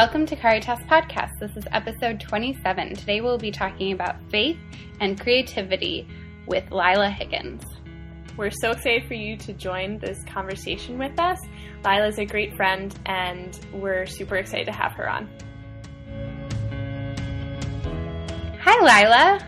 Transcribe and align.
Welcome 0.00 0.24
to 0.28 0.34
Caritas 0.34 0.78
Podcast. 0.88 1.38
This 1.40 1.54
is 1.58 1.64
episode 1.72 2.20
27. 2.20 2.94
Today 2.94 3.20
we'll 3.20 3.36
be 3.36 3.50
talking 3.50 3.92
about 3.92 4.16
faith 4.30 4.56
and 4.98 5.20
creativity 5.20 6.08
with 6.46 6.64
Lila 6.70 7.10
Higgins. 7.10 7.62
We're 8.34 8.50
so 8.50 8.70
excited 8.70 9.06
for 9.06 9.12
you 9.12 9.36
to 9.36 9.52
join 9.52 9.98
this 9.98 10.24
conversation 10.24 10.96
with 10.96 11.20
us. 11.20 11.36
Lila's 11.84 12.18
a 12.18 12.24
great 12.24 12.56
friend, 12.56 12.98
and 13.04 13.60
we're 13.74 14.06
super 14.06 14.36
excited 14.36 14.64
to 14.68 14.72
have 14.72 14.92
her 14.92 15.06
on. 15.06 15.28
Hi, 18.62 18.80
Lila. 18.80 19.38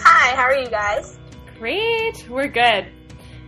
Hi, 0.00 0.36
how 0.36 0.42
are 0.42 0.58
you 0.58 0.68
guys? 0.68 1.18
Great, 1.58 2.28
we're 2.28 2.48
good. 2.48 2.92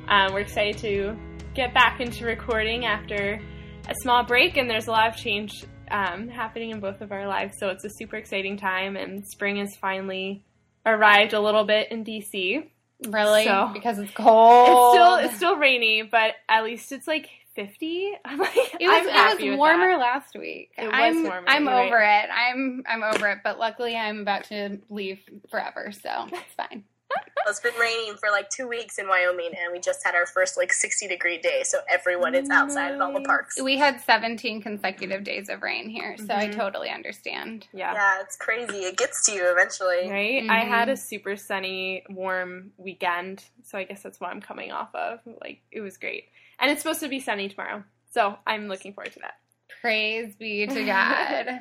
Um, 0.09 0.33
we're 0.33 0.41
excited 0.41 0.79
to 0.79 1.15
get 1.55 1.75
back 1.75 2.01
into 2.01 2.25
recording 2.25 2.87
after 2.87 3.39
a 3.87 3.95
small 4.01 4.25
break, 4.25 4.57
and 4.57 4.71
there's 4.71 4.87
a 4.87 4.93
lot 4.93 5.07
of 5.07 5.17
change 5.17 5.67
um, 5.91 6.29
happening 6.29 6.71
in 6.71 6.81
both 6.81 7.01
of 7.01 7.13
our 7.13 7.27
lives. 7.27 7.59
So 7.59 7.69
it's 7.69 7.85
a 7.85 7.91
super 7.91 8.17
exciting 8.17 8.57
time, 8.57 8.97
and 8.97 9.27
spring 9.27 9.57
has 9.57 9.77
finally 9.77 10.45
arrived 10.87 11.33
a 11.33 11.41
little 11.41 11.65
bit 11.65 11.91
in 11.91 12.05
DC. 12.05 12.67
Really? 13.09 13.45
So- 13.45 13.71
because 13.73 13.99
it's 13.99 14.13
cold. 14.13 14.69
It's 14.69 14.95
still 14.95 15.15
it's 15.17 15.37
still 15.37 15.57
rainy, 15.57 16.03
but 16.03 16.35
at 16.49 16.65
least 16.65 16.93
it's 16.93 17.07
like 17.07 17.29
50. 17.55 18.13
I'm 18.25 18.39
like 18.39 18.57
It 18.57 18.87
was, 18.87 19.41
it 19.41 19.49
was 19.51 19.59
warmer 19.59 19.97
last 19.97 20.35
week. 20.37 20.71
It 20.79 20.85
was 20.85 20.93
I'm, 20.95 21.23
warmer, 21.25 21.49
I'm 21.49 21.65
you're 21.65 21.75
over 21.75 21.99
it. 21.99 22.29
I'm 22.31 22.83
I'm 22.87 23.03
over 23.03 23.29
it. 23.29 23.39
But 23.43 23.59
luckily, 23.59 23.97
I'm 23.97 24.21
about 24.21 24.45
to 24.45 24.79
leave 24.89 25.21
forever, 25.51 25.93
so 25.93 26.27
it's 26.33 26.55
fine. 26.57 26.85
Well, 27.11 27.45
it's 27.49 27.61
been 27.61 27.75
raining 27.81 28.15
for 28.17 28.31
like 28.31 28.51
two 28.51 28.69
weeks 28.69 28.99
in 28.99 29.09
Wyoming, 29.09 29.53
and 29.59 29.73
we 29.73 29.81
just 29.81 30.05
had 30.05 30.15
our 30.15 30.27
first 30.27 30.57
like 30.57 30.73
60 30.73 31.09
degree 31.09 31.39
day, 31.39 31.63
so 31.65 31.79
everyone 31.89 32.35
is 32.35 32.49
outside 32.51 32.93
at 32.93 33.01
all 33.01 33.13
the 33.13 33.21
parks. 33.21 33.61
We 33.61 33.79
had 33.79 34.01
17 34.01 34.61
consecutive 34.63 35.25
days 35.25 35.49
of 35.49 35.63
rain 35.63 35.89
here, 35.89 36.17
so 36.19 36.35
I 36.35 36.49
Mhm. 36.49 36.57
totally 36.57 36.91
understand. 36.91 37.67
Yeah. 37.73 37.95
Yeah, 37.95 38.21
it's 38.21 38.37
crazy. 38.37 38.85
It 38.85 38.97
gets 38.97 39.25
to 39.27 39.33
you 39.33 39.51
eventually. 39.51 40.11
Right? 40.11 40.47
I 40.51 40.65
had 40.65 40.89
a 40.89 40.97
super 40.97 41.35
sunny, 41.37 42.05
warm 42.11 42.73
weekend, 42.77 43.45
so 43.65 43.79
I 43.79 43.85
guess 43.85 44.03
that's 44.03 44.21
what 44.21 44.31
I'm 44.31 44.41
coming 44.43 44.71
off 44.71 44.95
of. 44.95 45.21
Like 45.41 45.63
it 45.73 45.81
was 45.81 45.97
great. 45.97 46.29
And 46.59 46.71
it's 46.71 46.83
supposed 46.83 47.01
to 47.01 47.09
be 47.09 47.21
sunny 47.21 47.49
tomorrow. 47.49 47.85
So 48.13 48.39
I'm 48.47 48.69
looking 48.69 48.93
forward 48.93 49.13
to 49.15 49.21
that. 49.21 49.39
Praise 49.81 50.35
be 50.37 50.67
to 50.67 50.85
God. 50.85 51.61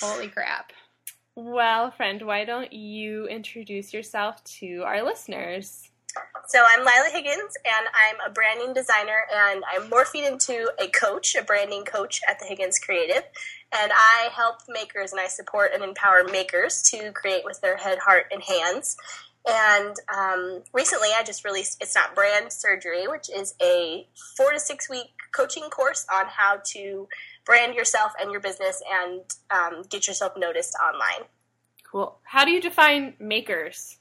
Holy 0.00 0.28
crap. 0.28 0.72
Well, 1.38 1.90
friend, 1.90 2.22
why 2.22 2.46
don't 2.46 2.72
you 2.72 3.26
introduce 3.26 3.92
yourself 3.92 4.42
to 4.58 4.84
our 4.86 5.02
listeners? 5.02 5.90
So 6.48 6.64
I'm 6.66 6.78
Lila 6.78 7.10
Higgins, 7.12 7.58
and 7.62 7.86
I'm 7.94 8.16
a 8.26 8.32
branding 8.32 8.72
designer, 8.72 9.26
and 9.30 9.62
I'm 9.70 9.90
morphing 9.90 10.26
into 10.26 10.72
a 10.80 10.88
coach, 10.88 11.34
a 11.34 11.42
branding 11.42 11.84
coach 11.84 12.22
at 12.26 12.38
the 12.38 12.46
Higgins 12.46 12.78
Creative. 12.78 13.22
And 13.70 13.92
I 13.94 14.30
help 14.34 14.60
makers 14.66 15.12
and 15.12 15.20
I 15.20 15.26
support 15.26 15.72
and 15.74 15.84
empower 15.84 16.24
makers 16.24 16.82
to 16.92 17.12
create 17.12 17.44
with 17.44 17.60
their 17.60 17.76
head, 17.76 17.98
heart, 17.98 18.32
and 18.32 18.42
hands. 18.42 18.96
And 19.46 19.94
um, 20.16 20.62
recently, 20.72 21.10
I 21.14 21.22
just 21.22 21.44
released 21.44 21.82
It's 21.82 21.94
Not 21.94 22.14
Brand 22.14 22.50
Surgery, 22.50 23.06
which 23.08 23.28
is 23.28 23.54
a 23.62 24.08
four 24.38 24.52
to 24.52 24.58
six 24.58 24.88
week 24.88 25.10
coaching 25.32 25.64
course 25.64 26.06
on 26.10 26.24
how 26.28 26.60
to 26.72 27.08
brand 27.46 27.74
yourself 27.74 28.12
and 28.20 28.30
your 28.30 28.40
business 28.40 28.82
and 28.92 29.22
um, 29.50 29.82
get 29.88 30.06
yourself 30.06 30.32
noticed 30.36 30.76
online. 30.84 31.26
Cool. 31.90 32.18
How 32.24 32.44
do 32.44 32.50
you 32.50 32.60
define 32.60 33.14
makers? 33.18 33.98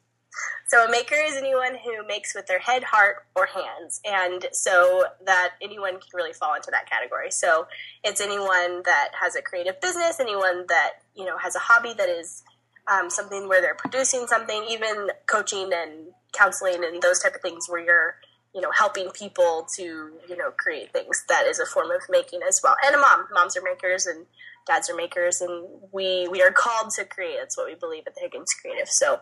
So 0.68 0.84
a 0.86 0.92
maker 0.92 1.16
is 1.16 1.36
anyone 1.38 1.78
who 1.84 2.06
makes 2.06 2.36
with 2.36 2.48
their 2.48 2.60
head, 2.60 2.84
heart, 2.84 3.26
or 3.36 3.46
hands, 3.46 4.02
and 4.04 4.48
so 4.52 5.06
that 5.26 5.52
anyone 5.62 5.94
can 5.94 6.10
really 6.14 6.34
fall 6.34 6.56
into 6.56 6.72
that 6.72 6.90
category. 6.90 7.32
So 7.32 7.68
it's 8.04 8.20
anyone 8.20 8.82
that 8.84 9.12
has 9.22 9.36
a 9.36 9.42
creative 9.42 9.80
business, 9.80 10.20
anyone 10.20 10.66
that 10.68 10.94
you 11.16 11.24
know 11.24 11.38
has 11.38 11.56
a 11.56 11.60
hobby 11.60 11.94
that 11.94 12.10
is 12.10 12.44
um, 12.92 13.10
something 13.10 13.48
where 13.48 13.62
they're 13.62 13.76
producing 13.76 14.28
something, 14.28 14.66
even 14.70 15.10
coaching 15.28 15.70
and 15.74 16.08
counseling 16.34 16.84
and 16.84 17.02
those 17.02 17.20
type 17.20 17.36
of 17.36 17.42
things 17.42 17.68
where 17.70 17.84
you're 17.84 18.16
you 18.56 18.62
know 18.62 18.72
helping 18.72 19.12
people 19.12 19.68
to 19.76 19.84
you 19.84 20.38
know 20.38 20.52
create 20.58 20.94
things. 20.94 21.24
That 21.28 21.46
is 21.46 21.60
a 21.60 21.66
form 21.66 21.92
of 21.92 22.02
making 22.10 22.40
as 22.48 22.62
well. 22.64 22.76
And 22.86 22.96
a 22.96 22.98
mom, 22.98 23.28
moms 23.34 23.56
are 23.58 23.62
makers 23.62 24.06
and 24.06 24.26
dads 24.66 24.90
are 24.90 24.96
makers, 24.96 25.42
and 25.42 25.68
we 25.92 26.28
we 26.30 26.42
are 26.42 26.52
called 26.52 26.92
to 26.92 27.06
create. 27.06 27.38
That's 27.40 27.58
what 27.58 27.68
we 27.68 27.76
believe 27.76 28.04
at 28.08 28.16
the 28.16 28.22
Higgins 28.22 28.54
Creative. 28.60 28.88
So 28.88 29.20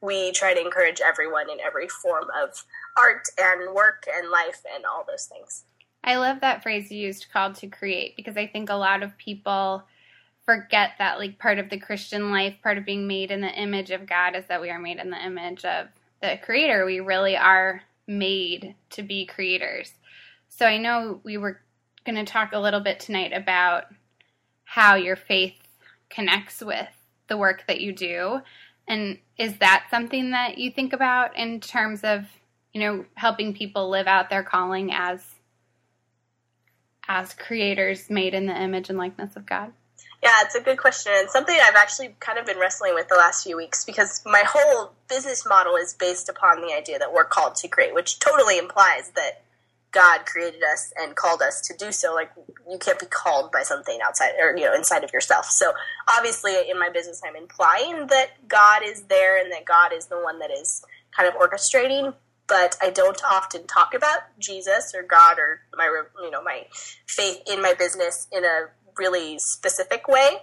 we 0.00 0.32
try 0.32 0.54
to 0.54 0.60
encourage 0.60 1.00
everyone 1.00 1.50
in 1.50 1.58
every 1.60 1.88
form 1.88 2.26
of 2.42 2.64
art 2.96 3.26
and 3.38 3.74
work 3.74 4.06
and 4.12 4.30
life 4.30 4.62
and 4.72 4.84
all 4.84 5.04
those 5.06 5.26
things. 5.26 5.64
I 6.04 6.16
love 6.16 6.40
that 6.40 6.62
phrase 6.62 6.90
you 6.90 6.98
used, 6.98 7.26
called 7.32 7.56
to 7.56 7.66
create, 7.66 8.14
because 8.16 8.36
I 8.36 8.46
think 8.46 8.70
a 8.70 8.74
lot 8.74 9.02
of 9.02 9.18
people 9.18 9.82
forget 10.44 10.92
that, 10.98 11.18
like, 11.18 11.40
part 11.40 11.58
of 11.58 11.68
the 11.68 11.78
Christian 11.78 12.30
life, 12.30 12.54
part 12.62 12.78
of 12.78 12.84
being 12.84 13.08
made 13.08 13.32
in 13.32 13.40
the 13.40 13.52
image 13.52 13.90
of 13.90 14.06
God 14.06 14.36
is 14.36 14.44
that 14.46 14.60
we 14.60 14.70
are 14.70 14.78
made 14.78 14.98
in 14.98 15.10
the 15.10 15.24
image 15.24 15.64
of 15.64 15.88
the 16.22 16.38
Creator. 16.44 16.86
We 16.86 17.00
really 17.00 17.36
are 17.36 17.82
made 18.06 18.74
to 18.90 19.02
be 19.02 19.26
creators. 19.26 19.92
So 20.48 20.66
I 20.66 20.78
know 20.78 21.20
we 21.24 21.36
were 21.36 21.60
going 22.04 22.16
to 22.16 22.30
talk 22.30 22.52
a 22.52 22.58
little 22.58 22.80
bit 22.80 23.00
tonight 23.00 23.32
about 23.32 23.84
how 24.64 24.94
your 24.94 25.16
faith 25.16 25.58
connects 26.08 26.60
with 26.62 26.88
the 27.28 27.36
work 27.36 27.64
that 27.66 27.80
you 27.80 27.92
do. 27.92 28.40
And 28.88 29.18
is 29.36 29.58
that 29.58 29.86
something 29.90 30.30
that 30.30 30.58
you 30.58 30.70
think 30.70 30.92
about 30.92 31.36
in 31.36 31.60
terms 31.60 32.02
of, 32.04 32.24
you 32.72 32.80
know, 32.80 33.04
helping 33.14 33.54
people 33.54 33.90
live 33.90 34.06
out 34.06 34.30
their 34.30 34.44
calling 34.44 34.92
as 34.92 35.24
as 37.08 37.34
creators 37.34 38.10
made 38.10 38.34
in 38.34 38.46
the 38.46 38.60
image 38.60 38.88
and 38.88 38.98
likeness 38.98 39.36
of 39.36 39.46
God? 39.46 39.72
Yeah, 40.22 40.32
it's 40.42 40.54
a 40.54 40.60
good 40.60 40.78
question. 40.78 41.12
and 41.14 41.30
something 41.30 41.56
I've 41.62 41.76
actually 41.76 42.16
kind 42.20 42.38
of 42.38 42.46
been 42.46 42.58
wrestling 42.58 42.94
with 42.94 43.08
the 43.08 43.16
last 43.16 43.44
few 43.44 43.56
weeks 43.56 43.84
because 43.84 44.22
my 44.24 44.44
whole 44.46 44.92
business 45.08 45.46
model 45.46 45.76
is 45.76 45.94
based 45.94 46.28
upon 46.28 46.62
the 46.62 46.74
idea 46.74 46.98
that 46.98 47.12
we're 47.12 47.24
called 47.24 47.54
to 47.56 47.68
create, 47.68 47.94
which 47.94 48.18
totally 48.18 48.58
implies 48.58 49.10
that 49.14 49.42
God 49.92 50.26
created 50.26 50.62
us 50.62 50.92
and 50.98 51.14
called 51.14 51.42
us 51.42 51.60
to 51.62 51.74
do 51.76 51.92
so. 51.92 52.14
Like 52.14 52.30
you 52.70 52.78
can't 52.78 52.98
be 52.98 53.06
called 53.06 53.52
by 53.52 53.62
something 53.62 53.98
outside 54.04 54.32
or 54.38 54.56
you 54.56 54.64
know 54.64 54.74
inside 54.74 55.04
of 55.04 55.12
yourself. 55.12 55.46
So 55.46 55.72
obviously, 56.08 56.54
in 56.68 56.78
my 56.78 56.90
business, 56.90 57.22
I'm 57.26 57.36
implying 57.36 58.08
that 58.08 58.46
God 58.48 58.82
is 58.84 59.02
there 59.02 59.40
and 59.40 59.52
that 59.52 59.64
God 59.64 59.92
is 59.94 60.06
the 60.06 60.20
one 60.20 60.38
that 60.40 60.50
is 60.50 60.82
kind 61.16 61.28
of 61.28 61.34
orchestrating. 61.40 62.14
But 62.46 62.76
I 62.82 62.90
don't 62.90 63.20
often 63.24 63.66
talk 63.66 63.94
about 63.94 64.20
Jesus 64.38 64.92
or 64.94 65.02
God 65.02 65.38
or 65.38 65.60
my 65.74 65.86
you 66.22 66.30
know 66.30 66.42
my 66.42 66.66
faith 67.06 67.40
in 67.50 67.62
my 67.62 67.74
business 67.74 68.26
in 68.30 68.44
a 68.44 68.66
really 68.98 69.38
specific 69.38 70.08
way. 70.08 70.38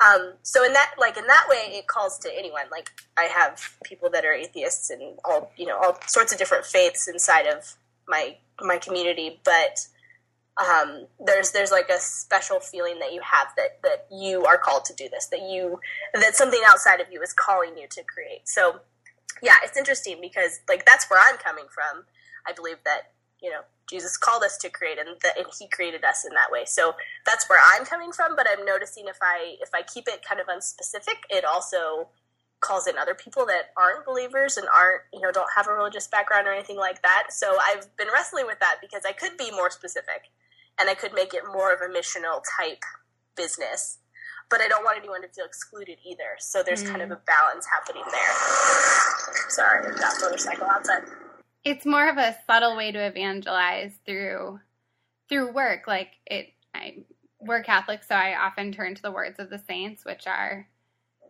Um, 0.00 0.32
so 0.42 0.64
in 0.64 0.72
that 0.72 0.94
like 0.98 1.16
in 1.16 1.26
that 1.26 1.46
way, 1.48 1.70
it 1.70 1.86
calls 1.86 2.18
to 2.20 2.30
anyone. 2.36 2.64
Like 2.70 2.90
I 3.16 3.24
have 3.24 3.60
people 3.84 4.10
that 4.10 4.24
are 4.24 4.32
atheists 4.32 4.90
and 4.90 5.18
all 5.24 5.52
you 5.56 5.66
know 5.66 5.78
all 5.78 5.98
sorts 6.06 6.32
of 6.32 6.38
different 6.38 6.66
faiths 6.66 7.08
inside 7.08 7.46
of 7.46 7.76
my 8.08 8.36
my 8.60 8.78
community, 8.78 9.40
but 9.44 9.86
um, 10.56 11.06
there's 11.24 11.52
there's 11.52 11.70
like 11.70 11.88
a 11.88 11.98
special 11.98 12.60
feeling 12.60 12.98
that 13.00 13.12
you 13.12 13.20
have 13.22 13.48
that 13.56 13.82
that 13.82 14.06
you 14.12 14.44
are 14.44 14.58
called 14.58 14.84
to 14.86 14.94
do 14.94 15.08
this, 15.08 15.26
that 15.28 15.42
you 15.42 15.80
that 16.12 16.34
something 16.36 16.60
outside 16.66 17.00
of 17.00 17.06
you 17.10 17.20
is 17.22 17.32
calling 17.32 17.76
you 17.76 17.86
to 17.90 18.02
create. 18.02 18.48
So 18.48 18.80
yeah, 19.42 19.56
it's 19.64 19.76
interesting 19.76 20.18
because 20.20 20.60
like 20.68 20.84
that's 20.84 21.08
where 21.10 21.20
I'm 21.22 21.38
coming 21.38 21.66
from. 21.72 22.04
I 22.46 22.52
believe 22.52 22.76
that 22.84 23.13
you 23.44 23.50
know 23.50 23.60
Jesus 23.88 24.16
called 24.16 24.42
us 24.42 24.56
to 24.58 24.70
create, 24.70 24.98
and 24.98 25.08
that 25.22 25.36
and 25.36 25.46
He 25.58 25.68
created 25.68 26.04
us 26.04 26.24
in 26.24 26.34
that 26.34 26.50
way. 26.50 26.64
So 26.64 26.94
that's 27.26 27.48
where 27.48 27.60
I'm 27.74 27.84
coming 27.84 28.12
from. 28.12 28.34
But 28.34 28.46
I'm 28.50 28.64
noticing 28.64 29.04
if 29.06 29.18
I 29.22 29.56
if 29.60 29.68
I 29.74 29.82
keep 29.82 30.08
it 30.08 30.24
kind 30.26 30.40
of 30.40 30.46
unspecific, 30.46 31.20
it 31.28 31.44
also 31.44 32.08
calls 32.60 32.86
in 32.86 32.96
other 32.96 33.14
people 33.14 33.44
that 33.44 33.76
aren't 33.76 34.06
believers 34.06 34.56
and 34.56 34.66
aren't 34.74 35.02
you 35.12 35.20
know 35.20 35.30
don't 35.30 35.50
have 35.54 35.68
a 35.68 35.72
religious 35.72 36.08
background 36.08 36.48
or 36.48 36.52
anything 36.52 36.78
like 36.78 37.02
that. 37.02 37.26
So 37.30 37.58
I've 37.60 37.94
been 37.96 38.08
wrestling 38.12 38.46
with 38.46 38.58
that 38.60 38.76
because 38.80 39.02
I 39.06 39.12
could 39.12 39.36
be 39.36 39.50
more 39.50 39.70
specific, 39.70 40.32
and 40.80 40.88
I 40.88 40.94
could 40.94 41.12
make 41.12 41.34
it 41.34 41.42
more 41.52 41.72
of 41.72 41.80
a 41.80 41.92
missional 41.92 42.40
type 42.58 42.82
business. 43.36 43.98
But 44.50 44.60
I 44.60 44.68
don't 44.68 44.84
want 44.84 44.98
anyone 44.98 45.22
to 45.22 45.28
feel 45.28 45.46
excluded 45.46 45.98
either. 46.06 46.36
So 46.38 46.62
there's 46.62 46.82
kind 46.82 47.00
of 47.00 47.08
hmm. 47.08 47.14
a 47.14 47.20
balance 47.26 47.66
happening 47.66 48.04
there. 48.10 49.48
Sorry, 49.48 49.82
got 49.96 50.14
motorcycle 50.20 50.66
outside. 50.66 51.02
It's 51.64 51.86
more 51.86 52.08
of 52.08 52.18
a 52.18 52.36
subtle 52.46 52.76
way 52.76 52.92
to 52.92 53.06
evangelize 53.06 53.92
through 54.04 54.60
through 55.28 55.52
work. 55.52 55.86
Like 55.86 56.12
it 56.26 56.48
I 56.74 57.04
we're 57.40 57.62
Catholic, 57.62 58.02
so 58.02 58.14
I 58.14 58.36
often 58.36 58.72
turn 58.72 58.94
to 58.94 59.02
the 59.02 59.10
words 59.10 59.38
of 59.38 59.50
the 59.50 59.58
saints, 59.58 60.04
which 60.04 60.26
are 60.26 60.68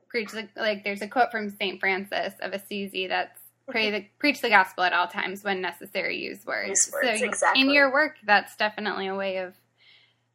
preach 0.08 0.30
the 0.30 0.48
like 0.56 0.84
there's 0.84 1.02
a 1.02 1.08
quote 1.08 1.30
from 1.30 1.50
Saint 1.50 1.80
Francis 1.80 2.34
of 2.40 2.52
Assisi 2.52 3.06
that's 3.06 3.40
pray 3.68 3.90
the 3.90 4.06
preach 4.18 4.40
the 4.40 4.48
gospel 4.48 4.84
at 4.84 4.92
all 4.92 5.08
times 5.08 5.42
when 5.42 5.60
necessary 5.60 6.18
use 6.18 6.44
words. 6.44 6.68
Use 6.68 6.92
words, 6.92 7.20
so 7.20 7.26
exactly. 7.26 7.62
in 7.62 7.70
your 7.70 7.92
work 7.92 8.16
that's 8.24 8.56
definitely 8.56 9.06
a 9.06 9.14
way 9.14 9.38
of 9.38 9.54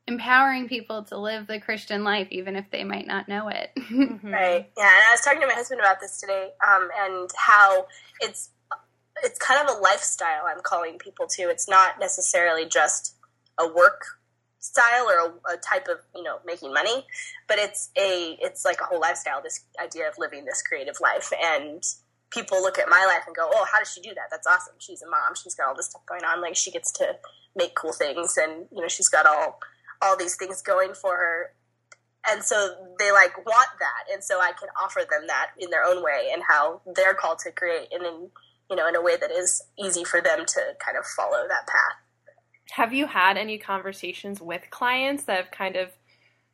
empowering 0.08 0.68
people 0.68 1.04
to 1.04 1.18
live 1.18 1.46
the 1.46 1.60
Christian 1.60 2.04
life 2.04 2.28
even 2.32 2.56
if 2.56 2.66
they 2.72 2.84
might 2.84 3.08
not 3.08 3.28
know 3.28 3.48
it. 3.48 3.72
Mhm. 3.90 4.32
Right. 4.32 4.70
Yeah, 4.78 4.84
and 4.84 5.08
I 5.08 5.12
was 5.12 5.22
talking 5.22 5.42
to 5.42 5.48
my 5.48 5.54
husband 5.54 5.82
about 5.82 6.00
this 6.00 6.20
today, 6.20 6.50
um, 6.66 6.90
and 6.96 7.30
how 7.36 7.88
it's 8.20 8.52
it's 9.24 9.40
kind 9.40 9.68
of 9.68 9.76
a 9.76 9.80
lifestyle 9.80 10.44
I'm 10.48 10.62
calling 10.62 10.98
people 10.98 11.28
to. 11.28 11.44
It's 11.44 11.68
not 11.68 12.00
necessarily 12.00 12.66
just 12.66 13.16
a 13.60 13.68
work 13.68 14.06
style 14.60 15.10
or 15.10 15.32
a, 15.48 15.54
a, 15.54 15.58
type 15.58 15.88
of 15.88 15.98
you 16.14 16.22
know 16.22 16.38
making 16.46 16.74
money 16.74 17.06
but 17.48 17.58
it's 17.58 17.90
a 17.98 18.38
it's 18.42 18.66
like 18.66 18.82
a 18.82 18.84
whole 18.84 19.00
lifestyle 19.00 19.42
this 19.42 19.64
idea 19.82 20.08
of 20.08 20.16
living 20.18 20.46
this 20.46 20.62
creative 20.62 20.96
life. 21.02 21.32
And 21.42 21.84
people 22.32 22.62
look 22.62 22.78
at 22.78 22.90
my 22.90 23.06
life 23.06 23.24
and 23.26 23.36
go 23.36 23.50
oh 23.52 23.66
how 23.72 23.80
does 23.80 23.92
she 23.92 24.02
do 24.02 24.14
that? 24.16 24.28
That's 24.32 24.48
awesome. 24.48 24.76
She's 24.80 25.02
a 25.02 25.10
mom. 25.10 25.36
She's 25.42 25.56
got 25.56 25.70
all 25.70 25.76
this 25.76 25.88
stuff 25.88 26.06
going 26.06 26.24
on. 26.24 26.42
Like 26.42 26.56
she 26.56 26.72
gets 26.72 26.92
to 26.94 27.16
make 27.56 27.76
cool 27.76 27.94
things 27.94 28.38
and 28.38 28.68
you 28.72 28.82
know 28.82 28.88
she's 28.88 29.10
got 29.10 29.26
all 29.26 29.60
all 30.02 30.18
these 30.18 30.36
things 30.36 30.62
going 30.62 30.94
for 30.94 31.16
her. 31.16 31.52
And 32.30 32.44
so 32.44 32.76
they 33.00 33.12
like 33.12 33.38
want 33.46 33.70
that. 33.80 34.14
And 34.14 34.24
so 34.24 34.40
i 34.40 34.52
can 34.52 34.70
offer 34.82 35.02
them 35.10 35.28
that 35.28 35.52
in 35.58 35.70
their 35.70 35.84
own 35.84 36.04
way 36.04 36.30
and 36.34 36.44
how 36.48 36.82
they're 36.96 37.14
called 37.14 37.40
to 37.40 37.52
create. 37.52 37.88
And 37.92 38.06
in 38.06 38.30
you 38.70 38.76
know 38.76 38.88
in 38.88 38.96
a 38.96 39.02
way 39.02 39.16
that 39.18 39.32
is 39.32 39.62
easy 39.78 40.04
for 40.04 40.22
them 40.22 40.46
to 40.46 40.62
kind 40.84 40.98
of 40.98 41.06
follow 41.06 41.48
that 41.48 41.68
path 41.68 41.98
have 42.72 42.94
you 42.94 43.08
had 43.08 43.38
any 43.38 43.58
conversations 43.58 44.42
with 44.42 44.70
clients 44.70 45.24
that 45.24 45.38
have 45.38 45.52
kind 45.52 45.76
of 45.76 45.90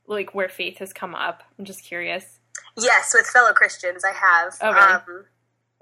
like 0.07 0.33
where 0.33 0.49
faith 0.49 0.77
has 0.79 0.93
come 0.93 1.15
up? 1.15 1.43
I'm 1.57 1.65
just 1.65 1.83
curious. 1.83 2.39
Yes, 2.77 3.13
with 3.13 3.27
fellow 3.27 3.53
Christians, 3.53 4.03
I 4.05 4.13
have. 4.13 4.53
Okay. 4.61 4.79
Um, 4.79 5.25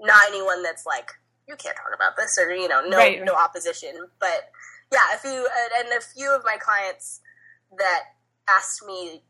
not 0.00 0.28
anyone 0.28 0.62
that's 0.62 0.86
like 0.86 1.10
you 1.48 1.56
can't 1.56 1.76
talk 1.76 1.94
about 1.94 2.16
this 2.16 2.38
or 2.38 2.52
you 2.52 2.68
know 2.68 2.82
no 2.86 2.96
right. 2.96 3.24
no 3.24 3.34
opposition, 3.34 3.92
but 4.18 4.50
yeah, 4.92 5.14
a 5.14 5.18
few 5.18 5.48
and 5.78 5.88
a 5.96 6.00
few 6.00 6.34
of 6.34 6.42
my 6.44 6.56
clients 6.60 7.20
that 7.78 8.02
asked 8.48 8.84
me 8.86 9.22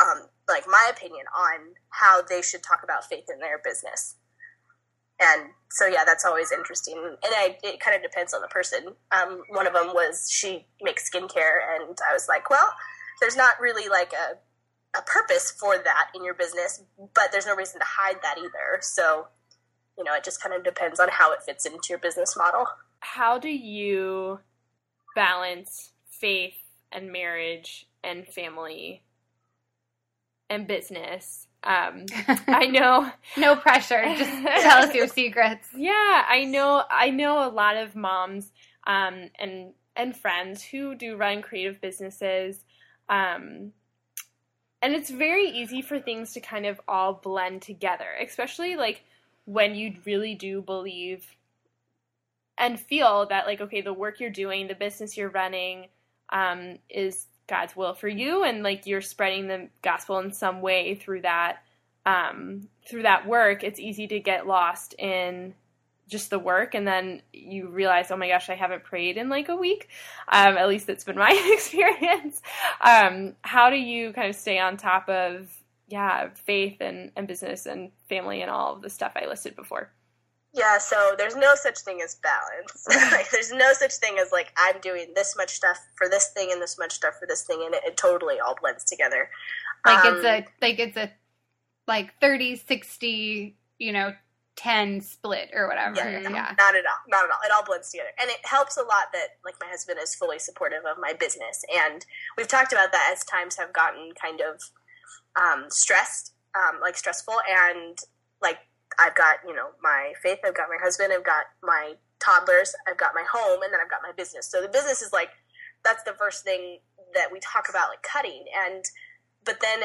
um, 0.00 0.28
like 0.48 0.64
my 0.66 0.90
opinion 0.90 1.24
on 1.36 1.74
how 1.90 2.22
they 2.22 2.42
should 2.42 2.62
talk 2.62 2.80
about 2.82 3.04
faith 3.04 3.24
in 3.32 3.38
their 3.38 3.60
business 3.64 4.16
and 5.20 5.50
so 5.70 5.86
yeah 5.86 6.04
that's 6.04 6.24
always 6.24 6.52
interesting. 6.52 6.96
And 6.96 7.16
I, 7.34 7.58
it 7.62 7.80
kind 7.80 7.96
of 7.96 8.02
depends 8.02 8.34
on 8.34 8.42
the 8.42 8.48
person. 8.48 8.94
Um, 9.12 9.42
one 9.48 9.66
of 9.66 9.72
them 9.72 9.88
was 9.88 10.28
she 10.30 10.66
makes 10.82 11.08
skincare 11.10 11.58
and 11.74 11.96
i 12.08 12.12
was 12.12 12.26
like 12.28 12.50
well 12.50 12.72
there's 13.20 13.36
not 13.36 13.60
really 13.60 13.88
like 13.88 14.12
a, 14.12 14.98
a 14.98 15.02
purpose 15.02 15.50
for 15.50 15.78
that 15.78 16.08
in 16.14 16.24
your 16.24 16.34
business 16.34 16.82
but 17.14 17.32
there's 17.32 17.46
no 17.46 17.56
reason 17.56 17.80
to 17.80 17.86
hide 17.86 18.20
that 18.22 18.38
either. 18.38 18.80
So 18.80 19.28
you 19.98 20.04
know 20.04 20.14
it 20.14 20.24
just 20.24 20.42
kind 20.42 20.54
of 20.54 20.64
depends 20.64 21.00
on 21.00 21.08
how 21.10 21.32
it 21.32 21.42
fits 21.44 21.66
into 21.66 21.88
your 21.90 21.98
business 21.98 22.36
model. 22.36 22.66
How 23.00 23.38
do 23.38 23.48
you 23.48 24.40
balance 25.14 25.92
faith 26.10 26.58
and 26.92 27.12
marriage 27.12 27.86
and 28.02 28.26
family 28.26 29.02
and 30.48 30.66
business 30.66 31.45
um, 31.62 32.06
I 32.46 32.66
know. 32.70 33.10
no 33.36 33.56
pressure. 33.56 34.02
Just 34.16 34.30
tell 34.62 34.84
us 34.84 34.94
your 34.94 35.08
secrets. 35.20 35.68
Yeah, 35.76 36.24
I 36.28 36.44
know. 36.44 36.84
I 36.90 37.10
know 37.10 37.46
a 37.46 37.50
lot 37.50 37.76
of 37.76 37.96
moms 37.96 38.52
um, 38.86 39.30
and 39.38 39.72
and 39.96 40.16
friends 40.16 40.62
who 40.62 40.94
do 40.94 41.16
run 41.16 41.42
creative 41.42 41.80
businesses, 41.80 42.64
um, 43.08 43.72
and 44.82 44.94
it's 44.94 45.10
very 45.10 45.48
easy 45.48 45.82
for 45.82 45.98
things 45.98 46.32
to 46.34 46.40
kind 46.40 46.66
of 46.66 46.80
all 46.86 47.14
blend 47.14 47.62
together, 47.62 48.08
especially 48.22 48.76
like 48.76 49.02
when 49.44 49.74
you 49.74 49.94
really 50.04 50.34
do 50.34 50.60
believe 50.60 51.26
and 52.58 52.78
feel 52.78 53.26
that 53.26 53.46
like 53.46 53.60
okay, 53.60 53.80
the 53.80 53.92
work 53.92 54.20
you're 54.20 54.30
doing, 54.30 54.68
the 54.68 54.74
business 54.74 55.16
you're 55.16 55.30
running, 55.30 55.88
um, 56.30 56.78
is 56.88 57.26
God's 57.46 57.76
will 57.76 57.94
for 57.94 58.08
you 58.08 58.42
and 58.44 58.62
like 58.62 58.86
you're 58.86 59.00
spreading 59.00 59.46
the 59.46 59.68
gospel 59.82 60.18
in 60.18 60.32
some 60.32 60.60
way 60.60 60.94
through 60.94 61.22
that 61.22 61.58
um, 62.04 62.68
through 62.88 63.02
that 63.02 63.26
work, 63.26 63.64
it's 63.64 63.80
easy 63.80 64.06
to 64.06 64.20
get 64.20 64.46
lost 64.46 64.94
in 64.98 65.54
just 66.08 66.30
the 66.30 66.38
work 66.38 66.74
and 66.76 66.86
then 66.86 67.20
you 67.32 67.66
realize 67.68 68.12
oh 68.12 68.16
my 68.16 68.28
gosh 68.28 68.48
i 68.48 68.54
haven't 68.54 68.84
prayed 68.84 69.16
in 69.16 69.28
like 69.28 69.48
a 69.48 69.56
week. 69.56 69.88
Um, 70.28 70.56
at 70.56 70.68
least 70.68 70.86
that's 70.86 71.04
been 71.04 71.16
my 71.18 71.32
experience. 71.52 72.40
Um, 72.80 73.34
how 73.42 73.70
do 73.70 73.76
you 73.76 74.12
kind 74.12 74.30
of 74.30 74.36
stay 74.36 74.58
on 74.58 74.76
top 74.76 75.08
of 75.08 75.52
yeah 75.88 76.28
faith 76.44 76.80
and, 76.80 77.10
and 77.16 77.28
business 77.28 77.66
and 77.66 77.90
family 78.08 78.42
and 78.42 78.50
all 78.50 78.74
of 78.74 78.82
the 78.82 78.90
stuff 78.90 79.12
i 79.14 79.26
listed 79.26 79.54
before 79.54 79.92
yeah, 80.56 80.78
so 80.78 81.14
there's 81.18 81.36
no 81.36 81.54
such 81.54 81.80
thing 81.80 82.00
as 82.02 82.16
balance. 82.16 82.86
like, 83.12 83.30
there's 83.30 83.52
no 83.52 83.72
such 83.74 83.94
thing 83.96 84.16
as 84.18 84.32
like 84.32 84.52
I'm 84.56 84.80
doing 84.80 85.12
this 85.14 85.36
much 85.36 85.50
stuff 85.50 85.78
for 85.94 86.08
this 86.08 86.30
thing 86.32 86.50
and 86.50 86.62
this 86.62 86.78
much 86.78 86.92
stuff 86.92 87.14
for 87.20 87.26
this 87.26 87.42
thing, 87.42 87.62
and 87.64 87.74
it, 87.74 87.82
it 87.84 87.96
totally 87.96 88.40
all 88.40 88.56
blends 88.60 88.84
together. 88.84 89.28
Like 89.84 90.04
um, 90.04 90.16
it's 90.16 90.24
a 90.24 90.44
like 90.62 90.78
it's 90.78 90.96
a 90.96 91.12
like 91.86 92.14
30, 92.20 92.56
60, 92.56 93.56
you 93.78 93.92
know, 93.92 94.12
10 94.56 95.02
split 95.02 95.50
or 95.54 95.68
whatever. 95.68 95.96
Yeah, 95.96 96.20
yeah, 96.22 96.54
Not 96.58 96.74
at 96.74 96.86
all. 96.86 96.98
Not 97.08 97.24
at 97.24 97.30
all. 97.30 97.38
It 97.44 97.52
all 97.54 97.64
blends 97.64 97.90
together. 97.90 98.10
And 98.20 98.30
it 98.30 98.38
helps 98.44 98.76
a 98.76 98.82
lot 98.82 99.12
that 99.12 99.36
like 99.44 99.54
my 99.60 99.68
husband 99.68 99.98
is 100.02 100.14
fully 100.14 100.38
supportive 100.38 100.84
of 100.90 100.96
my 100.98 101.12
business. 101.12 101.64
And 101.86 102.04
we've 102.36 102.48
talked 102.48 102.72
about 102.72 102.92
that 102.92 103.10
as 103.12 103.24
times 103.24 103.56
have 103.56 103.72
gotten 103.72 104.12
kind 104.20 104.40
of 104.40 104.60
um, 105.40 105.66
stressed, 105.68 106.32
um, 106.56 106.80
like 106.80 106.96
stressful. 106.96 107.34
And 107.48 107.98
I've 108.98 109.14
got, 109.14 109.38
you 109.46 109.54
know, 109.54 109.68
my 109.82 110.12
faith, 110.22 110.38
I've 110.44 110.56
got 110.56 110.68
my 110.68 110.78
husband, 110.82 111.12
I've 111.12 111.24
got 111.24 111.44
my 111.62 111.94
toddlers, 112.18 112.74
I've 112.88 112.96
got 112.96 113.12
my 113.14 113.24
home, 113.30 113.62
and 113.62 113.72
then 113.72 113.80
I've 113.82 113.90
got 113.90 114.00
my 114.02 114.12
business. 114.12 114.50
So 114.50 114.62
the 114.62 114.68
business 114.68 115.02
is 115.02 115.12
like, 115.12 115.30
that's 115.84 116.02
the 116.04 116.14
first 116.18 116.44
thing 116.44 116.78
that 117.14 117.30
we 117.32 117.38
talk 117.40 117.68
about, 117.68 117.90
like 117.90 118.02
cutting. 118.02 118.44
And, 118.66 118.84
but 119.44 119.60
then 119.60 119.80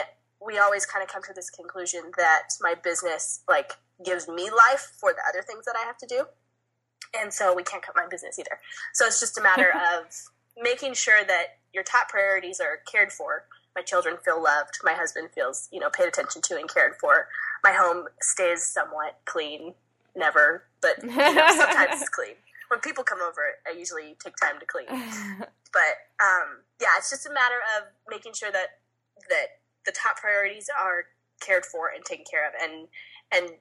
we 0.46 0.58
always 0.58 0.86
kind 0.86 1.04
of 1.04 1.10
come 1.10 1.24
to 1.24 1.34
this 1.34 1.50
conclusion 1.50 2.12
that 2.18 2.50
my 2.62 2.75
business, 2.75 3.42
like, 3.48 3.74
gives 4.04 4.28
me 4.28 4.50
life 4.50 4.94
for 5.00 5.13
the 5.13 5.22
other 5.30 5.44
things 5.44 5.66
that 5.66 5.75
I 5.78 5.86
have 5.86 5.98
to 5.98 6.08
do. 6.08 6.25
And 7.19 7.31
so 7.34 7.54
we 7.54 7.63
can't 7.63 7.84
cut 7.84 7.96
my 7.96 8.08
business 8.10 8.40
either. 8.40 8.60
So 8.94 9.06
it's 9.06 9.19
just 9.19 9.38
a 9.38 9.42
matter 9.42 9.72
of 9.98 10.06
making 10.58 10.94
sure 10.94 11.24
that 11.24 11.58
your 11.74 11.84
top 11.84 12.10
priorities 12.10 12.60
are 12.60 12.80
cared 12.90 13.12
for 13.12 13.46
my 13.75 13.81
children 13.81 14.18
feel 14.24 14.42
loved, 14.42 14.80
my 14.84 14.94
husband 14.94 15.30
feels, 15.34 15.69
you 15.72 15.80
know, 15.80 15.90
paid 15.90 16.08
attention 16.08 16.42
to 16.44 16.58
and 16.58 16.72
cared 16.72 16.96
for. 17.00 17.28
My 17.63 17.72
home 17.72 18.08
stays 18.22 18.63
somewhat 18.63 19.19
clean, 19.25 19.74
never, 20.16 20.63
but 20.81 21.02
you 21.04 21.10
know, 21.10 21.48
sometimes 21.56 22.02
it's 22.02 22.10
clean. 22.10 22.36
When 22.69 22.80
people 22.80 23.04
come 23.04 23.19
over, 23.22 23.42
I 23.68 23.78
usually 23.78 24.16
take 24.24 24.36
time 24.38 24.60
to 24.60 24.66
clean. 24.66 24.88
But 25.74 26.04
um, 26.19 26.68
yeah, 26.81 26.90
it's 26.98 27.10
just 27.10 27.25
a 27.25 27.30
matter 27.30 27.56
of 27.78 27.88
making 28.10 28.34
sure 28.34 28.52
that 28.52 28.80
that 29.30 29.63
the 29.86 29.92
top 29.92 30.18
priorities 30.18 30.69
are 30.69 31.06
cared 31.40 31.66
for 31.66 31.90
and 31.96 32.04
taken 32.04 32.25
care 32.30 32.48
of. 32.48 32.54
And 32.62 32.88
and 33.31 33.56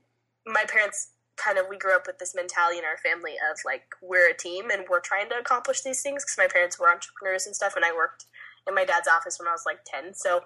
my 0.46 0.64
parents 0.66 1.10
kind 1.36 1.56
of 1.58 1.66
we 1.70 1.78
grew 1.78 1.94
up 1.94 2.06
with 2.06 2.18
this 2.18 2.34
mentality 2.34 2.78
in 2.78 2.84
our 2.84 2.98
family 2.98 3.32
of 3.50 3.58
like 3.64 3.82
we're 4.02 4.30
a 4.30 4.36
team 4.36 4.70
and 4.70 4.84
we're 4.90 5.00
trying 5.00 5.28
to 5.30 5.38
accomplish 5.38 5.82
these 5.82 6.02
things 6.02 6.24
because 6.24 6.36
my 6.36 6.48
parents 6.48 6.78
were 6.78 6.90
entrepreneurs 6.90 7.46
and 7.46 7.54
stuff, 7.56 7.76
and 7.76 7.84
I 7.84 7.92
worked 7.92 8.26
in 8.68 8.74
my 8.74 8.84
dad's 8.84 9.08
office 9.08 9.38
when 9.38 9.48
I 9.48 9.52
was 9.52 9.64
like 9.64 9.80
10. 9.84 10.14
So, 10.14 10.42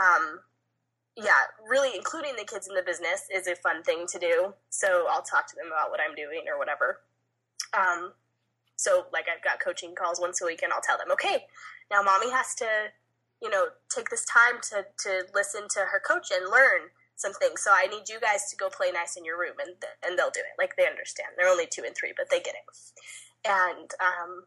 um, 0.00 0.40
yeah, 1.18 1.50
really 1.68 1.96
including 1.96 2.36
the 2.36 2.44
kids 2.44 2.68
in 2.68 2.74
the 2.76 2.82
business 2.82 3.26
is 3.34 3.48
a 3.48 3.56
fun 3.56 3.82
thing 3.82 4.06
to 4.06 4.18
do. 4.20 4.54
So 4.70 5.06
I'll 5.10 5.22
talk 5.22 5.48
to 5.48 5.56
them 5.56 5.66
about 5.66 5.90
what 5.90 5.98
I'm 5.98 6.14
doing 6.14 6.44
or 6.46 6.58
whatever. 6.58 7.00
Um, 7.74 8.12
so 8.76 9.06
like 9.12 9.26
I've 9.26 9.42
got 9.42 9.58
coaching 9.58 9.96
calls 9.98 10.20
once 10.20 10.40
a 10.40 10.46
week 10.46 10.62
and 10.62 10.72
I'll 10.72 10.80
tell 10.80 10.96
them, 10.96 11.10
okay, 11.10 11.46
now 11.90 12.02
mommy 12.02 12.30
has 12.30 12.54
to, 12.56 12.94
you 13.42 13.50
know, 13.50 13.66
take 13.90 14.10
this 14.10 14.24
time 14.24 14.62
to, 14.70 14.86
to 15.02 15.26
listen 15.34 15.62
to 15.74 15.80
her 15.90 15.98
coach 15.98 16.30
and 16.30 16.52
learn 16.52 16.94
some 17.16 17.34
things. 17.34 17.62
So 17.62 17.72
I 17.74 17.86
need 17.86 18.08
you 18.08 18.20
guys 18.20 18.48
to 18.50 18.56
go 18.56 18.68
play 18.70 18.92
nice 18.92 19.16
in 19.16 19.24
your 19.24 19.40
room 19.40 19.58
and, 19.58 19.74
and 20.06 20.16
they'll 20.16 20.30
do 20.30 20.40
it. 20.40 20.54
Like 20.56 20.76
they 20.76 20.86
understand. 20.86 21.30
They're 21.36 21.50
only 21.50 21.66
two 21.66 21.82
and 21.84 21.96
three, 21.96 22.12
but 22.16 22.30
they 22.30 22.38
get 22.38 22.54
it. 22.54 22.62
And, 23.44 23.90
um, 23.98 24.44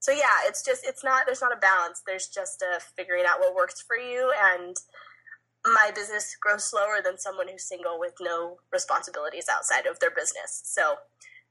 so 0.00 0.12
yeah, 0.12 0.46
it's 0.46 0.62
just 0.62 0.86
it's 0.86 1.02
not 1.02 1.26
there's 1.26 1.40
not 1.40 1.52
a 1.52 1.58
balance. 1.58 2.02
There's 2.06 2.28
just 2.28 2.62
a 2.62 2.78
figuring 2.96 3.24
out 3.26 3.40
what 3.40 3.56
works 3.56 3.82
for 3.82 3.96
you 3.96 4.32
and 4.54 4.76
my 5.72 5.90
business 5.94 6.36
grows 6.40 6.64
slower 6.64 6.98
than 7.02 7.18
someone 7.18 7.48
who's 7.48 7.64
single 7.64 7.98
with 7.98 8.14
no 8.20 8.58
responsibilities 8.72 9.46
outside 9.50 9.86
of 9.86 9.98
their 10.00 10.10
business. 10.10 10.62
So 10.64 10.96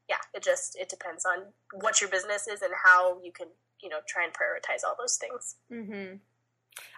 yeah, 0.09 0.17
it 0.33 0.43
just 0.43 0.77
it 0.77 0.89
depends 0.89 1.25
on 1.25 1.53
what 1.73 2.01
your 2.01 2.09
business 2.09 2.47
is 2.47 2.61
and 2.61 2.71
how 2.83 3.21
you 3.23 3.31
can 3.31 3.47
you 3.81 3.89
know 3.89 3.99
try 4.07 4.23
and 4.23 4.33
prioritize 4.33 4.87
all 4.87 4.95
those 4.97 5.17
things. 5.17 5.55
Mm-hmm. 5.71 6.17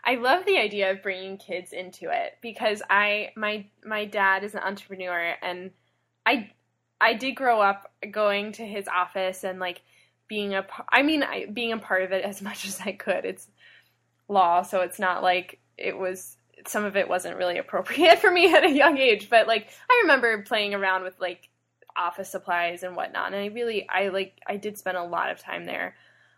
I 0.03 0.15
love 0.15 0.45
the 0.45 0.57
idea 0.57 0.91
of 0.91 1.03
bringing 1.03 1.37
kids 1.37 1.73
into 1.73 2.09
it 2.09 2.37
because 2.41 2.81
I 2.89 3.31
my 3.35 3.65
my 3.85 4.05
dad 4.05 4.43
is 4.43 4.53
an 4.55 4.61
entrepreneur 4.61 5.35
and 5.41 5.71
I 6.25 6.51
I 6.99 7.13
did 7.13 7.33
grow 7.33 7.61
up 7.61 7.91
going 8.11 8.53
to 8.53 8.65
his 8.65 8.87
office 8.87 9.43
and 9.43 9.59
like 9.59 9.81
being 10.27 10.55
a 10.55 10.65
I 10.89 11.03
mean 11.03 11.23
I, 11.23 11.45
being 11.45 11.71
a 11.71 11.77
part 11.77 12.03
of 12.03 12.11
it 12.11 12.23
as 12.23 12.41
much 12.47 12.65
as 12.65 12.79
I 12.81 12.91
could. 12.93 13.25
It's 13.25 13.47
law, 14.27 14.61
so 14.61 14.81
it's 14.81 14.99
not 14.99 15.23
like 15.23 15.59
it 15.77 15.97
was 15.97 16.36
some 16.67 16.85
of 16.85 16.95
it 16.95 17.07
wasn't 17.09 17.37
really 17.37 17.57
appropriate 17.57 18.19
for 18.21 18.31
me 18.31 18.53
at 18.53 18.63
a 18.63 18.71
young 18.71 18.97
age, 18.97 19.29
but 19.29 19.47
like 19.47 19.69
I 19.89 20.01
remember 20.03 20.43
playing 20.43 20.73
around 20.73 21.03
with 21.03 21.19
like 21.19 21.49
office 21.95 22.29
supplies 22.29 22.83
and 22.83 22.95
whatnot, 22.95 23.33
and 23.33 23.41
I 23.41 23.47
really 23.47 23.87
I 23.89 24.09
like 24.09 24.39
I 24.47 24.57
did 24.57 24.77
spend 24.77 24.97
a 24.97 25.03
lot 25.03 25.31
of 25.31 25.39
time 25.39 25.65
there. 25.65 25.95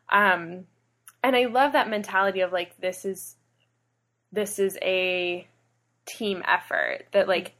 Um 0.09 0.65
and 1.23 1.35
I 1.35 1.45
love 1.45 1.73
that 1.73 1.89
mentality 1.89 2.41
of 2.41 2.51
like 2.51 2.77
this 2.79 3.05
is 3.05 3.35
this 4.31 4.59
is 4.59 4.77
a 4.81 5.47
team 6.05 6.43
effort 6.47 7.05
that 7.11 7.27
like 7.27 7.53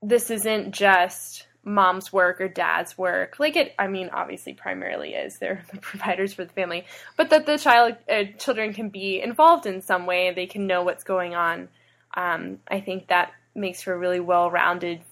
this 0.00 0.30
isn't 0.30 0.72
just 0.72 1.46
mom's 1.64 2.12
work 2.12 2.40
or 2.40 2.48
dad's 2.48 2.98
work. 2.98 3.38
Like 3.38 3.56
it 3.56 3.74
i 3.78 3.86
mean 3.86 4.10
obviously 4.12 4.52
primarily 4.52 5.14
is 5.14 5.38
they're 5.38 5.62
the 5.72 5.78
providers 5.78 6.34
for 6.34 6.44
the 6.44 6.52
family 6.52 6.84
but 7.16 7.30
that 7.30 7.46
the 7.46 7.58
child 7.58 7.96
uh, 8.10 8.24
children 8.38 8.72
can 8.74 8.88
be 8.88 9.20
involved 9.20 9.66
in 9.66 9.80
some 9.82 10.06
way. 10.06 10.32
They 10.32 10.46
can 10.46 10.66
know 10.66 10.82
what's 10.82 11.04
going 11.04 11.34
on. 11.34 11.68
Um, 12.14 12.58
i 12.68 12.80
think 12.80 13.08
that 13.08 13.32
makes 13.54 13.82
for 13.82 13.92
a 13.92 13.98
really 13.98 14.20
well-rounded 14.20 15.02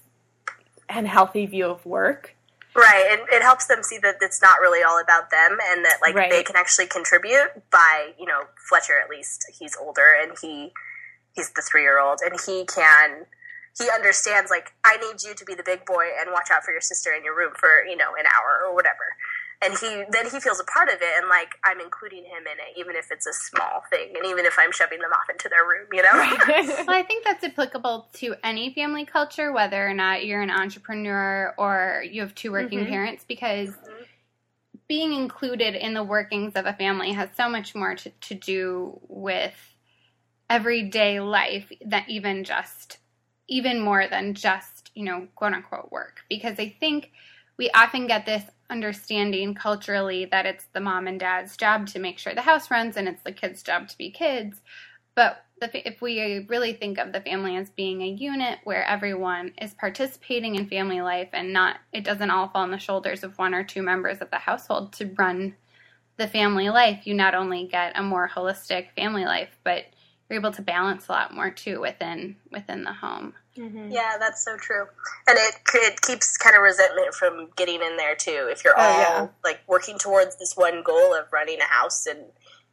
and 0.89 1.07
healthy 1.07 1.47
view 1.47 1.67
of 1.67 1.85
work. 1.87 2.35
Right, 2.75 3.09
and 3.11 3.21
it 3.33 3.43
helps 3.43 3.67
them 3.67 3.83
see 3.83 3.99
that 3.99 4.17
it's 4.21 4.41
not 4.41 4.61
really 4.61 4.83
all 4.83 5.01
about 5.01 5.31
them, 5.31 5.59
and 5.71 5.85
that 5.85 5.99
like 6.01 6.15
Right. 6.15 6.31
they 6.31 6.43
can 6.45 6.57
actually 6.57 6.87
contribute 6.87 7.51
by 7.71 8.13
you 8.19 8.27
know 8.27 8.43
Fletcher 8.69 8.99
at 9.03 9.11
least 9.11 9.47
he's 9.59 9.77
older 9.77 10.07
and 10.23 10.33
he 10.41 10.73
he's 11.35 11.51
the 11.51 11.63
three 11.63 11.83
year 11.83 12.01
old 12.01 12.21
and 12.25 12.39
he 12.47 12.65
can 12.65 13.27
he 13.79 13.89
understands 13.91 14.51
like 14.51 14.73
I 14.85 14.97
need 14.97 15.23
you 15.23 15.35
to 15.35 15.45
be 15.45 15.55
the 15.55 15.63
big 15.63 15.85
boy 15.85 16.07
and 16.21 16.31
watch 16.33 16.51
out 16.51 16.65
for 16.65 16.73
your 16.73 16.81
sister 16.81 17.13
in 17.13 17.25
your 17.25 17.37
room 17.37 17.53
for 17.59 17.85
you 17.85 17.97
know 17.97 18.15
an 18.19 18.27
hour 18.27 18.67
or 18.67 18.75
whatever, 18.75 19.15
and 19.63 19.75
he 19.79 20.05
then 20.11 20.29
he 20.31 20.41
feels 20.41 20.61
a 20.61 20.65
part 20.65 20.89
of 20.89 20.97
it 21.01 21.13
and 21.19 21.29
like 21.29 21.51
I'm 21.65 21.81
including 21.81 22.25
him 22.25 22.45
in 22.47 22.59
it 22.59 22.79
even 22.79 22.97
if 22.97 23.11
it's 23.11 23.27
a 23.27 23.33
small 23.33 23.83
thing 23.91 24.15
and 24.17 24.27
even 24.27 24.45
if 24.47 24.57
I'm 24.59 24.73
shoving 24.73 25.01
them 25.01 25.13
off 25.13 25.29
into 25.31 25.49
their 25.49 25.65
room, 25.65 25.87
you 25.93 26.03
know. 26.03 26.11
Well, 26.87 26.99
I 26.99 27.03
think 27.03 27.25
that's 27.25 27.45
applicable 27.45 28.09
to 28.15 28.35
any 28.43 28.73
family 28.75 29.05
culture, 29.05 29.53
whether 29.53 29.87
or 29.87 29.95
not 29.95 30.25
you're 30.27 30.43
an 30.43 30.51
entrepreneur 30.51 31.55
or 31.57 32.05
you 32.11 32.21
have 32.23 32.35
two 32.35 32.53
working 32.53 32.81
Mhm. 32.81 32.89
parents, 32.89 33.25
because 33.27 33.71
being 34.89 35.13
included 35.13 35.75
in 35.77 35.95
the 35.95 36.03
workings 36.03 36.55
of 36.55 36.67
a 36.67 36.73
family 36.73 37.13
has 37.13 37.29
so 37.37 37.49
much 37.49 37.75
more 37.75 37.95
to, 37.95 38.11
to 38.11 38.35
do 38.35 38.99
with 39.09 39.55
everyday 40.49 41.21
life 41.21 41.71
than 41.85 42.03
even 42.09 42.43
just, 42.43 42.99
even 43.51 43.79
more 43.79 44.07
than 44.09 44.33
just, 44.33 44.91
you 44.95 45.05
know, 45.05 45.29
quote 45.35 45.53
unquote 45.53 45.93
work. 45.93 46.21
Because 46.31 46.59
I 46.59 46.75
think 46.81 47.13
we 47.59 47.69
often 47.71 48.07
get 48.07 48.25
this 48.25 48.45
understanding 48.71 49.55
culturally 49.55 50.25
that 50.25 50.47
it's 50.47 50.65
the 50.73 50.81
mom 50.81 51.07
and 51.07 51.21
dad's 51.21 51.57
job 51.57 51.87
to 51.89 51.99
make 51.99 52.19
sure 52.19 52.35
the 52.35 52.41
house 52.41 52.71
runs 52.71 52.97
and 52.97 53.07
it's 53.07 53.23
the 53.23 53.33
kids' 53.33 53.63
job 53.63 53.89
to 53.89 53.99
be 53.99 54.11
kids. 54.11 54.63
But 55.15 55.45
the, 55.61 55.87
if 55.87 56.01
we 56.01 56.47
really 56.49 56.73
think 56.73 56.97
of 56.97 57.13
the 57.13 57.21
family 57.21 57.57
as 57.57 57.69
being 57.69 58.01
a 58.01 58.07
unit 58.07 58.61
where 58.65 58.85
everyone 58.85 59.53
is 59.61 59.75
participating 59.75 60.55
in 60.55 60.69
family 60.69 61.03
life 61.03 61.29
and 61.35 61.53
not, 61.53 61.77
it 61.93 62.05
doesn't 62.05 62.31
all 62.31 62.49
fall 62.49 62.63
on 62.63 62.71
the 62.71 62.79
shoulders 62.79 63.25
of 63.25 63.37
one 63.37 63.53
or 63.53 63.65
two 63.65 63.83
members 63.83 64.21
of 64.21 64.31
the 64.31 64.39
household 64.39 64.95
to 64.95 65.13
run 65.19 65.55
the 66.21 66.29
family 66.29 66.69
life, 66.69 67.07
you 67.07 67.15
not 67.15 67.35
only 67.35 67.67
get 67.67 67.99
a 67.99 68.03
more 68.03 68.29
holistic 68.29 68.91
family 68.95 69.25
life, 69.25 69.59
but 69.65 69.85
you're 70.29 70.39
able 70.39 70.53
to 70.53 70.63
balance 70.63 71.09
a 71.09 71.13
lot 71.13 71.35
more 71.35 71.51
too 71.51 71.81
within 71.81 72.37
within 72.53 72.85
the 72.85 72.93
home. 72.93 73.33
Mhm. 73.57 73.93
Yeah, 73.93 74.17
that's 74.19 74.45
so 74.45 74.57
true. 74.57 74.87
And 75.27 75.37
it 75.39 75.55
it 75.75 76.01
keeps 76.03 76.37
kind 76.37 76.57
of 76.57 76.63
resentment 76.63 77.15
from 77.15 77.51
getting 77.57 77.83
in 77.83 77.97
there 77.97 78.15
too. 78.15 78.49
If 78.51 78.65
you're 78.65 78.75
Oh, 78.79 78.83
all 78.83 79.01
yeah. 79.01 79.29
like 79.45 79.61
working 79.67 79.99
towards 79.99 80.37
this 80.39 80.57
one 80.57 80.83
goal 80.83 81.15
of 81.15 81.33
running 81.33 81.61
a 81.61 81.65
house 81.65 82.07
and 82.07 82.27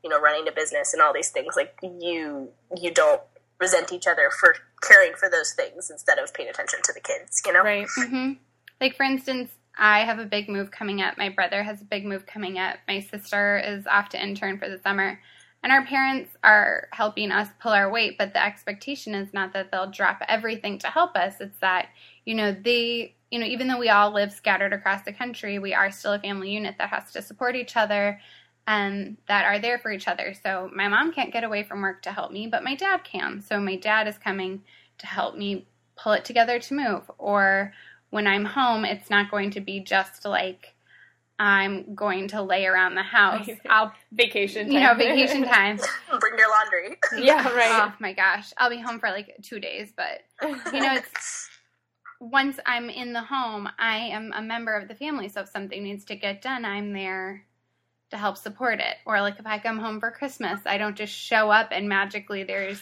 you 0.03 0.09
know 0.09 0.19
running 0.19 0.47
a 0.47 0.51
business 0.51 0.93
and 0.93 1.01
all 1.01 1.13
these 1.13 1.29
things, 1.31 1.55
like 1.55 1.75
you 1.81 2.49
you 2.79 2.91
don't 2.91 3.21
resent 3.59 3.91
each 3.91 4.05
other 4.05 4.29
for 4.29 4.55
caring 4.83 5.13
for 5.15 5.29
those 5.29 5.53
things 5.53 5.89
instead 5.89 6.19
of 6.19 6.31
paying 6.33 6.47
attention 6.49 6.79
to 6.83 6.93
the 6.93 6.99
kids. 7.01 7.41
You 7.45 7.53
know, 7.53 7.63
right 7.63 7.87
Mm-hmm. 7.87 8.33
Like 8.79 8.95
for 8.95 9.03
instance, 9.03 9.49
I 9.79 10.01
have 10.05 10.19
a 10.19 10.25
big 10.25 10.47
move 10.47 10.69
coming 10.69 11.01
up. 11.01 11.17
My 11.17 11.29
brother 11.29 11.63
has 11.63 11.81
a 11.81 11.85
big 11.85 12.05
move 12.05 12.27
coming 12.27 12.59
up. 12.59 12.77
My 12.87 12.99
sister 12.99 13.57
is 13.57 13.87
off 13.87 14.09
to 14.09 14.21
intern 14.21 14.59
for 14.59 14.69
the 14.69 14.77
summer. 14.79 15.19
And 15.63 15.71
our 15.71 15.85
parents 15.85 16.31
are 16.43 16.87
helping 16.91 17.31
us 17.31 17.49
pull 17.59 17.71
our 17.71 17.91
weight, 17.91 18.17
but 18.17 18.33
the 18.33 18.43
expectation 18.43 19.15
is 19.15 19.33
not 19.33 19.53
that 19.53 19.71
they'll 19.71 19.91
drop 19.91 20.21
everything 20.27 20.77
to 20.79 20.87
help 20.87 21.15
us. 21.15 21.41
It's 21.41 21.57
that, 21.59 21.89
you 22.25 22.35
know, 22.35 22.51
they, 22.53 23.15
you 23.31 23.39
know, 23.39 23.45
even 23.45 23.67
though 23.67 23.79
we 23.79 23.89
all 23.89 24.13
live 24.13 24.31
scattered 24.31 24.71
across 24.71 25.01
the 25.03 25.11
country, 25.11 25.59
we 25.59 25.73
are 25.73 25.91
still 25.91 26.13
a 26.13 26.19
family 26.19 26.51
unit 26.51 26.75
that 26.77 26.89
has 26.89 27.11
to 27.13 27.21
support 27.21 27.55
each 27.55 27.75
other 27.75 28.19
and 28.67 29.17
that 29.27 29.45
are 29.45 29.59
there 29.59 29.79
for 29.79 29.91
each 29.91 30.07
other. 30.07 30.33
So 30.41 30.69
my 30.73 30.87
mom 30.87 31.11
can't 31.11 31.33
get 31.33 31.43
away 31.43 31.63
from 31.63 31.81
work 31.81 32.01
to 32.03 32.11
help 32.11 32.31
me, 32.31 32.47
but 32.47 32.63
my 32.63 32.75
dad 32.75 33.03
can. 33.03 33.41
So 33.41 33.59
my 33.59 33.77
dad 33.77 34.07
is 34.07 34.17
coming 34.17 34.61
to 34.99 35.07
help 35.07 35.35
me 35.35 35.67
pull 35.95 36.11
it 36.13 36.25
together 36.25 36.59
to 36.59 36.73
move. 36.73 37.09
Or 37.17 37.73
when 38.09 38.27
I'm 38.27 38.45
home, 38.45 38.85
it's 38.85 39.09
not 39.09 39.31
going 39.31 39.51
to 39.51 39.61
be 39.61 39.79
just 39.79 40.23
like 40.23 40.75
I'm 41.39 41.93
going 41.93 42.29
to 42.29 42.41
lay 42.41 42.65
around 42.65 42.95
the 42.95 43.03
house. 43.03 43.47
I'll, 43.69 43.93
vacation 44.11 44.71
you 44.71 44.79
know, 44.79 44.95
vacation 44.95 45.43
time. 45.45 45.79
bring 46.19 46.37
your 46.37 46.49
laundry. 46.49 46.97
yeah 47.17 47.47
right 47.53 47.89
Oh 47.89 47.93
my 47.99 48.13
gosh. 48.13 48.51
I'll 48.57 48.69
be 48.69 48.79
home 48.79 48.99
for 48.99 49.09
like 49.09 49.35
two 49.43 49.59
days, 49.59 49.93
but 49.95 50.21
you 50.73 50.79
know, 50.79 50.95
it's 50.95 51.49
once 52.19 52.57
I'm 52.65 52.89
in 52.89 53.13
the 53.13 53.21
home, 53.21 53.69
I 53.77 53.97
am 53.97 54.33
a 54.35 54.41
member 54.41 54.75
of 54.75 54.87
the 54.87 54.95
family. 54.95 55.29
So 55.29 55.41
if 55.41 55.49
something 55.49 55.83
needs 55.83 56.05
to 56.05 56.15
get 56.15 56.41
done, 56.41 56.65
I'm 56.65 56.93
there 56.93 57.45
to 58.09 58.17
help 58.17 58.37
support 58.37 58.79
it. 58.79 58.95
Or 59.05 59.21
like 59.21 59.39
if 59.39 59.45
I 59.45 59.59
come 59.59 59.79
home 59.79 59.99
for 59.99 60.11
Christmas, 60.11 60.61
I 60.65 60.77
don't 60.77 60.95
just 60.95 61.13
show 61.13 61.51
up 61.51 61.69
and 61.71 61.87
magically 61.87 62.43
there's 62.43 62.81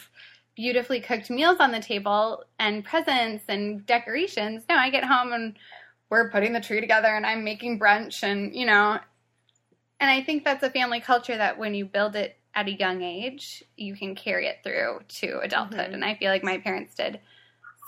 beautifully 0.54 1.00
cooked 1.00 1.28
meals 1.28 1.58
on 1.60 1.70
the 1.70 1.80
table 1.80 2.44
and 2.58 2.84
presents 2.84 3.44
and 3.48 3.84
decorations. 3.84 4.64
No, 4.68 4.76
I 4.76 4.88
get 4.90 5.04
home 5.04 5.32
and 5.32 5.56
we're 6.10 6.30
putting 6.30 6.52
the 6.52 6.60
tree 6.60 6.80
together 6.80 7.08
and 7.08 7.26
I'm 7.26 7.44
making 7.44 7.78
brunch 7.80 8.22
and, 8.22 8.54
you 8.54 8.66
know, 8.66 8.98
and 9.98 10.10
I 10.10 10.22
think 10.22 10.44
that's 10.44 10.62
a 10.62 10.70
family 10.70 11.00
culture 11.00 11.36
that 11.36 11.58
when 11.58 11.74
you 11.74 11.84
build 11.86 12.16
it 12.16 12.36
at 12.54 12.68
a 12.68 12.72
young 12.72 13.02
age, 13.02 13.64
you 13.76 13.94
can 13.96 14.14
carry 14.14 14.46
it 14.46 14.58
through 14.62 15.00
to 15.20 15.40
adulthood. 15.40 15.90
Mhm. 15.90 15.94
And 15.94 16.04
I 16.04 16.14
feel 16.14 16.30
like 16.30 16.44
my 16.44 16.58
parents 16.58 16.94
did 16.94 17.20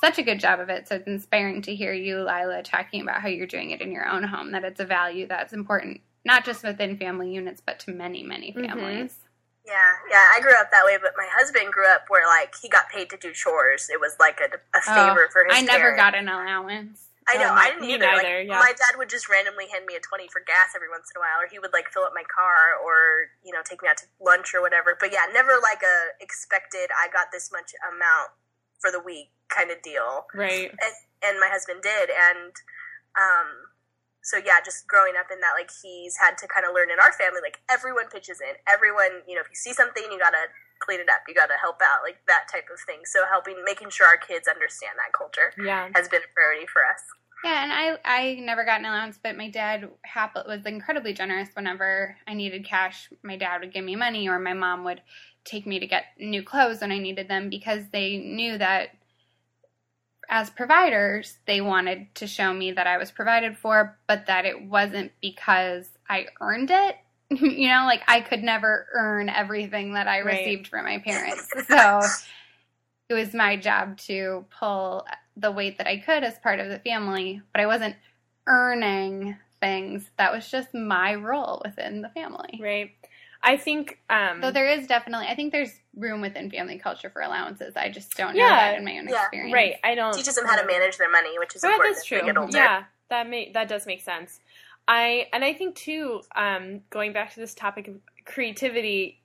such 0.00 0.18
a 0.18 0.22
good 0.22 0.40
job 0.40 0.60
of 0.60 0.68
it. 0.68 0.88
So 0.88 0.96
it's 0.96 1.06
inspiring 1.06 1.62
to 1.62 1.74
hear 1.74 1.92
you, 1.92 2.18
Lila, 2.18 2.62
talking 2.62 3.02
about 3.02 3.20
how 3.20 3.28
you're 3.28 3.46
doing 3.46 3.70
it 3.70 3.80
in 3.80 3.92
your 3.92 4.06
own 4.06 4.22
home, 4.22 4.52
that 4.52 4.64
it's 4.64 4.80
a 4.80 4.84
value 4.84 5.26
that's 5.26 5.52
important, 5.52 6.00
not 6.24 6.44
just 6.44 6.62
within 6.64 6.96
family 6.96 7.32
units, 7.32 7.60
but 7.64 7.78
to 7.80 7.92
many, 7.92 8.22
many 8.22 8.52
Mhm. 8.52 8.68
families. 8.68 9.18
Yeah, 9.66 9.92
yeah. 10.10 10.26
I 10.32 10.40
grew 10.40 10.54
up 10.54 10.70
that 10.70 10.84
way, 10.86 10.96
but 11.00 11.12
my 11.16 11.28
husband 11.32 11.72
grew 11.72 11.86
up 11.88 12.04
where 12.08 12.26
like 12.26 12.54
he 12.62 12.68
got 12.70 12.88
paid 12.88 13.10
to 13.10 13.16
do 13.18 13.32
chores. 13.32 13.90
It 13.90 14.00
was 14.00 14.16
like 14.18 14.40
a, 14.40 14.56
a 14.76 14.80
favor 14.80 15.28
for 15.30 15.44
his. 15.44 15.52
Oh, 15.54 15.58
I 15.58 15.60
never 15.60 15.94
parents. 15.94 16.00
got 16.00 16.14
an 16.14 16.28
allowance. 16.28 17.07
I 17.28 17.36
know. 17.36 17.52
I 17.52 17.76
didn't 17.76 17.84
either. 17.84 18.08
neither, 18.08 18.40
like, 18.40 18.48
yeah. 18.48 18.58
My 18.58 18.72
dad 18.72 18.96
would 18.96 19.12
just 19.12 19.28
randomly 19.28 19.68
hand 19.68 19.84
me 19.84 19.94
a 19.94 20.00
twenty 20.00 20.28
for 20.32 20.40
gas 20.40 20.72
every 20.72 20.88
once 20.88 21.12
in 21.12 21.20
a 21.20 21.22
while, 21.22 21.44
or 21.44 21.46
he 21.46 21.60
would 21.60 21.76
like 21.76 21.92
fill 21.92 22.08
up 22.08 22.16
my 22.16 22.24
car, 22.24 22.80
or 22.80 23.28
you 23.44 23.52
know 23.52 23.60
take 23.60 23.84
me 23.84 23.88
out 23.88 24.00
to 24.00 24.08
lunch 24.16 24.56
or 24.56 24.64
whatever. 24.64 24.96
But 24.96 25.12
yeah, 25.12 25.28
never 25.28 25.60
like 25.60 25.84
a 25.84 26.16
expected. 26.24 26.88
I 26.96 27.12
got 27.12 27.28
this 27.28 27.52
much 27.52 27.76
amount 27.84 28.32
for 28.80 28.88
the 28.90 29.00
week 29.00 29.28
kind 29.52 29.70
of 29.70 29.82
deal. 29.82 30.24
right 30.34 30.70
And, 30.70 30.94
and 31.24 31.34
my 31.40 31.48
husband 31.52 31.84
did, 31.84 32.08
and 32.08 32.52
um, 33.18 33.68
so 34.22 34.36
yeah, 34.36 34.60
just 34.64 34.86
growing 34.86 35.16
up 35.18 35.28
in 35.32 35.40
that, 35.40 35.52
like 35.56 35.70
he's 35.82 36.16
had 36.16 36.36
to 36.40 36.46
kind 36.48 36.64
of 36.64 36.72
learn 36.72 36.90
in 36.90 37.00
our 37.00 37.12
family, 37.12 37.40
like 37.44 37.60
everyone 37.68 38.08
pitches 38.08 38.40
in. 38.40 38.56
Everyone, 38.68 39.24
you 39.28 39.34
know, 39.34 39.44
if 39.44 39.48
you 39.52 39.56
see 39.56 39.72
something, 39.72 40.04
you 40.08 40.18
gotta 40.18 40.48
clean 40.78 41.00
it 41.00 41.08
up. 41.08 41.22
You 41.28 41.34
gotta 41.34 41.58
help 41.60 41.80
out, 41.82 42.00
like 42.02 42.18
that 42.26 42.46
type 42.50 42.68
of 42.72 42.80
thing. 42.86 43.00
So 43.04 43.20
helping, 43.30 43.56
making 43.64 43.90
sure 43.90 44.06
our 44.06 44.16
kids 44.16 44.48
understand 44.48 44.92
that 44.96 45.12
culture 45.16 45.52
yeah 45.58 45.88
has 45.94 46.08
been 46.08 46.22
a 46.22 46.30
priority 46.34 46.66
for 46.66 46.84
us. 46.84 47.02
Yeah, 47.44 47.62
and 47.62 47.72
I 47.72 47.98
I 48.04 48.34
never 48.40 48.64
got 48.64 48.80
an 48.80 48.86
allowance, 48.86 49.18
but 49.22 49.36
my 49.36 49.48
dad 49.48 49.88
was 50.14 50.66
incredibly 50.66 51.12
generous. 51.12 51.50
Whenever 51.54 52.16
I 52.26 52.34
needed 52.34 52.64
cash, 52.64 53.08
my 53.22 53.36
dad 53.36 53.60
would 53.60 53.72
give 53.72 53.84
me 53.84 53.96
money, 53.96 54.28
or 54.28 54.38
my 54.38 54.54
mom 54.54 54.84
would 54.84 55.02
take 55.44 55.66
me 55.66 55.78
to 55.78 55.86
get 55.86 56.04
new 56.18 56.42
clothes 56.42 56.80
when 56.80 56.92
I 56.92 56.98
needed 56.98 57.28
them 57.28 57.48
because 57.48 57.84
they 57.92 58.18
knew 58.18 58.58
that 58.58 58.90
as 60.28 60.50
providers, 60.50 61.38
they 61.46 61.60
wanted 61.60 62.14
to 62.16 62.26
show 62.26 62.52
me 62.52 62.72
that 62.72 62.86
I 62.86 62.98
was 62.98 63.10
provided 63.10 63.56
for, 63.56 63.98
but 64.06 64.26
that 64.26 64.44
it 64.44 64.62
wasn't 64.64 65.12
because 65.22 65.88
I 66.08 66.26
earned 66.40 66.70
it. 66.70 66.96
you 67.40 67.68
know, 67.68 67.84
like 67.86 68.02
I 68.08 68.20
could 68.20 68.42
never 68.42 68.86
earn 68.94 69.28
everything 69.28 69.94
that 69.94 70.08
I 70.08 70.20
Right. 70.20 70.38
received 70.38 70.68
from 70.68 70.84
my 70.84 70.98
parents. 70.98 71.48
So 71.68 72.00
it 73.10 73.14
was 73.14 73.32
my 73.34 73.56
job 73.56 73.96
to 73.98 74.44
pull 74.58 75.06
the 75.36 75.50
weight 75.52 75.78
that 75.78 75.86
I 75.86 75.98
could 75.98 76.24
as 76.24 76.38
part 76.38 76.60
of 76.60 76.68
the 76.68 76.78
family, 76.80 77.40
but 77.52 77.60
I 77.62 77.66
wasn't 77.66 77.96
earning 78.46 79.36
things. 79.60 80.10
That 80.18 80.32
was 80.32 80.50
just 80.50 80.74
my 80.74 81.14
role 81.14 81.60
within 81.64 82.02
the 82.02 82.08
family. 82.10 82.58
right 82.60 82.90
i 83.42 83.56
think 83.56 83.98
um 84.10 84.42
So 84.42 84.50
there 84.50 84.66
is 84.68 84.86
definitely, 84.86 85.26
I 85.28 85.34
think 85.36 85.52
there's 85.52 85.72
room 85.96 86.20
within 86.20 86.50
family 86.50 86.78
culture 86.78 87.08
for 87.10 87.22
allowances. 87.22 87.76
I 87.76 87.88
just 87.88 88.16
don't 88.16 88.36
know 88.36 88.48
that 88.48 88.76
in 88.76 88.84
my 88.84 88.98
own 88.98 89.08
Yeah. 89.08 89.22
experience. 89.22 89.54
right 89.54 89.74
i 89.84 89.94
don't 89.94 90.12
teaches 90.14 90.34
them 90.34 90.44
how 90.46 90.56
to 90.60 90.66
manage 90.66 90.96
their 90.98 91.10
money, 91.10 91.38
which 91.38 91.54
is 91.56 91.62
important 91.64 91.94
that's 91.94 92.02
as 92.04 92.06
true. 92.06 92.18
they 92.20 92.26
get 92.26 92.36
older. 92.36 92.56
Yeah, 92.56 92.84
that 93.10 93.28
may 93.28 93.52
that 93.52 93.68
does 93.68 93.86
make 93.86 94.00
sense. 94.02 94.40
I 94.88 95.26
and 95.34 95.44
I 95.44 95.52
think 95.52 95.76
too, 95.76 96.22
um, 96.34 96.80
going 96.88 97.12
back 97.12 97.34
to 97.34 97.40
this 97.40 97.54
topic 97.54 97.88
of 97.88 97.96
creativity, 98.24 99.20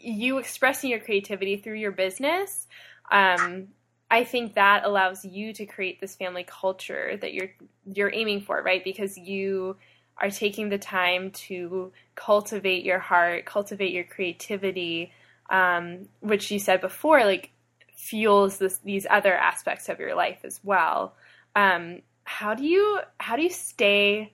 you 0.00 0.38
expressing 0.38 0.90
your 0.90 1.00
creativity 1.00 1.56
through 1.56 1.74
your 1.74 1.92
business, 1.92 2.66
um, 3.10 3.68
I 4.10 4.24
think 4.24 4.54
that 4.54 4.84
allows 4.84 5.24
you 5.24 5.52
to 5.54 5.66
create 5.66 6.00
this 6.00 6.16
family 6.16 6.44
culture 6.44 7.16
that 7.20 7.34
you're 7.34 7.50
you're 7.84 8.12
aiming 8.12 8.40
for, 8.40 8.62
right? 8.62 8.82
Because 8.82 9.18
you 9.18 9.76
are 10.16 10.30
taking 10.30 10.70
the 10.70 10.78
time 10.78 11.30
to 11.30 11.92
cultivate 12.14 12.84
your 12.84 12.98
heart, 12.98 13.44
cultivate 13.44 13.92
your 13.92 14.04
creativity, 14.04 15.12
um, 15.50 16.08
which 16.20 16.50
you 16.50 16.58
said 16.58 16.80
before, 16.80 17.24
like 17.24 17.50
fuels 17.94 18.58
this, 18.58 18.78
these 18.78 19.06
other 19.10 19.34
aspects 19.34 19.88
of 19.88 19.98
your 20.00 20.14
life 20.14 20.38
as 20.44 20.60
well. 20.64 21.14
Um, 21.54 22.00
how 22.24 22.54
do 22.54 22.64
you 22.64 23.00
how 23.18 23.36
do 23.36 23.42
you 23.42 23.50
stay 23.50 24.32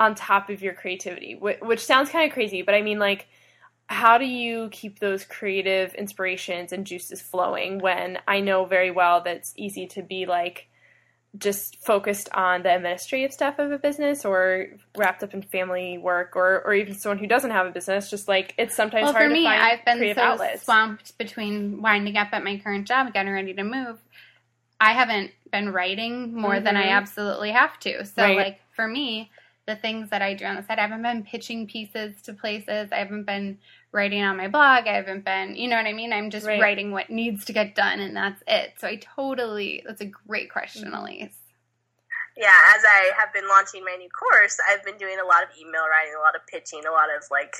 on 0.00 0.14
top 0.16 0.50
of 0.50 0.62
your 0.62 0.74
creativity? 0.74 1.34
Wh- 1.34 1.62
which 1.62 1.84
sounds 1.84 2.10
kind 2.10 2.26
of 2.28 2.34
crazy, 2.34 2.62
but 2.62 2.74
I 2.74 2.82
mean 2.82 2.98
like 2.98 3.28
how 3.86 4.18
do 4.18 4.24
you 4.24 4.68
keep 4.70 5.00
those 5.00 5.24
creative 5.24 5.94
inspirations 5.94 6.72
and 6.72 6.86
juices 6.86 7.20
flowing 7.20 7.80
when 7.80 8.18
I 8.26 8.40
know 8.40 8.64
very 8.64 8.90
well 8.92 9.20
that 9.22 9.36
it's 9.36 9.52
easy 9.56 9.86
to 9.88 10.02
be 10.02 10.26
like 10.26 10.68
just 11.38 11.76
focused 11.84 12.28
on 12.32 12.62
the 12.62 12.74
administrative 12.74 13.32
stuff 13.32 13.58
of 13.58 13.70
a 13.72 13.78
business 13.78 14.24
or 14.24 14.66
wrapped 14.96 15.22
up 15.22 15.32
in 15.34 15.42
family 15.42 15.98
work 15.98 16.34
or, 16.34 16.62
or 16.64 16.72
even 16.74 16.94
someone 16.94 17.18
who 17.18 17.26
doesn't 17.26 17.50
have 17.50 17.66
a 17.66 17.70
business 17.70 18.10
just 18.10 18.26
like 18.28 18.54
it's 18.58 18.74
sometimes 18.76 19.04
well, 19.04 19.12
hard 19.12 19.26
for 19.26 19.32
me, 19.32 19.40
to 19.40 19.44
find 19.44 19.62
I've 19.62 19.84
been 19.84 20.14
so 20.14 20.22
outlets. 20.22 20.64
swamped 20.64 21.18
between 21.18 21.82
winding 21.82 22.16
up 22.16 22.28
at 22.32 22.42
my 22.44 22.58
current 22.58 22.86
job, 22.86 23.12
getting 23.12 23.32
ready 23.32 23.54
to 23.54 23.62
move. 23.64 23.98
I 24.80 24.92
haven't 24.92 25.32
been 25.52 25.72
writing 25.72 26.32
more 26.34 26.58
than 26.58 26.76
I 26.76 26.86
Mhm. 26.86 26.96
absolutely 26.96 27.50
have 27.52 27.78
to. 27.80 28.04
So, 28.06 28.22
Right. 28.22 28.36
like 28.36 28.60
for 28.74 28.88
me, 28.88 29.30
the 29.70 29.76
things 29.76 30.10
that 30.10 30.20
I 30.22 30.34
do 30.34 30.44
on 30.44 30.56
the 30.56 30.62
side, 30.62 30.78
I 30.78 30.82
haven't 30.82 31.02
been 31.02 31.22
pitching 31.22 31.66
pieces 31.66 32.20
to 32.22 32.32
places. 32.32 32.90
I 32.92 32.96
haven't 32.96 33.24
been 33.24 33.58
writing 33.92 34.22
on 34.22 34.36
my 34.36 34.48
blog. 34.48 34.86
I 34.86 34.94
haven't 34.94 35.24
been, 35.24 35.54
you 35.54 35.68
know 35.68 35.76
what 35.76 35.86
I 35.86 35.92
mean? 35.92 36.12
I'm 36.12 36.30
just 36.30 36.46
Right. 36.46 36.60
writing 36.60 36.90
what 36.90 37.10
needs 37.10 37.44
to 37.46 37.52
get 37.52 37.74
done, 37.74 38.00
and 38.00 38.16
that's 38.16 38.42
it. 38.46 38.74
So 38.78 38.88
I 38.88 38.96
totally. 38.96 39.82
That's 39.86 40.00
a 40.00 40.06
great 40.06 40.50
question, 40.50 40.86
Mm-hmm. 40.90 40.94
Elise. 40.94 41.36
Yeah, 42.36 42.58
as 42.76 42.82
I 42.84 43.12
have 43.18 43.32
been 43.32 43.46
launching 43.48 43.84
my 43.84 43.96
new 43.96 44.08
course, 44.08 44.58
I've 44.70 44.84
been 44.84 44.96
doing 44.96 45.18
a 45.22 45.26
lot 45.26 45.42
of 45.42 45.50
email 45.58 45.82
writing, 45.88 46.14
a 46.16 46.20
lot 46.20 46.34
of 46.34 46.46
pitching, 46.46 46.82
a 46.86 46.90
lot 46.90 47.08
of 47.14 47.22
like, 47.30 47.54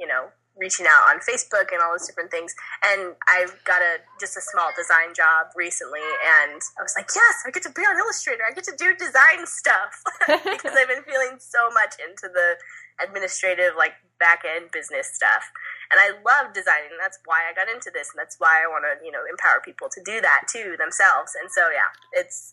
you 0.00 0.06
know, 0.06 0.28
reaching 0.56 0.86
out 0.88 1.12
on 1.12 1.20
Facebook 1.20 1.68
and 1.72 1.80
all 1.84 1.92
those 1.92 2.08
different 2.08 2.30
things. 2.30 2.56
And 2.84 3.14
I've 3.28 3.52
got 3.64 3.80
a 3.82 4.00
just 4.18 4.36
a 4.36 4.42
small 4.42 4.72
design 4.76 5.12
job 5.12 5.52
recently, 5.54 6.04
and 6.42 6.60
I 6.78 6.82
was 6.82 6.96
like, 6.96 7.08
yes, 7.14 7.44
I 7.46 7.50
get 7.52 7.62
to 7.64 7.72
be 7.72 7.82
on 7.82 7.96
Illustrator. 7.96 8.42
I 8.42 8.52
get 8.52 8.64
to 8.64 8.76
do 8.76 8.96
design 8.96 9.44
stuff 9.44 10.00
because 10.26 10.72
I've 10.72 10.88
been 10.88 11.04
feeling 11.04 11.36
so 11.38 11.70
much 11.70 12.00
into 12.00 12.32
the 12.32 12.56
administrative, 13.04 13.76
like 13.76 13.92
back 14.18 14.42
end 14.48 14.72
business 14.72 15.12
stuff. 15.12 15.52
And 15.92 16.00
I 16.00 16.16
love 16.24 16.56
designing. 16.56 16.90
And 16.96 17.00
that's 17.00 17.20
why 17.28 17.46
I 17.46 17.54
got 17.54 17.68
into 17.68 17.92
this, 17.92 18.10
and 18.10 18.18
that's 18.18 18.40
why 18.40 18.64
I 18.64 18.66
want 18.66 18.88
to, 18.88 18.98
you 19.04 19.12
know, 19.12 19.22
empower 19.28 19.60
people 19.60 19.92
to 19.92 20.00
do 20.02 20.20
that 20.24 20.48
too 20.50 20.74
themselves. 20.80 21.36
And 21.36 21.52
so, 21.52 21.68
yeah, 21.70 21.92
it's. 22.12 22.52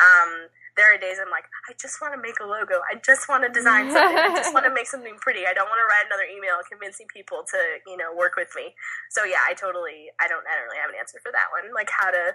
Um, 0.00 0.48
there 0.76 0.88
are 0.94 0.98
days 0.98 1.18
I'm 1.20 1.28
like, 1.30 1.44
I 1.68 1.76
just 1.76 2.00
want 2.00 2.14
to 2.16 2.20
make 2.22 2.40
a 2.40 2.48
logo. 2.48 2.80
I 2.88 2.96
just 3.04 3.28
want 3.28 3.44
to 3.44 3.50
design 3.52 3.90
something. 3.92 4.16
I 4.24 4.32
just 4.32 4.54
want 4.54 4.64
to 4.64 4.72
make 4.74 4.88
something 4.88 5.16
pretty. 5.20 5.44
I 5.44 5.52
don't 5.52 5.68
want 5.68 5.80
to 5.84 5.88
write 5.90 6.08
another 6.08 6.24
email 6.30 6.60
convincing 6.64 7.06
people 7.12 7.44
to, 7.52 7.60
you 7.86 7.96
know, 8.00 8.14
work 8.16 8.40
with 8.40 8.52
me. 8.56 8.72
So 9.12 9.24
yeah, 9.28 9.44
I 9.44 9.52
totally, 9.52 10.08
I 10.20 10.28
don't, 10.32 10.44
I 10.48 10.56
don't 10.56 10.66
really 10.70 10.80
have 10.80 10.90
an 10.92 10.98
answer 11.00 11.20
for 11.20 11.32
that 11.34 11.52
one. 11.52 11.70
Like 11.76 11.92
how 11.92 12.08
to, 12.10 12.32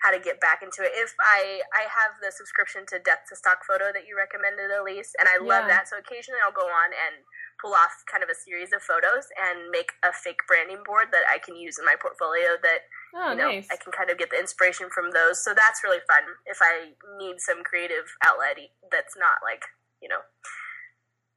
how 0.00 0.12
to 0.12 0.20
get 0.20 0.40
back 0.40 0.60
into 0.64 0.84
it. 0.84 0.92
If 0.96 1.12
I, 1.20 1.60
I 1.76 1.84
have 1.88 2.20
the 2.24 2.32
subscription 2.32 2.84
to 2.92 3.00
Death 3.04 3.28
to 3.32 3.36
Stock 3.36 3.64
Photo 3.68 3.92
that 3.92 4.08
you 4.08 4.16
recommended, 4.16 4.72
Elise, 4.72 5.12
and 5.20 5.28
I 5.28 5.40
love 5.40 5.68
Yeah. 5.68 5.76
that. 5.80 5.88
So 5.92 6.00
occasionally 6.00 6.40
I'll 6.44 6.56
go 6.56 6.66
on 6.68 6.90
and 6.92 7.20
pull 7.60 7.72
off 7.72 7.92
kind 8.10 8.22
of 8.22 8.28
a 8.28 8.36
series 8.36 8.72
of 8.72 8.82
photos 8.82 9.28
and 9.36 9.70
make 9.70 9.92
a 10.02 10.12
fake 10.12 10.40
branding 10.46 10.82
board 10.84 11.08
that 11.12 11.24
I 11.30 11.38
can 11.38 11.56
use 11.56 11.78
in 11.78 11.84
my 11.84 11.96
portfolio 12.00 12.58
that 12.62 12.80
oh, 13.14 13.30
you 13.30 13.36
know, 13.36 13.48
nice. 13.48 13.68
I 13.70 13.76
can 13.76 13.92
kind 13.92 14.10
of 14.10 14.18
get 14.18 14.30
the 14.30 14.38
inspiration 14.38 14.88
from 14.90 15.10
those. 15.10 15.42
So 15.42 15.54
that's 15.54 15.82
really 15.82 16.02
fun 16.08 16.24
if 16.46 16.58
I 16.60 16.92
need 17.18 17.40
some 17.40 17.62
creative 17.62 18.06
outlet 18.24 18.58
that's 18.90 19.16
not 19.16 19.42
like, 19.42 19.64
you 20.02 20.08
know, 20.08 20.20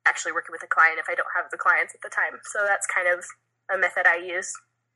actually 0.08 0.32
working 0.32 0.54
with 0.54 0.64
a 0.64 0.68
client 0.68 1.00
if 1.00 1.10
I 1.10 1.16
don't 1.16 1.32
have 1.36 1.52
the 1.52 1.58
clients 1.58 1.94
at 1.96 2.02
the 2.02 2.10
time. 2.10 2.40
So 2.52 2.66
that's 2.66 2.88
kind 2.88 3.08
of 3.08 3.26
a 3.74 3.78
method 3.78 4.08
I 4.08 4.18
use. 4.18 4.52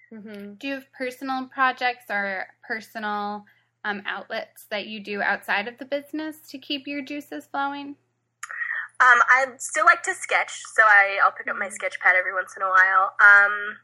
hmm 0.10 0.54
Do 0.56 0.68
you 0.68 0.74
have 0.76 0.92
personal 0.94 1.48
projects 1.48 2.06
or 2.10 2.48
personal 2.66 3.46
um, 3.84 4.04
outlets 4.06 4.66
that 4.70 4.88
you 4.88 5.00
do 5.00 5.22
outside 5.22 5.68
of 5.68 5.78
the 5.78 5.86
business 5.86 6.38
to 6.50 6.58
keep 6.58 6.88
your 6.88 7.02
juices 7.02 7.48
flowing? 7.48 7.96
Um, 9.02 9.20
I 9.30 9.46
still 9.58 9.86
like 9.86 10.04
to 10.04 10.14
sketch, 10.14 10.62
so 10.76 10.84
I, 10.84 11.18
I'll 11.24 11.32
pick 11.32 11.48
up 11.50 11.56
my 11.58 11.70
sketch 11.70 12.00
pad 12.00 12.16
every 12.16 12.34
once 12.34 12.54
in 12.56 12.62
a 12.62 12.70
while. 12.70 13.14
Um, 13.20 13.78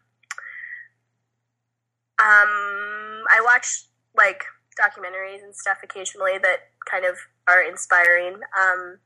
um, 2.20 3.24
I 3.30 3.42
watch 3.44 3.86
like 4.16 4.44
documentaries 4.80 5.44
and 5.44 5.56
stuff 5.56 5.78
occasionally 5.84 6.38
that 6.42 6.58
kind 6.90 7.06
of 7.06 7.16
are 7.48 7.62
inspiring. 7.64 8.34
Um, 8.60 9.00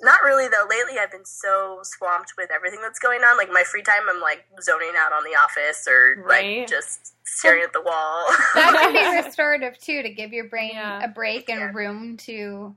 not 0.00 0.22
really 0.24 0.46
though. 0.48 0.66
Lately, 0.68 0.98
I've 0.98 1.10
been 1.10 1.24
so 1.24 1.80
swamped 1.82 2.34
with 2.38 2.50
everything 2.50 2.80
that's 2.82 2.98
going 2.98 3.20
on. 3.22 3.36
Like 3.36 3.50
my 3.50 3.64
free 3.64 3.82
time, 3.82 4.02
I'm 4.08 4.20
like 4.20 4.44
zoning 4.62 4.92
out 4.96 5.12
on 5.12 5.24
The 5.24 5.36
Office 5.38 5.86
or 5.88 6.22
Right. 6.26 6.58
like 6.60 6.68
just 6.68 7.14
staring 7.26 7.64
at 7.64 7.72
the 7.72 7.82
wall. 7.82 8.26
That 8.54 8.72
can 8.80 8.92
be 8.92 9.22
restorative 9.26 9.78
too, 9.78 10.02
to 10.02 10.08
give 10.10 10.32
your 10.32 10.44
brain 10.48 10.70
Yeah. 10.74 11.04
a 11.04 11.08
break 11.08 11.48
and 11.50 11.58
Yeah. 11.60 11.70
room 11.74 12.16
to 12.18 12.74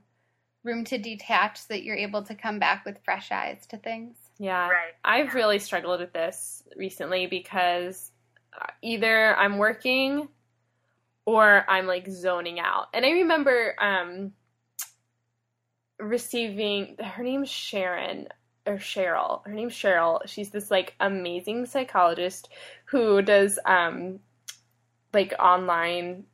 room 0.64 0.84
to 0.84 0.98
detach, 0.98 1.58
so 1.58 1.66
that 1.70 1.82
you're 1.82 1.96
able 1.96 2.22
to 2.22 2.34
come 2.34 2.58
back 2.58 2.84
with 2.84 2.98
fresh 3.04 3.32
eyes 3.32 3.66
to 3.68 3.76
things. 3.76 4.16
Yeah. 4.38 4.68
right. 4.68 4.94
I've 5.04 5.34
really 5.34 5.58
struggled 5.58 6.00
with 6.00 6.12
this 6.12 6.62
recently 6.76 7.26
because 7.26 8.10
uh, 8.58 8.66
either 8.82 9.36
I'm 9.36 9.58
working 9.58 10.28
or 11.26 11.64
I'm 11.68 11.86
like 11.86 12.08
zoning 12.08 12.58
out. 12.58 12.88
And 12.94 13.04
I 13.04 13.10
remember 13.10 13.74
um 13.80 14.32
receiving 15.98 16.96
her 16.98 17.22
name's 17.22 17.48
Sharon 17.48 18.28
or 18.66 18.76
Cheryl. 18.76 19.46
Her 19.46 19.52
name's 19.52 19.74
Cheryl. 19.74 20.20
She's 20.26 20.50
this 20.50 20.70
like 20.70 20.94
amazing 21.00 21.66
psychologist 21.66 22.48
who 22.86 23.22
does 23.22 23.58
um 23.64 24.20
like 25.12 25.34
online 25.38 26.24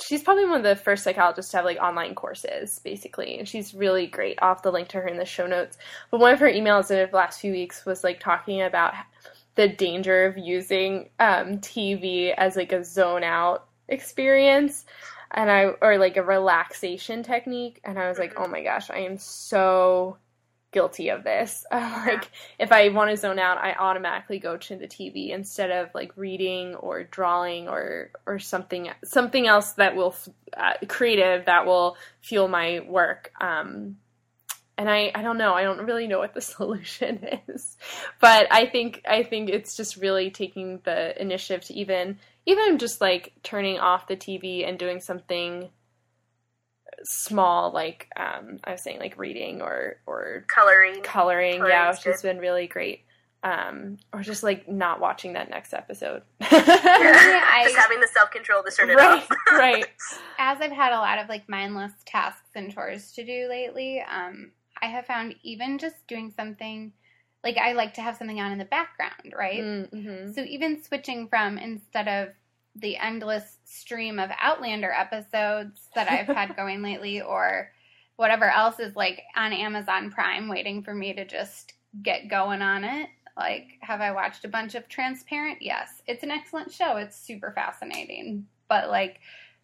she's 0.00 0.22
probably 0.22 0.44
one 0.46 0.58
of 0.58 0.62
the 0.62 0.76
first 0.76 1.04
psychologists 1.04 1.50
to 1.50 1.56
have 1.58 1.64
like 1.66 1.78
online 1.78 2.14
courses 2.14 2.80
basically 2.84 3.38
and 3.38 3.48
she's 3.48 3.74
really 3.74 4.06
great 4.06 4.38
i'll 4.42 4.50
have 4.54 4.62
to 4.62 4.70
link 4.70 4.88
to 4.88 4.98
her 4.98 5.06
in 5.08 5.16
the 5.18 5.24
show 5.24 5.46
notes 5.46 5.78
but 6.10 6.20
one 6.20 6.32
of 6.32 6.40
her 6.40 6.50
emails 6.50 6.90
in 6.90 7.08
the 7.10 7.16
last 7.16 7.40
few 7.40 7.52
weeks 7.52 7.84
was 7.86 8.04
like 8.04 8.20
talking 8.20 8.62
about 8.62 8.94
the 9.54 9.68
danger 9.68 10.26
of 10.26 10.36
using 10.36 11.08
um, 11.20 11.58
tv 11.58 12.34
as 12.36 12.56
like 12.56 12.72
a 12.72 12.84
zone 12.84 13.24
out 13.24 13.66
experience 13.88 14.84
and 15.32 15.50
i 15.50 15.64
or 15.80 15.98
like 15.98 16.16
a 16.16 16.22
relaxation 16.22 17.22
technique 17.22 17.80
and 17.84 17.98
i 17.98 18.08
was 18.08 18.18
like 18.18 18.34
Mhm. 18.34 18.44
oh 18.44 18.48
my 18.48 18.62
gosh 18.62 18.90
i 18.90 18.98
am 18.98 19.16
so 19.18 20.18
guilty 20.76 21.08
of 21.08 21.24
this. 21.24 21.64
Like 22.06 22.30
if 22.58 22.70
i 22.72 22.88
want 22.90 23.10
to 23.10 23.16
zone 23.16 23.38
out 23.38 23.58
i 23.58 23.72
automatically 23.72 24.38
go 24.38 24.56
to 24.56 24.76
the 24.76 24.86
tv 24.86 25.30
instead 25.30 25.70
of 25.70 25.88
like 25.94 26.12
reading 26.16 26.74
or 26.74 27.04
drawing 27.04 27.68
or 27.68 28.10
or 28.26 28.38
something 28.38 28.90
something 29.02 29.46
else 29.46 29.72
that 29.72 29.96
will 29.96 30.14
uh, 30.56 30.74
creative 30.86 31.46
that 31.46 31.66
will 31.66 31.96
fuel 32.20 32.48
my 32.48 32.80
work. 32.80 33.32
Um 33.40 33.96
and 34.78 34.90
I, 34.90 35.10
I 35.14 35.22
don't 35.22 35.38
know. 35.38 35.54
I 35.54 35.62
don't 35.62 35.86
really 35.86 36.06
know 36.06 36.18
what 36.18 36.34
the 36.34 36.40
solution 36.56 37.26
is. 37.48 37.76
But 38.20 38.46
i 38.50 38.66
think 38.66 39.02
i 39.08 39.22
think 39.22 39.48
it's 39.48 39.76
just 39.76 39.96
really 39.96 40.30
taking 40.30 40.80
the 40.84 41.20
initiative 41.20 41.64
to 41.66 41.74
even 41.74 42.18
even 42.44 42.78
just 42.78 43.00
like 43.00 43.32
turning 43.42 43.78
off 43.78 44.06
the 44.06 44.16
tv 44.16 44.68
and 44.68 44.78
doing 44.78 45.00
something 45.00 45.70
small 47.04 47.72
like 47.72 48.08
um 48.16 48.58
i 48.64 48.72
was 48.72 48.82
saying 48.82 48.98
like 48.98 49.18
reading 49.18 49.60
or 49.60 49.96
or 50.06 50.44
Coloring. 50.48 51.02
coloring 51.02 51.56
yeah 51.56 51.60
Coloring's 51.60 51.96
which 51.98 52.12
has 52.12 52.22
been 52.22 52.38
really 52.38 52.66
great 52.66 53.02
um 53.42 53.98
or 54.12 54.22
just 54.22 54.42
like 54.42 54.68
not 54.68 55.00
watching 55.00 55.34
that 55.34 55.50
next 55.50 55.74
episode 55.74 56.22
I- 56.40 57.62
just 57.64 57.76
having 57.76 58.00
the 58.00 58.08
self 58.08 58.30
control 58.30 58.62
to 58.62 58.70
turn 58.70 58.90
it 58.90 58.94
right 58.94 59.18
off. 59.18 59.28
right 59.52 59.86
As 60.38 60.60
I've 60.60 60.72
had 60.72 60.92
a 60.92 60.98
lot 60.98 61.18
of 61.18 61.28
like 61.28 61.48
mindless 61.48 61.92
tasks 62.04 62.50
and 62.54 62.72
chores 62.72 63.12
to 63.12 63.24
do 63.24 63.48
lately, 63.48 64.00
um, 64.00 64.52
I 64.82 64.86
have 64.86 65.06
found 65.06 65.34
even 65.42 65.78
just 65.78 66.06
doing 66.06 66.32
something 66.36 66.92
like 67.42 67.56
I 67.56 67.72
like 67.72 67.94
to 67.94 68.02
have 68.02 68.16
something 68.16 68.40
on 68.40 68.52
in 68.52 68.58
the 68.58 68.64
background, 68.64 69.32
right? 69.36 69.62
mm-hmm. 69.62 70.32
So 70.32 70.42
even 70.42 70.82
switching 70.82 71.28
from 71.28 71.58
instead 71.58 72.08
of 72.08 72.28
the 72.80 72.96
endless 72.96 73.58
stream 73.64 74.18
of 74.18 74.30
Outlander 74.40 74.92
episodes 74.92 75.88
that 75.94 76.10
I've 76.10 76.26
had 76.26 76.56
going 76.56 76.82
lately 76.82 77.20
or 77.20 77.70
whatever 78.16 78.50
else 78.50 78.78
is 78.80 78.96
like 78.96 79.22
on 79.34 79.52
Amazon 79.52 80.10
Prime 80.10 80.48
waiting 80.48 80.82
for 80.82 80.94
me 80.94 81.14
to 81.14 81.24
just 81.24 81.74
get 82.02 82.28
going 82.28 82.62
on 82.62 82.84
it. 82.84 83.08
Like, 83.36 83.78
have 83.80 84.00
I 84.00 84.12
watched 84.12 84.44
a 84.44 84.48
bunch 84.48 84.74
of 84.74 84.88
Transparent? 84.88 85.60
Yes. 85.60 86.02
It's 86.06 86.22
an 86.22 86.30
excellent 86.30 86.72
show. 86.72 86.96
It's 86.96 87.16
super 87.16 87.52
fascinating. 87.54 88.46
But 88.68 88.88
like 88.88 89.20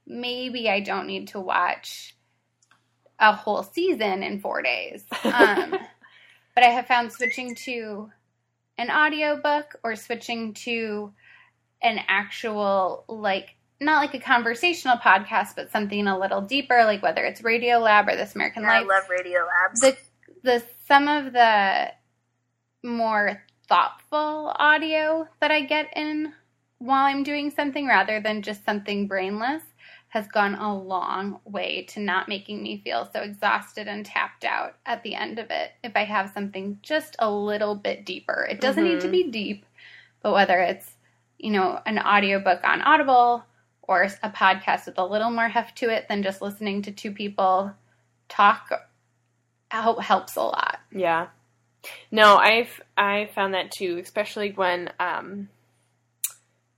maybe 0.07 0.69
I 0.69 0.81
don't 0.81 1.07
need 1.07 1.29
to 1.29 1.41
watch 1.41 2.17
a 3.19 3.33
whole 3.33 3.63
season 3.63 4.23
in 4.23 4.41
4 4.41 4.63
days. 4.63 5.05
Um 5.25 5.71
but 6.55 6.65
I 6.65 6.69
have 6.69 6.87
found 6.87 7.13
switching 7.13 7.55
to 7.57 8.11
an 8.79 8.91
audiobook 8.91 9.77
or 9.85 9.97
switching 9.97 10.55
to 10.55 11.13
an 11.83 12.01
actual 12.09 13.05
like 13.09 13.57
not 13.81 14.01
like 14.01 14.15
a 14.15 14.21
conversational 14.21 14.97
podcast 14.97 15.57
but 15.57 15.71
something 15.71 16.07
a 16.07 16.19
little 16.19 16.41
deeper 16.41 16.85
like 16.85 17.03
whether 17.03 17.25
it's 17.25 17.43
Radio 17.43 17.79
Lab 17.79 18.09
or 18.09 18.17
This 18.17 18.35
American 18.35 18.65
I 18.65 18.81
Life 18.81 18.87
I 18.91 18.95
love 18.95 19.11
Radio 19.11 19.41
Labs. 19.41 19.81
the 19.81 19.97
the 20.43 20.63
some 20.87 21.09
of 21.09 21.33
the 21.33 21.93
more 22.85 23.43
thoughtful 23.69 24.53
audio 24.57 25.29
that 25.41 25.51
I 25.51 25.63
get 25.63 25.97
in 25.97 26.33
while 26.79 27.05
I'm 27.05 27.23
doing 27.23 27.51
something 27.51 27.87
rather 27.87 28.21
than 28.21 28.43
just 28.43 28.65
something 28.65 29.07
brainless 29.07 29.63
has 30.09 30.29
gone 30.29 30.55
a 30.57 30.77
long 30.77 31.41
way 31.47 31.87
to 31.89 31.99
not 31.99 32.29
making 32.29 32.63
me 32.63 32.83
feel 32.85 33.09
so 33.15 33.21
exhausted 33.21 33.89
and 33.89 34.05
tapped 34.05 34.45
out 34.45 34.75
at 34.85 35.03
the 35.03 35.15
end 35.15 35.39
of 35.39 35.51
it 35.51 35.71
if 35.83 35.93
I 35.95 36.05
have 36.05 36.33
something 36.35 36.79
just 36.83 37.17
a 37.19 37.31
little 37.31 37.75
bit 37.75 38.05
deeper. 38.05 38.47
It 38.51 38.61
doesn't 38.61 38.85
mm-hmm. 38.85 38.95
need 38.95 39.01
to 39.01 39.09
be 39.09 39.31
deep, 39.31 39.65
but 40.23 40.35
whether 40.35 40.61
it's, 40.61 40.92
you 41.43 41.51
know, 41.51 41.79
an 41.85 41.99
audiobook 41.99 42.61
on 42.65 42.81
Audible 42.81 43.45
or 43.83 44.05
a 44.23 44.31
podcast 44.31 44.87
with 44.87 44.97
a 44.97 45.05
little 45.05 45.31
more 45.31 45.49
heft 45.49 45.77
to 45.79 45.91
it 45.91 46.07
than 46.09 46.23
just 46.23 46.41
listening 46.41 46.83
to 46.83 46.93
two 46.93 47.11
people 47.11 47.73
talk 48.29 48.71
helps 49.71 50.37
a 50.37 50.43
lot. 50.43 50.79
Yeah. 50.91 51.29
No, 52.11 52.37
I've 52.37 52.81
I 52.97 53.29
found 53.35 53.55
that 53.55 53.73
too, 53.73 53.99
especially 54.01 54.53
when 54.53 54.91
um, 55.01 55.49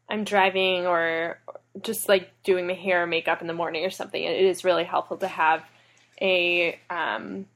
I'm 0.08 0.24
driving 0.24 0.86
or 0.86 1.38
just 1.82 2.08
like 2.08 2.30
doing 2.42 2.66
my 2.66 2.72
hair 2.72 3.02
or 3.02 3.06
makeup 3.06 3.42
in 3.42 3.46
the 3.46 3.52
morning 3.52 3.84
or 3.84 3.90
something, 3.90 4.22
it 4.22 4.44
is 4.44 4.64
really 4.64 4.84
helpful 4.84 5.18
to 5.18 5.28
have 5.28 5.62
a 6.22 6.78
um, 6.88 7.46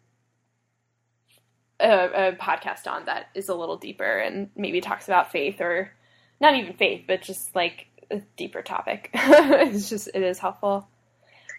a, 1.80 2.28
a, 2.28 2.32
podcast 2.32 2.86
on 2.86 3.06
that 3.06 3.28
is 3.34 3.48
a 3.48 3.54
little 3.54 3.76
deeper 3.76 4.18
and 4.18 4.50
maybe 4.56 4.80
talks 4.80 5.06
about 5.06 5.30
faith 5.30 5.60
or 5.60 5.92
not 6.40 6.54
even 6.54 6.74
faith, 6.74 7.04
but 7.06 7.22
just 7.22 7.54
like 7.54 7.86
a 8.10 8.20
deeper 8.36 8.62
topic. 8.62 9.10
it's 9.14 9.88
just 9.88 10.08
it 10.14 10.22
is 10.22 10.38
helpful. 10.38 10.88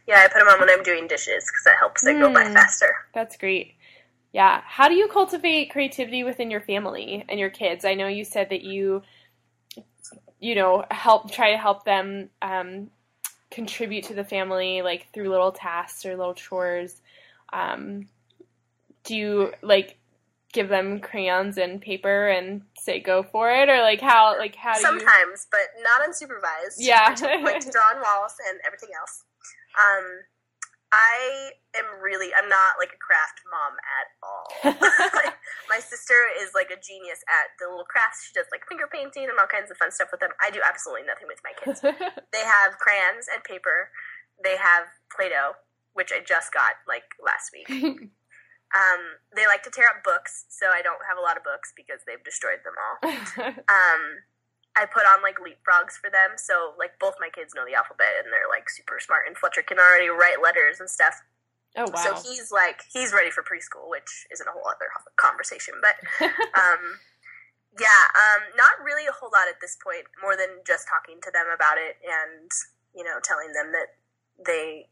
Yeah, 0.08 0.22
I 0.24 0.28
put 0.28 0.40
them 0.40 0.48
on 0.48 0.60
when 0.60 0.70
I'm 0.70 0.84
doing 0.84 1.08
dishes 1.08 1.46
because 1.46 1.64
that 1.66 1.78
helps 1.80 2.06
it 2.06 2.16
mm, 2.16 2.22
go 2.22 2.34
by 2.34 2.46
hmm. 2.48 2.54
faster. 2.54 2.96
That's 3.14 3.38
great. 3.38 3.76
Yeah. 4.34 4.62
How 4.66 4.88
do 4.88 4.96
you 4.96 5.08
cultivate 5.08 5.72
creativity 5.72 6.24
within 6.24 6.50
your 6.50 6.62
family 6.62 7.26
and 7.28 7.40
your 7.40 7.50
kids? 7.50 7.86
I 7.86 7.96
know 7.96 8.08
you 8.08 8.24
said 8.24 8.50
that 8.50 8.62
you 8.62 9.04
you 10.40 10.56
know, 10.56 10.86
help 10.90 11.32
try 11.32 11.52
to 11.52 11.58
help 11.58 11.84
them 11.84 12.30
um, 12.42 12.90
contribute 13.52 14.06
to 14.06 14.14
the 14.14 14.24
family, 14.24 14.82
like 14.82 15.08
through 15.14 15.30
little 15.30 15.52
tasks 15.52 16.06
or 16.06 16.16
little 16.16 16.34
chores. 16.34 17.02
Um, 17.52 18.08
do 19.04 19.16
you 19.16 19.54
like 19.62 19.98
give 20.52 20.70
them 20.70 21.00
crayons 21.00 21.58
and 21.58 21.82
paper 21.82 22.28
and 22.28 22.62
say 22.78 23.00
go 23.00 23.24
for 23.24 23.52
it, 23.52 23.70
or 23.70 23.82
like 23.82 24.02
how 24.02 24.38
like 24.38 24.56
how 24.56 24.74
do 24.74 24.82
sometimes, 24.82 25.48
you... 25.48 25.52
but 25.52 25.84
not 25.84 26.08
unsupervised. 26.08 26.78
Yeah, 26.78 27.16
like 27.44 27.60
to 27.62 27.72
draw 27.72 27.84
on 27.96 28.02
walls 28.02 28.36
and 28.50 28.60
everything 28.66 28.90
else. 28.98 29.24
Um, 29.78 30.26
I 30.92 31.52
am 31.78 31.86
really 32.02 32.34
I'm 32.34 32.50
not 32.50 32.82
like 32.82 32.90
a 32.94 32.98
craft 32.98 33.42
mom 33.46 33.78
at 33.78 34.08
all. 34.26 35.34
my 35.70 35.80
sister 35.80 36.16
is 36.42 36.52
like 36.56 36.72
a 36.72 36.82
genius 36.82 37.22
at 37.30 37.54
the 37.60 37.70
little 37.70 37.86
crafts. 37.86 38.26
She 38.26 38.34
does 38.34 38.48
like 38.52 38.66
finger 38.68 38.90
painting 38.92 39.30
and 39.30 39.38
all 39.40 39.48
kinds 39.48 39.70
of 39.70 39.78
fun 39.78 39.92
stuff 39.92 40.10
with 40.12 40.20
them. 40.20 40.32
I 40.42 40.50
do 40.50 40.62
absolutely 40.66 41.06
nothing 41.06 41.28
with 41.30 41.42
my 41.46 41.54
kids. 41.54 41.82
they 41.82 42.44
have 42.46 42.82
crayons 42.82 43.30
and 43.32 43.44
paper. 43.44 43.94
They 44.42 44.58
have 44.58 44.88
Play-Doh, 45.14 45.60
which 45.94 46.12
I 46.12 46.24
just 46.26 46.54
got 46.54 46.82
like 46.88 47.14
last 47.22 47.54
week. 47.54 48.10
Um, 48.76 49.18
they 49.36 49.48
like 49.50 49.64
to 49.66 49.74
tear 49.74 49.90
up 49.90 50.06
books, 50.06 50.46
so 50.50 50.70
I 50.70 50.82
don't 50.86 51.02
have 51.10 51.18
a 51.18 51.26
lot 51.26 51.38
of 51.38 51.44
books 51.44 51.74
because 51.74 52.06
they've 52.06 52.22
destroyed 52.22 52.62
them 52.62 52.78
all. 52.78 52.96
um, 53.66 54.04
I 54.78 54.86
put 54.86 55.10
on 55.10 55.26
like 55.26 55.42
leapfrogs 55.42 55.98
for 55.98 56.14
them, 56.14 56.38
so 56.38 56.78
like 56.78 56.94
both 57.02 57.18
my 57.18 57.34
kids 57.34 57.58
know 57.58 57.66
the 57.66 57.74
alphabet 57.74 58.22
and 58.22 58.30
they're 58.30 58.50
like 58.50 58.70
super 58.70 59.02
smart. 59.02 59.26
And 59.26 59.34
Fletcher 59.34 59.66
can 59.66 59.82
already 59.82 60.14
write 60.14 60.38
letters 60.38 60.78
and 60.80 60.90
stuff. 60.90 61.18
Oh 61.78 61.90
wow! 61.90 62.02
So 62.02 62.10
he's 62.22 62.54
like 62.54 62.86
he's 62.94 63.10
ready 63.10 63.34
for 63.34 63.42
preschool, 63.42 63.90
which 63.90 64.30
isn't 64.30 64.46
a 64.46 64.54
whole 64.54 64.66
other 64.70 64.94
conversation. 65.18 65.74
But 65.82 65.98
um, 66.54 67.02
yeah, 67.74 68.04
um, 68.14 68.42
not 68.54 68.78
really 68.86 69.10
a 69.10 69.14
whole 69.14 69.34
lot 69.34 69.50
at 69.50 69.58
this 69.62 69.78
point, 69.82 70.06
more 70.22 70.38
than 70.38 70.62
just 70.62 70.86
talking 70.86 71.18
to 71.26 71.30
them 71.34 71.50
about 71.50 71.82
it 71.82 71.98
and 72.06 72.50
you 72.94 73.02
know 73.02 73.18
telling 73.26 73.50
them 73.54 73.74
that 73.74 73.98
they 74.46 74.86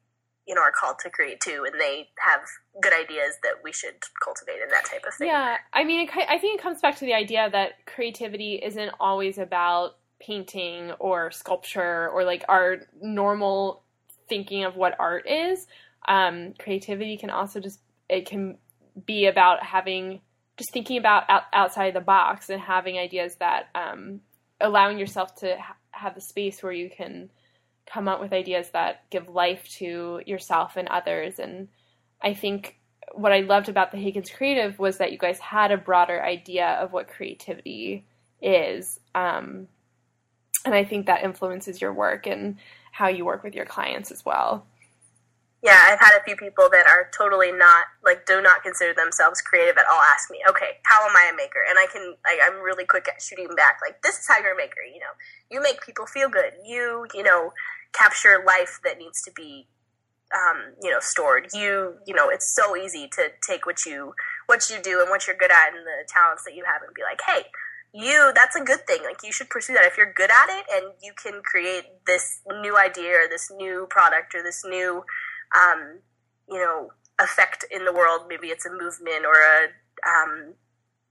you 0.48 0.56
know 0.56 0.62
are 0.62 0.72
called 0.72 0.98
to 1.00 1.10
create 1.10 1.42
too, 1.42 1.66
and 1.66 1.80
they 1.80 2.08
have 2.26 2.42
good 2.82 2.94
ideas 2.94 3.36
that 3.44 3.56
we 3.64 3.74
should 3.74 3.96
cultivate 4.24 4.62
and 4.62 4.72
that 4.72 4.86
type 4.86 5.04
of 5.08 5.14
thing. 5.14 5.28
Yeah, 5.28 5.58
I 5.74 5.84
mean, 5.84 6.08
I 6.10 6.38
think 6.38 6.60
it 6.60 6.64
comes 6.64 6.82
back 6.82 6.98
to 6.98 7.06
the 7.06 7.14
idea 7.14 7.50
that 7.52 7.86
creativity 7.86 8.56
isn't 8.56 8.92
always 9.00 9.38
about 9.38 9.98
painting 10.20 10.92
or 11.00 11.32
sculpture 11.32 12.10
or 12.10 12.24
like 12.24 12.44
our 12.50 12.78
normal 13.02 13.84
thinking 14.30 14.64
of 14.64 14.76
what 14.76 14.96
art 15.00 15.28
is. 15.28 15.68
Um, 16.08 16.54
creativity 16.58 17.18
can 17.18 17.30
also 17.30 17.60
just 17.60 17.80
it 18.10 18.26
can 18.26 18.58
be 19.06 19.28
about 19.28 19.64
having 19.64 20.22
just 20.58 20.72
thinking 20.72 20.98
about 20.98 21.30
out, 21.30 21.44
outside 21.54 21.94
the 21.94 22.02
box 22.02 22.50
and 22.50 22.62
having 22.62 22.98
ideas 22.98 23.36
that 23.36 23.68
um, 23.76 24.22
allowing 24.60 24.98
yourself 24.98 25.36
to 25.36 25.58
ha- 25.58 25.76
have 25.92 26.16
the 26.16 26.22
space 26.22 26.64
where 26.64 26.72
you 26.72 26.90
can 26.90 27.30
come 27.92 28.08
up 28.08 28.20
with 28.20 28.34
ideas 28.34 28.70
that 28.72 29.10
give 29.10 29.30
life 29.30 29.68
to 29.78 30.22
yourself 30.26 30.76
and 30.76 30.88
others. 30.88 31.40
And 31.40 31.70
I 32.22 32.34
think 32.34 32.78
what 33.14 33.32
I 33.32 33.40
loved 33.40 33.70
about 33.70 33.92
the 33.92 33.98
Higgins 33.98 34.30
Creative 34.30 34.78
was 34.78 34.98
that 34.98 35.12
you 35.12 35.18
guys 35.18 35.40
had 35.40 35.72
a 35.72 35.78
broader 35.78 36.24
idea 36.24 36.68
of 36.68 36.92
what 36.92 37.08
creativity 37.08 38.06
is. 38.42 39.00
Um, 39.16 39.68
and 40.66 40.76
I 40.76 40.84
think 40.84 41.06
that 41.06 41.24
influences 41.24 41.82
your 41.82 41.94
work 41.94 42.28
and 42.28 42.58
how 42.92 43.08
you 43.08 43.26
work 43.26 43.44
with 43.44 43.56
your 43.56 43.66
clients 43.66 44.12
as 44.12 44.26
well. 44.26 44.66
Yeah, 45.64 45.78
I've 45.90 46.00
had 46.00 46.16
a 46.16 46.24
few 46.24 46.36
people 46.36 46.70
that 46.72 46.86
are 46.86 47.10
totally 47.18 47.52
not 47.52 47.86
like 48.06 48.26
do 48.28 48.42
not 48.42 48.62
consider 48.62 48.94
themselves 48.94 49.42
creative 49.42 49.78
at 49.78 49.86
all. 49.90 50.00
Ask 50.00 50.30
me, 50.30 50.40
okay, 50.48 50.78
how 50.84 51.04
am 51.08 51.16
I 51.16 51.32
a 51.34 51.36
maker? 51.36 51.60
And 51.68 51.80
I 51.80 51.88
can, 51.92 52.16
like, 52.26 52.38
I'm 52.46 52.62
really 52.62 52.86
quick 52.86 53.08
at 53.08 53.22
shooting 53.22 53.50
back. 53.58 53.80
Like, 53.82 54.02
this 54.04 54.20
is 54.20 54.28
how 54.28 54.38
you're 54.40 54.54
a 54.54 54.58
maker. 54.58 54.82
You 54.86 55.00
know, 55.00 55.14
you 55.50 55.62
make 55.62 55.82
people 55.82 56.06
feel 56.06 56.30
good. 56.30 56.54
You, 56.64 57.08
you 57.14 57.24
know, 57.24 57.54
capture 57.92 58.44
life 58.46 58.80
that 58.84 58.98
needs 59.00 59.22
to 59.24 59.32
be 59.36 59.68
um, 60.34 60.74
you 60.84 60.92
know 60.92 61.00
stored 61.00 61.48
you 61.54 61.96
you 62.06 62.14
know 62.14 62.30
it's 62.30 62.54
so 62.54 62.76
easy 62.76 63.08
to 63.14 63.30
take 63.42 63.66
what 63.66 63.86
you 63.86 64.14
what 64.48 64.70
you 64.70 64.82
do 64.82 65.00
and 65.00 65.10
what 65.10 65.26
you're 65.26 65.38
good 65.38 65.52
at 65.52 65.70
and 65.70 65.86
the 65.86 66.06
talents 66.08 66.44
that 66.44 66.54
you 66.54 66.66
have 66.66 66.82
and 66.86 66.94
be 66.94 67.02
like 67.02 67.22
hey 67.26 67.48
you 67.94 68.32
that's 68.36 68.56
a 68.56 68.62
good 68.62 68.86
thing 68.86 69.00
like 69.04 69.24
you 69.24 69.32
should 69.32 69.50
pursue 69.50 69.74
that 69.74 69.86
if 69.86 69.96
you're 69.96 70.12
good 70.12 70.30
at 70.30 70.50
it 70.50 70.66
and 70.74 70.94
you 71.02 71.14
can 71.14 71.42
create 71.44 71.86
this 72.06 72.42
new 72.62 72.78
idea 72.78 73.12
or 73.12 73.28
this 73.30 73.50
new 73.56 73.88
product 73.90 74.36
or 74.36 74.44
this 74.44 74.66
new 74.66 75.04
um, 75.56 76.00
you 76.50 76.58
know 76.58 76.92
effect 77.20 77.66
in 77.72 77.86
the 77.86 77.94
world 77.94 78.22
maybe 78.28 78.48
it's 78.48 78.66
a 78.66 78.72
movement 78.72 79.26
or 79.26 79.34
a 79.34 79.68
um, 80.08 80.54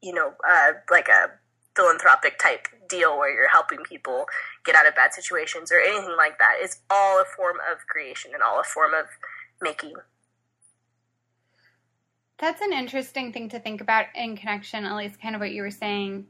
you 0.02 0.12
know 0.12 0.34
uh, 0.48 0.72
like 0.90 1.08
a 1.08 1.30
philanthropic 1.76 2.38
type 2.38 2.68
deal 2.88 3.18
where 3.18 3.32
you're 3.32 3.50
helping 3.50 3.78
people 3.80 4.26
get 4.64 4.74
out 4.74 4.86
of 4.86 4.94
bad 4.94 5.12
situations 5.12 5.70
or 5.70 5.78
anything 5.78 6.14
like 6.16 6.38
that 6.38 6.54
is 6.62 6.78
all 6.90 7.20
a 7.20 7.24
form 7.36 7.56
of 7.70 7.86
creation 7.86 8.30
and 8.32 8.42
all 8.42 8.58
a 8.58 8.64
form 8.64 8.94
of 8.94 9.06
making. 9.60 9.94
That's 12.38 12.60
an 12.60 12.72
interesting 12.72 13.32
thing 13.32 13.48
to 13.50 13.58
think 13.58 13.80
about 13.80 14.06
in 14.14 14.36
connection, 14.36 14.84
at 14.84 14.96
least 14.96 15.20
kind 15.20 15.34
of 15.34 15.40
what 15.40 15.52
you 15.52 15.62
were 15.62 15.70
saying. 15.70 16.26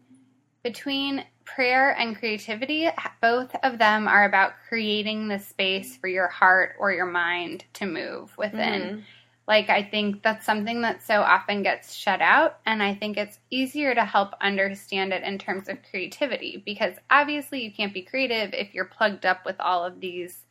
Between 0.66 1.24
prayer 1.44 1.92
and 1.96 2.18
creativity, 2.18 2.88
both 3.22 3.54
of 3.62 3.78
them 3.78 4.08
are 4.08 4.24
about 4.24 4.54
creating 4.68 5.28
the 5.28 5.38
space 5.38 5.96
for 5.96 6.08
your 6.08 6.26
heart 6.26 6.74
or 6.80 6.92
your 6.92 7.06
mind 7.06 7.64
to 7.74 7.86
move 7.86 8.36
within. 8.36 8.82
Mm-hmm. 8.82 9.00
Like, 9.46 9.70
I 9.70 9.84
think 9.84 10.24
that's 10.24 10.44
something 10.44 10.80
that 10.80 11.04
so 11.04 11.22
often 11.22 11.62
gets 11.62 11.94
shut 11.94 12.20
out. 12.20 12.58
And 12.66 12.82
I 12.82 12.96
think 12.96 13.16
it's 13.16 13.38
easier 13.48 13.94
to 13.94 14.04
help 14.04 14.32
understand 14.40 15.12
it 15.12 15.22
in 15.22 15.38
terms 15.38 15.68
of 15.68 15.78
creativity 15.88 16.64
because 16.66 16.94
obviously 17.10 17.62
you 17.62 17.70
can't 17.72 17.94
be 17.94 18.02
creative 18.02 18.52
if 18.52 18.74
you're 18.74 18.86
plugged 18.86 19.24
up 19.24 19.46
with 19.46 19.60
all 19.60 19.84
of 19.84 20.00
these, 20.00 20.45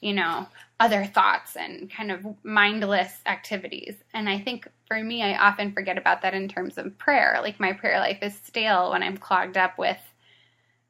you 0.00 0.12
know, 0.14 0.46
other 0.80 1.04
thoughts 1.04 1.56
and 1.56 1.90
kind 1.90 2.10
of 2.10 2.24
mindless 2.42 3.20
activities. 3.26 3.96
And 4.14 4.28
I 4.28 4.38
think 4.38 4.68
for 4.86 5.02
me, 5.02 5.22
I 5.22 5.36
often 5.48 5.72
forget 5.72 5.98
about 5.98 6.22
that 6.22 6.34
in 6.34 6.48
terms 6.48 6.78
of 6.78 6.96
prayer. 6.98 7.38
Like, 7.42 7.58
my 7.58 7.72
prayer 7.72 7.98
life 7.98 8.18
is 8.22 8.34
stale 8.44 8.90
when 8.90 9.02
I'm 9.02 9.16
clogged 9.16 9.56
up 9.56 9.78
with, 9.78 10.00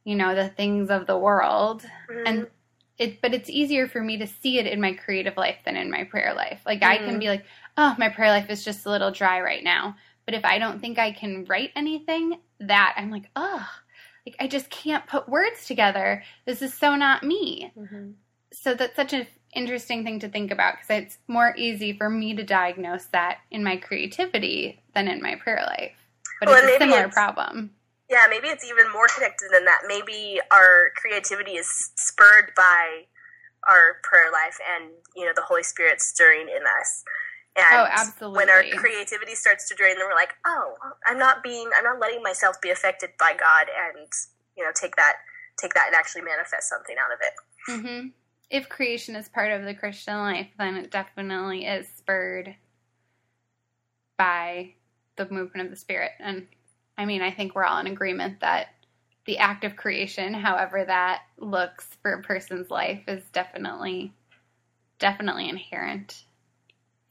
you 0.05 0.15
know, 0.15 0.35
the 0.35 0.49
things 0.49 0.91
of 0.91 1.07
the 1.07 1.19
world. 1.19 1.83
Mm-hmm. 2.11 2.23
And 2.27 2.47
it 2.99 3.23
but 3.23 3.33
it's 3.33 3.49
easier 3.49 3.87
for 3.87 4.03
me 4.03 4.19
to 4.19 4.27
see 4.27 4.59
it 4.59 4.67
in 4.67 4.81
my 4.81 4.93
creative 4.93 5.37
life 5.37 5.59
than 5.65 5.77
in 5.77 5.91
my 5.91 6.05
prayer 6.05 6.35
life. 6.35 6.61
Like 6.67 6.81
mm-hmm. 6.81 6.93
I 6.93 6.99
can 6.99 7.17
mm. 7.17 7.21
be 7.21 7.29
like, 7.29 7.45
"Oh, 7.77 7.95
my 7.99 8.09
prayer 8.09 8.31
life 8.31 8.51
is 8.51 8.65
just 8.65 8.87
a 8.87 8.91
little 8.91 9.11
dry 9.11 9.41
right 9.41 9.63
now." 9.63 9.97
But 10.25 10.35
if 10.35 10.45
I 10.45 10.59
don't 10.59 10.81
think 10.81 10.99
I 10.99 11.13
can 11.13 11.45
write 11.45 11.71
anything, 11.77 12.39
that 12.61 12.95
I'm 12.97 13.11
like, 13.11 13.31
"Oh, 13.37 13.67
like 14.27 14.37
I 14.41 14.49
just 14.49 14.69
can't 14.69 15.07
put 15.07 15.29
words 15.29 15.67
together. 15.67 16.23
This 16.45 16.61
is 16.61 16.75
so 16.75 16.97
not 16.97 17.23
me." 17.23 17.73
Mm-hmm. 17.79 18.11
So 18.61 18.75
that's 18.75 18.97
such 18.97 19.13
an 19.13 19.27
interesting 19.55 20.05
thing 20.05 20.19
to 20.21 20.29
think 20.29 20.51
about 20.51 20.75
because 20.75 21.05
it's 21.05 21.19
more 21.29 21.55
easy 21.57 21.93
for 21.93 22.11
me 22.11 22.35
to 22.35 22.43
diagnose 22.43 23.07
that 23.07 23.39
in 23.51 23.63
my 23.63 23.77
creativity 23.77 24.83
than 24.95 25.07
in 25.07 25.23
my 25.23 25.37
prayer 25.37 25.65
life. 25.65 25.93
But 26.41 26.49
well, 26.49 26.65
it's 26.65 26.77
a 26.77 26.79
similar 26.79 27.05
it's, 27.05 27.15
problem. 27.15 27.71
Yeah, 28.11 28.27
maybe 28.29 28.49
it's 28.49 28.65
even 28.65 28.91
more 28.93 29.07
connected 29.15 29.51
than 29.53 29.65
that. 29.67 29.83
Maybe 29.87 30.41
our 30.53 30.91
creativity 30.97 31.53
is 31.53 31.69
spurred 31.97 32.53
by 32.57 33.05
our 33.69 33.99
prayer 34.03 34.31
life 34.33 34.59
and 34.75 34.91
you 35.15 35.25
know 35.25 35.33
the 35.35 35.43
Holy 35.43 35.63
Spirit 35.63 36.01
stirring 36.01 36.49
in 36.49 36.63
us. 36.81 37.05
And 37.57 37.67
oh, 37.73 37.87
absolutely. 37.91 38.37
When 38.37 38.51
our 38.51 38.63
creativity 38.77 39.35
starts 39.35 39.69
to 39.69 39.75
drain, 39.75 39.97
then 39.99 40.07
we're 40.07 40.15
like, 40.15 40.35
oh, 40.47 40.75
I'm 41.07 41.19
not 41.19 41.43
being, 41.43 41.69
I'm 41.77 41.83
not 41.83 41.99
letting 41.99 42.23
myself 42.23 42.61
be 42.61 42.71
affected 42.71 43.11
by 43.19 43.35
God, 43.39 43.67
and 43.67 44.07
you 44.57 44.65
know, 44.65 44.71
take 44.75 44.97
that, 44.97 45.15
take 45.61 45.75
that, 45.75 45.87
and 45.89 45.97
actually 45.97 46.23
manifest 46.23 46.69
something 46.69 46.97
out 46.99 47.13
of 47.13 47.19
it. 47.23 47.35
Mm-hmm. 47.71 48.09
If 48.51 48.69
creation 48.69 49.15
is 49.17 49.29
part 49.29 49.53
of 49.53 49.65
the 49.65 49.75
Christian 49.75 50.17
life, 50.17 50.49
then 50.59 50.77
it 50.77 50.91
definitely 50.91 51.67
is 51.67 51.87
spurred 51.89 52.55
by 54.17 54.73
the 55.17 55.29
movement 55.31 55.67
of 55.67 55.71
the 55.71 55.77
Spirit. 55.77 56.13
And 56.19 56.47
I 56.97 57.05
mean, 57.05 57.23
I 57.23 57.31
think 57.31 57.55
we're 57.55 57.65
all 57.65 57.79
in 57.79 57.87
agreement 57.87 58.41
that 58.41 58.69
the 59.27 59.39
act 59.39 59.65
of 59.65 59.77
creation, 59.77 60.33
however 60.33 60.85
that 60.85 61.23
looks 61.37 61.87
for 62.03 62.13
a 62.15 62.23
person's 62.23 62.71
life, 62.71 63.03
is 63.07 63.23
definitely, 63.33 64.13
definitely 64.99 65.49
inherent 65.49 66.23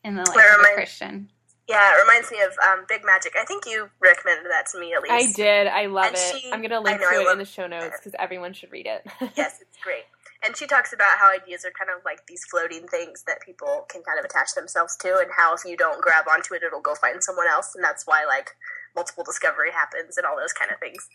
in 0.03 0.15
the 0.15 0.23
life 0.23 0.35
Where 0.35 0.53
of 0.53 0.59
am 0.59 0.65
a 0.65 0.69
I- 0.69 0.73
Christian. 0.73 1.29
Yeah, 1.69 1.91
it 1.97 2.01
reminds 2.01 2.31
me 2.31 2.39
of 2.43 2.53
um, 2.65 2.85
Big 2.87 3.01
Magic. 3.05 3.33
I 3.37 3.43
think 3.43 3.65
you 3.65 3.89
recommended 3.99 4.49
that 4.49 4.67
to 4.71 4.79
me 4.79 4.93
Elise. 4.93 5.11
I 5.11 5.33
did. 5.33 5.67
I 5.67 5.87
love 5.87 6.05
And 6.05 6.15
it. 6.15 6.19
she- 6.41 6.49
I'm 6.53 6.61
gonna 6.61 6.79
link 6.79 7.01
know, 7.01 7.09
to 7.11 7.27
it 7.27 7.31
in 7.33 7.37
the 7.39 7.43
show 7.45 7.67
notes 7.67 7.97
because 7.99 8.15
everyone 8.17 8.53
should 8.53 8.71
read 8.71 8.85
it. 8.85 9.05
yes, 9.35 9.59
it's 9.59 9.77
great. 9.83 10.05
And 10.45 10.55
she 10.55 10.67
talks 10.67 10.93
about 10.93 11.17
how 11.17 11.33
ideas 11.33 11.65
are 11.65 11.73
kind 11.73 11.89
of 11.89 12.05
like 12.05 12.27
these 12.27 12.45
floating 12.45 12.87
things 12.87 13.23
that 13.25 13.41
people 13.41 13.85
can 13.89 14.03
kind 14.05 14.19
of 14.19 14.25
attach 14.25 14.53
themselves 14.53 14.95
to, 15.01 15.17
and 15.17 15.33
how 15.35 15.55
if 15.55 15.65
you 15.65 15.75
don't 15.75 16.01
grab 16.01 16.25
onto 16.29 16.53
it, 16.53 16.61
it'll 16.61 16.81
go 16.81 16.93
find 16.93 17.23
someone 17.23 17.47
else, 17.47 17.73
and 17.73 17.83
that's 17.83 18.05
why 18.05 18.25
like 18.25 18.53
multiple 18.95 19.25
discovery 19.25 19.71
happens 19.73 20.17
and 20.17 20.25
all 20.25 20.37
those 20.37 20.53
kind 20.53 20.69
of 20.69 20.77
things. 20.79 21.09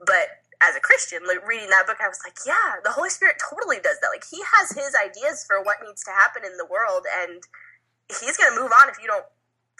But 0.00 0.40
as 0.62 0.74
a 0.74 0.80
Christian, 0.80 1.26
like, 1.26 1.46
reading 1.46 1.70
that 1.70 1.86
book, 1.86 1.98
I 2.00 2.08
was 2.08 2.22
like, 2.24 2.38
yeah, 2.46 2.80
the 2.82 2.94
Holy 2.94 3.10
Spirit 3.10 3.36
totally 3.38 3.82
does 3.82 3.98
that. 4.00 4.14
Like 4.14 4.24
he 4.24 4.40
has 4.56 4.72
his 4.72 4.96
ideas 4.96 5.44
for 5.44 5.60
what 5.60 5.84
needs 5.84 6.02
to 6.08 6.16
happen 6.16 6.42
in 6.46 6.56
the 6.56 6.68
world, 6.68 7.04
and 7.04 7.44
he's 8.08 8.40
going 8.40 8.54
to 8.54 8.60
move 8.60 8.72
on 8.72 8.88
if 8.88 8.96
you 9.00 9.06
don't 9.06 9.26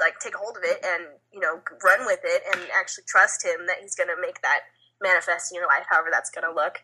like 0.00 0.18
take 0.20 0.34
hold 0.34 0.56
of 0.56 0.64
it 0.64 0.80
and 0.82 1.04
you 1.32 1.38
know 1.38 1.60
run 1.84 2.04
with 2.08 2.24
it 2.24 2.42
and 2.48 2.64
actually 2.74 3.04
trust 3.06 3.44
him 3.44 3.68
that 3.68 3.76
he's 3.80 3.94
going 3.94 4.08
to 4.08 4.20
make 4.20 4.40
that 4.40 4.68
manifest 5.00 5.52
in 5.52 5.56
your 5.56 5.68
life, 5.68 5.84
however 5.88 6.08
that's 6.10 6.30
going 6.30 6.44
to 6.44 6.54
look 6.54 6.80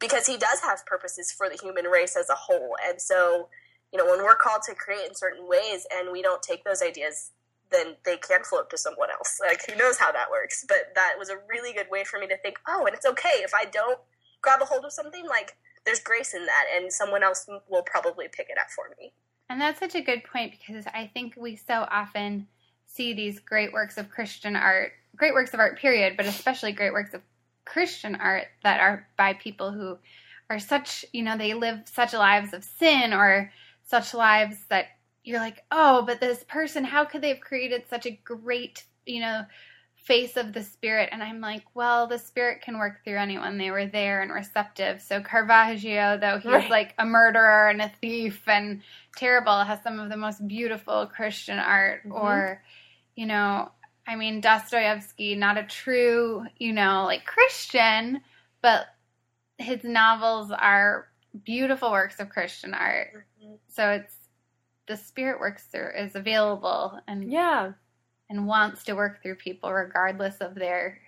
because 0.00 0.26
he 0.26 0.36
does 0.36 0.60
have 0.60 0.84
purposes 0.86 1.30
for 1.30 1.48
the 1.48 1.58
human 1.60 1.84
race 1.84 2.16
as 2.16 2.28
a 2.30 2.34
whole. 2.34 2.74
And 2.86 3.00
so, 3.00 3.48
you 3.92 3.98
know, 3.98 4.06
when 4.10 4.24
we're 4.24 4.34
called 4.34 4.62
to 4.62 4.74
create 4.74 5.06
in 5.06 5.14
certain 5.14 5.46
ways 5.46 5.86
and 5.94 6.10
we 6.10 6.22
don't 6.22 6.42
take 6.42 6.64
those 6.64 6.82
ideas, 6.82 7.30
then 7.70 7.96
they 8.04 8.16
can 8.16 8.42
float 8.42 8.70
to 8.70 8.78
someone 8.78 9.10
else. 9.10 9.38
Like, 9.40 9.64
who 9.68 9.76
knows 9.76 9.98
how 9.98 10.10
that 10.12 10.30
works? 10.30 10.64
But 10.66 10.92
that 10.94 11.14
was 11.18 11.28
a 11.28 11.38
really 11.48 11.72
good 11.72 11.86
way 11.90 12.04
for 12.04 12.18
me 12.18 12.26
to 12.26 12.36
think, 12.38 12.58
oh, 12.66 12.84
and 12.86 12.94
it's 12.94 13.06
okay 13.06 13.42
if 13.42 13.54
I 13.54 13.64
don't 13.64 13.98
grab 14.42 14.60
a 14.62 14.64
hold 14.64 14.84
of 14.84 14.92
something, 14.92 15.26
like, 15.26 15.56
there's 15.84 16.00
grace 16.00 16.34
in 16.34 16.44
that, 16.46 16.64
and 16.74 16.92
someone 16.92 17.22
else 17.22 17.48
will 17.68 17.82
probably 17.82 18.26
pick 18.28 18.48
it 18.50 18.58
up 18.58 18.70
for 18.70 18.84
me. 18.98 19.12
And 19.48 19.60
that's 19.60 19.80
such 19.80 19.94
a 19.94 20.00
good 20.00 20.24
point 20.24 20.52
because 20.52 20.86
I 20.86 21.10
think 21.12 21.34
we 21.36 21.56
so 21.56 21.86
often 21.90 22.46
see 22.86 23.12
these 23.14 23.40
great 23.40 23.72
works 23.72 23.98
of 23.98 24.10
Christian 24.10 24.56
art, 24.56 24.92
great 25.16 25.34
works 25.34 25.54
of 25.54 25.60
art, 25.60 25.78
period, 25.78 26.16
but 26.16 26.26
especially 26.26 26.72
great 26.72 26.92
works 26.92 27.14
of 27.14 27.22
Christian 27.64 28.14
art 28.16 28.46
that 28.62 28.80
are 28.80 29.06
by 29.16 29.34
people 29.34 29.72
who 29.72 29.98
are 30.48 30.58
such, 30.58 31.04
you 31.12 31.22
know, 31.22 31.36
they 31.36 31.54
live 31.54 31.80
such 31.84 32.12
lives 32.12 32.52
of 32.52 32.64
sin 32.64 33.12
or 33.12 33.52
such 33.84 34.14
lives 34.14 34.56
that 34.68 34.86
you're 35.22 35.38
like, 35.40 35.64
oh, 35.70 36.02
but 36.06 36.20
this 36.20 36.42
person, 36.44 36.84
how 36.84 37.04
could 37.04 37.22
they 37.22 37.28
have 37.28 37.40
created 37.40 37.84
such 37.88 38.06
a 38.06 38.18
great, 38.24 38.84
you 39.06 39.20
know, 39.20 39.42
face 39.96 40.36
of 40.36 40.52
the 40.52 40.62
spirit? 40.62 41.10
And 41.12 41.22
I'm 41.22 41.40
like, 41.40 41.62
well, 41.74 42.06
the 42.06 42.18
spirit 42.18 42.62
can 42.62 42.78
work 42.78 43.04
through 43.04 43.18
anyone. 43.18 43.58
They 43.58 43.70
were 43.70 43.86
there 43.86 44.22
and 44.22 44.32
receptive. 44.32 45.02
So 45.02 45.20
Caravaggio, 45.22 46.18
though 46.18 46.38
he's 46.38 46.52
Right. 46.52 46.70
like 46.70 46.94
a 46.98 47.04
murderer 47.04 47.68
and 47.68 47.82
a 47.82 47.92
thief 48.00 48.42
and 48.48 48.82
terrible, 49.16 49.62
has 49.62 49.82
some 49.82 50.00
of 50.00 50.08
the 50.08 50.16
most 50.16 50.46
beautiful 50.48 51.06
Christian 51.06 51.58
art. 51.58 52.04
Mhm. 52.06 52.12
Or, 52.14 52.62
you 53.14 53.26
know, 53.26 53.70
I 54.10 54.16
mean, 54.16 54.40
Dostoevsky, 54.40 55.36
not 55.36 55.56
a 55.56 55.62
true, 55.62 56.44
you 56.58 56.72
know, 56.72 57.04
like 57.04 57.24
Christian, 57.24 58.20
but 58.60 58.86
his 59.56 59.84
novels 59.84 60.50
are 60.50 61.06
beautiful 61.44 61.92
works 61.92 62.18
of 62.18 62.28
Christian 62.28 62.74
art. 62.74 63.24
So 63.68 63.88
it's 63.90 64.16
the 64.88 64.96
spirit 64.96 65.38
works 65.38 65.62
through 65.70 65.90
is 65.96 66.16
available 66.16 66.98
and 67.06 67.30
yeah. 67.30 67.72
and 68.28 68.48
wants 68.48 68.82
to 68.84 68.94
work 68.94 69.22
through 69.22 69.36
people 69.36 69.72
regardless 69.72 70.38
of 70.38 70.56
their 70.56 70.98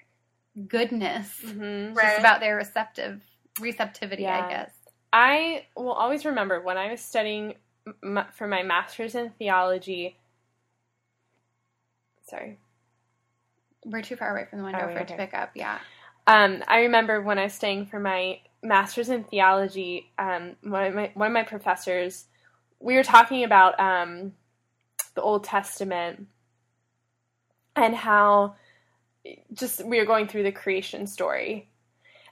goodness. 0.68 1.40
hmm 1.44 1.94
Right. 1.94 2.10
It's 2.10 2.20
about 2.20 2.38
their 2.38 2.54
receptive 2.54 3.20
receptivity, 3.60 4.22
Yeah. 4.22 4.46
I 4.46 4.48
guess. 4.48 4.70
I 5.12 5.66
will 5.76 5.92
always 5.92 6.24
remember 6.24 6.60
when 6.60 6.78
I 6.78 6.92
was 6.92 7.00
studying 7.00 7.56
m- 8.04 8.26
for 8.32 8.46
my 8.46 8.62
master's 8.62 9.16
in 9.16 9.30
theology. 9.30 10.16
Sorry. 12.28 12.58
We're 13.84 14.02
too 14.02 14.16
far 14.16 14.30
away 14.30 14.46
from 14.48 14.60
the 14.60 14.64
window 14.64 14.88
Oh, 14.88 14.92
for 14.92 15.00
it 15.00 15.08
to 15.08 15.16
pick 15.16 15.34
up. 15.34 15.50
Yeah. 15.54 15.78
Um, 16.26 16.62
I 16.68 16.82
remember 16.82 17.20
when 17.20 17.38
I 17.38 17.44
was 17.44 17.54
staying 17.54 17.86
for 17.86 17.98
my 17.98 18.40
master's 18.62 19.08
in 19.08 19.24
theology, 19.24 20.12
um, 20.18 20.56
one, 20.62 20.84
of 20.84 20.94
my, 20.94 21.10
one 21.14 21.26
of 21.26 21.32
my 21.32 21.42
professors, 21.42 22.26
we 22.78 22.94
were 22.94 23.02
talking 23.02 23.44
about 23.44 23.78
um, 23.80 24.32
the 25.14 25.22
Old 25.22 25.44
Testament 25.44 26.26
and 27.74 27.94
how 27.94 28.54
just 29.52 29.84
we 29.84 29.98
were 29.98 30.04
going 30.04 30.28
through 30.28 30.42
the 30.44 30.52
creation 30.52 31.06
story. 31.06 31.68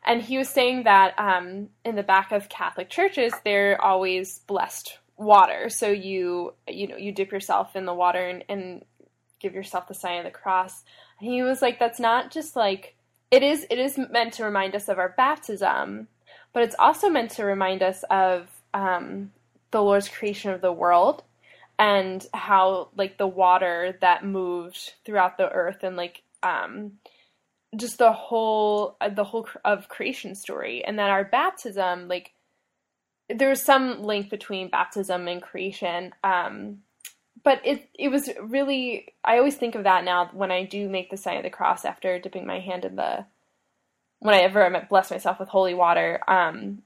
And 0.04 0.22
he 0.22 0.38
was 0.38 0.48
saying 0.48 0.84
that 0.84 1.14
um, 1.18 1.68
in 1.84 1.94
the 1.94 2.02
back 2.02 2.32
of 2.32 2.48
Catholic 2.48 2.88
churches, 2.88 3.32
they're 3.44 3.80
always 3.80 4.38
blessed 4.40 4.98
water. 5.16 5.68
So 5.68 5.88
you 5.88 6.54
you 6.66 6.88
know 6.88 6.96
you 6.96 7.12
dip 7.12 7.30
yourself 7.30 7.76
in 7.76 7.84
the 7.84 7.94
water 7.94 8.26
and, 8.26 8.44
and 8.48 8.84
give 9.38 9.54
yourself 9.54 9.88
the 9.88 9.94
sign 9.94 10.18
of 10.18 10.24
the 10.24 10.30
cross. 10.30 10.82
He 11.20 11.42
was 11.42 11.62
like, 11.62 11.78
that's 11.78 12.00
not 12.00 12.30
just 12.30 12.56
like 12.56 12.96
it 13.30 13.42
is 13.42 13.66
it 13.70 13.78
is 13.78 13.98
meant 13.98 14.34
to 14.34 14.44
remind 14.44 14.74
us 14.74 14.88
of 14.88 14.98
our 14.98 15.14
baptism, 15.16 16.08
but 16.52 16.62
it's 16.62 16.76
also 16.78 17.08
meant 17.08 17.30
to 17.32 17.44
remind 17.44 17.82
us 17.82 18.02
of 18.10 18.48
um, 18.74 19.30
the 19.70 19.82
Lord's 19.82 20.08
creation 20.08 20.50
of 20.50 20.60
the 20.60 20.72
world 20.72 21.22
and 21.78 22.26
how 22.34 22.88
like 22.96 23.18
the 23.18 23.26
water 23.26 23.96
that 24.00 24.24
moved 24.24 24.94
throughout 25.04 25.38
the 25.38 25.48
earth 25.48 25.82
and 25.82 25.96
like 25.96 26.22
um, 26.42 26.92
just 27.76 27.98
the 27.98 28.12
whole 28.12 28.96
uh, 29.00 29.08
the 29.08 29.24
whole 29.24 29.48
of 29.64 29.88
creation 29.88 30.34
story 30.34 30.84
and 30.84 30.98
that 30.98 31.10
our 31.10 31.24
baptism 31.24 32.08
like 32.08 32.32
there's 33.28 33.62
some 33.62 34.02
link 34.02 34.28
between 34.28 34.68
baptism 34.68 35.28
and 35.28 35.40
creation 35.40 36.12
um, 36.24 36.78
but 37.42 37.60
it 37.64 37.88
it 37.98 38.08
was 38.08 38.30
really 38.42 39.14
I 39.24 39.38
always 39.38 39.56
think 39.56 39.74
of 39.74 39.84
that 39.84 40.04
now 40.04 40.30
when 40.32 40.50
I 40.50 40.64
do 40.64 40.88
make 40.88 41.10
the 41.10 41.16
sign 41.16 41.36
of 41.36 41.42
the 41.42 41.50
cross 41.50 41.84
after 41.84 42.18
dipping 42.18 42.46
my 42.46 42.60
hand 42.60 42.84
in 42.84 42.96
the 42.96 43.26
when 44.20 44.34
I 44.34 44.40
ever 44.40 44.86
bless 44.88 45.10
myself 45.10 45.40
with 45.40 45.48
holy 45.48 45.74
water 45.74 46.20
um, 46.28 46.82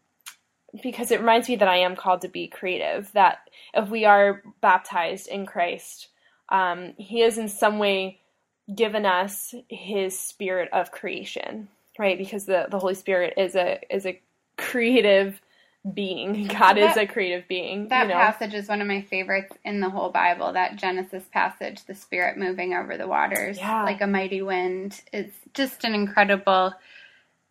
because 0.83 1.11
it 1.11 1.21
reminds 1.21 1.49
me 1.49 1.57
that 1.57 1.69
I 1.69 1.79
am 1.79 1.97
called 1.97 2.23
to 2.23 2.29
be 2.29 2.49
creative 2.49 3.11
that 3.13 3.39
if 3.75 3.89
we 3.89 4.05
are 4.05 4.43
baptized 4.61 5.29
in 5.29 5.47
Christ 5.47 6.09
um, 6.51 6.95
he 6.99 7.21
has 7.21 7.39
in 7.39 7.49
some 7.49 7.79
way 7.79 8.21
given 8.75 9.07
us 9.07 9.55
his 9.69 10.19
spirit 10.19 10.69
of 10.73 10.93
creation 10.93 11.69
right? 11.99 12.19
Because 12.19 12.47
the 12.47 12.67
the 12.71 12.79
Holy 12.79 12.95
Spirit 12.95 13.35
is 13.37 13.55
a 13.55 13.81
is 13.91 14.07
a 14.07 14.21
creative 14.57 15.41
being 15.93 16.47
God 16.59 16.79
is 16.79 16.97
a 16.97 17.07
creative 17.07 17.47
being 17.49 17.89
That 17.89 18.03
you 18.05 18.09
know 18.09 18.15
passage 18.15 18.55
is 18.55 18.69
one 18.69 18.81
of 18.81 18.87
my 18.87 19.03
favorites 19.03 19.55
in 19.65 19.81
the 19.81 19.91
whole 19.91 20.11
Bible. 20.11 20.53
That 20.53 20.77
Genesis 20.77 21.25
passage, 21.33 21.85
the 21.85 21.95
Spirit 21.95 22.39
moving 22.39 22.75
over 22.75 22.97
the 22.97 23.07
waters 23.09 23.59
Yeah. 23.59 23.85
like 23.85 24.01
a 24.01 24.07
mighty 24.07 24.41
wind. 24.43 25.03
It's 25.13 25.37
just 25.53 25.85
an 25.85 25.95
incredible 25.95 26.73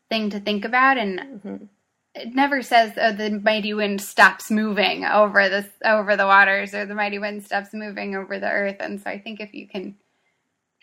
thing 0.10 0.30
to 0.32 0.40
think 0.40 0.66
about, 0.66 0.98
and 0.98 1.20
Mhm. 1.20 1.68
it 2.16 2.34
never 2.36 2.62
says, 2.62 2.94
"Oh, 2.98 3.12
the 3.12 3.30
mighty 3.40 3.74
wind 3.74 4.02
stops 4.02 4.50
moving 4.52 5.06
over 5.06 5.48
the 5.50 5.70
over 5.86 6.16
the 6.16 6.26
waters," 6.28 6.74
or 6.74 6.86
"the 6.86 6.96
mighty 6.96 7.20
wind 7.20 7.44
stops 7.44 7.74
moving 7.74 8.16
over 8.16 8.40
the 8.40 8.50
earth." 8.50 8.78
And 8.80 9.00
so, 9.02 9.10
I 9.10 9.20
think 9.20 9.40
if 9.40 9.54
you 9.54 9.68
can 9.68 9.96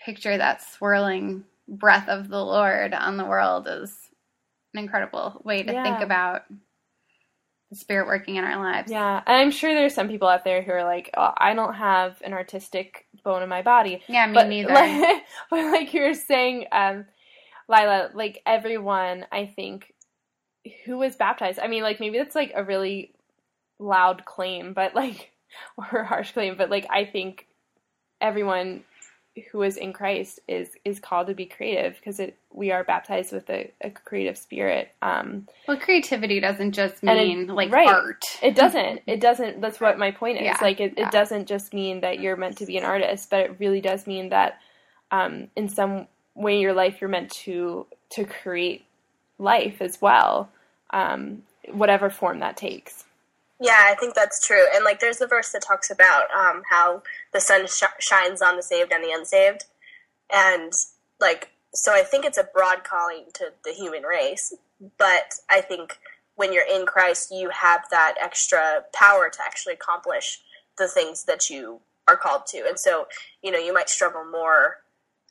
picture 0.04 0.36
that 0.38 0.62
swirling 0.62 1.44
breath 1.68 2.08
of 2.08 2.28
the 2.28 2.44
Lord 2.44 2.94
on 2.94 3.16
the 3.16 3.24
world, 3.26 3.68
is 3.68 4.10
an 4.72 4.80
incredible 4.80 5.40
way 5.44 5.62
to 5.62 5.72
think 5.82 6.00
about 6.00 6.44
Spirit 7.72 8.06
working 8.06 8.36
in 8.36 8.44
our 8.44 8.58
lives. 8.58 8.90
Yeah, 8.90 9.22
and 9.26 9.36
I'm 9.36 9.50
sure 9.50 9.74
there's 9.74 9.94
some 9.94 10.08
people 10.08 10.28
out 10.28 10.44
there 10.44 10.62
who 10.62 10.72
are 10.72 10.84
like, 10.84 11.10
oh, 11.16 11.32
I 11.36 11.54
don't 11.54 11.74
have 11.74 12.20
an 12.22 12.32
artistic 12.32 13.06
bone 13.22 13.42
in 13.42 13.48
my 13.48 13.62
body. 13.62 14.02
Yeah, 14.08 14.26
me 14.26 14.34
but 14.34 14.48
neither. 14.48 14.74
Like, 14.74 15.24
but 15.50 15.64
like 15.72 15.94
you 15.94 16.02
were 16.02 16.14
saying, 16.14 16.66
um, 16.72 17.04
Lila, 17.68 18.10
like 18.14 18.42
everyone, 18.44 19.24
I 19.30 19.46
think, 19.46 19.92
who 20.84 20.98
was 20.98 21.16
baptized. 21.16 21.60
I 21.60 21.68
mean, 21.68 21.82
like 21.82 22.00
maybe 22.00 22.18
that's 22.18 22.34
like 22.34 22.52
a 22.54 22.64
really 22.64 23.12
loud 23.78 24.24
claim, 24.24 24.72
but 24.72 24.94
like, 24.94 25.30
or 25.76 26.04
harsh 26.04 26.32
claim, 26.32 26.56
but 26.56 26.70
like 26.70 26.86
I 26.90 27.04
think 27.04 27.46
everyone 28.20 28.84
who 29.52 29.62
is 29.62 29.76
in 29.76 29.92
Christ 29.92 30.40
is 30.48 30.70
is 30.84 30.98
called 31.00 31.28
to 31.28 31.34
be 31.34 31.46
creative 31.46 31.94
because 31.96 32.18
it 32.20 32.36
we 32.52 32.72
are 32.72 32.82
baptized 32.84 33.32
with 33.32 33.48
a, 33.50 33.70
a 33.80 33.90
creative 33.90 34.36
spirit. 34.36 34.90
Um, 35.02 35.46
Well, 35.68 35.76
creativity 35.78 36.40
doesn't 36.40 36.72
just 36.72 36.96
And 37.02 37.18
it- 37.18 37.28
mean 37.28 37.46
like 37.46 37.70
right. 37.72 37.88
art. 37.88 38.24
It 38.42 38.54
doesn't. 38.56 39.02
It 39.06 39.20
doesn't. 39.20 39.60
That's 39.60 39.80
what 39.80 39.98
my 39.98 40.10
point 40.10 40.38
is. 40.38 40.44
Yeah, 40.44 40.58
like, 40.60 40.80
it, 40.80 40.94
yeah. 40.96 41.06
it 41.06 41.12
doesn't 41.12 41.46
just 41.46 41.72
mean 41.72 42.00
that 42.00 42.20
you're 42.20 42.36
meant 42.36 42.58
to 42.58 42.66
be 42.66 42.76
an 42.76 42.84
artist, 42.84 43.30
but 43.30 43.40
it 43.40 43.56
really 43.60 43.80
does 43.80 44.06
mean 44.06 44.30
that 44.30 44.58
um, 45.12 45.48
in 45.56 45.68
some 45.68 46.08
way 46.34 46.54
in 46.56 46.60
your 46.60 46.74
life 46.74 47.00
you're 47.00 47.10
meant 47.10 47.30
to 47.30 47.86
to 48.10 48.24
create 48.24 48.84
life 49.38 49.80
as 49.80 50.00
well, 50.02 50.50
um, 50.90 51.42
whatever 51.72 52.10
form 52.10 52.40
that 52.40 52.56
takes. 52.56 53.04
Yeah, 53.60 53.76
I 53.78 53.94
think 53.94 54.14
that's 54.14 54.44
true. 54.44 54.64
And 54.74 54.84
like, 54.84 55.00
there's 55.00 55.20
a 55.20 55.26
verse 55.26 55.52
that 55.52 55.62
talks 55.62 55.90
about 55.90 56.30
um, 56.34 56.62
how 56.70 57.02
the 57.32 57.40
sun 57.40 57.66
sh- 57.66 57.82
shines 57.98 58.40
on 58.40 58.56
the 58.56 58.62
saved 58.62 58.90
and 58.92 59.04
the 59.04 59.12
unsaved, 59.12 59.64
and 60.32 60.72
like, 61.20 61.50
so 61.74 61.92
I 61.92 62.02
think 62.02 62.24
it's 62.24 62.38
a 62.38 62.48
broad 62.54 62.84
calling 62.84 63.26
to 63.34 63.52
the 63.64 63.72
human 63.72 64.02
race. 64.02 64.54
But 64.98 65.34
I 65.50 65.60
think 65.60 65.98
when 66.36 66.52
you're 66.54 66.64
in 66.66 66.86
Christ, 66.86 67.30
you 67.30 67.50
have 67.50 67.82
that 67.90 68.14
extra 68.20 68.84
power 68.94 69.28
to 69.28 69.38
actually 69.44 69.74
accomplish 69.74 70.40
the 70.78 70.88
things 70.88 71.24
that 71.24 71.50
you 71.50 71.80
are 72.08 72.16
called 72.16 72.46
to. 72.46 72.64
And 72.66 72.78
so, 72.78 73.06
you 73.42 73.50
know, 73.50 73.58
you 73.58 73.74
might 73.74 73.90
struggle 73.90 74.24
more 74.24 74.78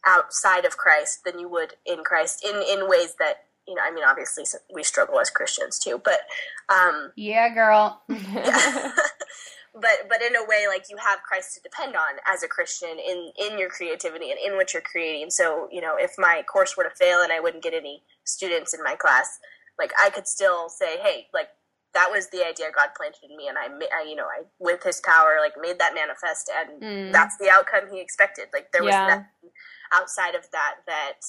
outside 0.05 0.65
of 0.65 0.77
Christ 0.77 1.23
than 1.25 1.39
you 1.39 1.49
would 1.49 1.73
in 1.85 2.03
Christ 2.03 2.45
in 2.45 2.61
in 2.61 2.87
ways 2.87 3.15
that 3.19 3.45
you 3.69 3.75
know, 3.75 3.84
I 3.84 3.91
mean, 3.91 4.03
obviously 4.03 4.43
we 4.73 4.84
struggle 4.84 5.19
as 5.19 5.29
Christians 5.29 5.77
too, 5.77 6.01
but 6.03 6.21
um, 6.69 7.12
yeah, 7.15 7.53
girl. 7.53 8.01
yeah. 8.10 8.91
but 9.73 10.10
but 10.10 10.21
in 10.21 10.36
a 10.36 10.43
way, 10.45 10.65
like 10.67 10.86
you 10.89 10.97
have 10.97 11.19
Christ 11.21 11.55
to 11.55 11.62
depend 11.62 11.95
on 11.95 12.17
as 12.32 12.41
a 12.43 12.47
Christian 12.47 12.97
in 12.97 13.32
in 13.38 13.60
your 13.60 13.69
creativity 13.69 14.32
and 14.32 14.39
in 14.43 14.55
what 14.55 14.73
you're 14.73 14.82
creating. 14.82 15.29
So 15.29 15.67
you 15.71 15.82
know, 15.82 15.95
if 15.97 16.13
my 16.17 16.43
course 16.51 16.75
were 16.75 16.84
to 16.84 16.89
fail 16.89 17.21
and 17.21 17.32
I 17.32 17.39
wouldn't 17.39 17.63
get 17.63 17.73
any 17.73 18.03
students 18.23 18.73
in 18.73 18.84
my 18.84 18.95
class, 18.95 19.38
like 19.77 19.91
I 20.01 20.10
could 20.10 20.27
still 20.27 20.69
say, 20.69 20.97
hey, 20.97 21.27
like 21.34 21.49
that 21.93 22.10
was 22.12 22.29
the 22.29 22.45
idea 22.45 22.67
God 22.75 22.89
planted 22.95 23.29
in 23.29 23.38
me, 23.38 23.47
and 23.47 23.58
I, 23.58 23.65
I 23.65 24.08
you 24.08 24.15
know, 24.15 24.25
I 24.25 24.43
with 24.60 24.84
His 24.84 25.01
power, 25.05 25.38
like 25.39 25.53
made 25.60 25.79
that 25.79 25.93
manifest, 25.93 26.49
and 26.49 26.82
mm. 26.82 27.12
that's 27.12 27.38
the 27.38 27.49
outcome 27.49 27.93
He 27.93 28.01
expected. 28.01 28.47
Like 28.53 28.71
there 28.71 28.84
was 28.84 28.93
yeah. 28.93 29.08
nothing 29.08 29.53
outside 29.93 30.36
of 30.36 30.49
that 30.51 30.75
that 30.88 31.21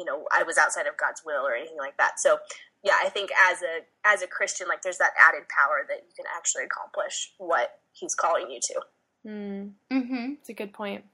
you 0.00 0.06
know 0.06 0.24
I 0.32 0.42
was 0.44 0.56
outside 0.56 0.86
of 0.86 0.96
God's 0.96 1.20
will 1.24 1.46
or 1.46 1.54
anything 1.54 1.76
like 1.76 1.98
that. 1.98 2.18
So 2.18 2.38
yeah, 2.82 2.96
I 3.04 3.10
think 3.10 3.30
as 3.50 3.60
a 3.60 3.84
as 4.06 4.22
a 4.22 4.26
Christian, 4.26 4.66
like 4.66 4.80
there's 4.80 4.96
that 4.96 5.12
added 5.20 5.42
power 5.54 5.84
that 5.86 5.98
you 6.08 6.14
can 6.16 6.24
actually 6.34 6.64
accomplish 6.64 7.32
what 7.36 7.78
He's 7.92 8.14
calling 8.14 8.50
you 8.50 8.60
to. 8.62 8.80
Mm. 9.26 9.72
Mm-hmm. 9.92 10.32
It's 10.40 10.48
a 10.48 10.54
good 10.54 10.72
point. 10.72 11.04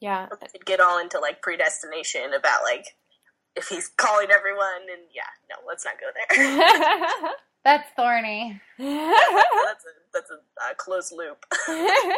Yeah, 0.00 0.28
we 0.30 0.48
could 0.48 0.64
get 0.64 0.80
all 0.80 0.98
into 0.98 1.18
like 1.18 1.42
predestination 1.42 2.32
about 2.32 2.62
like 2.64 2.86
if 3.54 3.68
He's 3.68 3.88
calling 3.88 4.28
everyone, 4.30 4.88
and 4.90 5.02
yeah, 5.14 5.28
no, 5.50 5.56
let's 5.68 5.84
not 5.84 5.96
go 6.00 6.06
there. 6.16 7.34
That's 7.64 7.88
thorny. 7.94 8.58
that's 8.78 9.84
a, 9.84 9.92
that's 10.12 10.30
a, 10.30 10.34
a 10.70 10.74
closed 10.76 11.12
loop. 11.12 11.44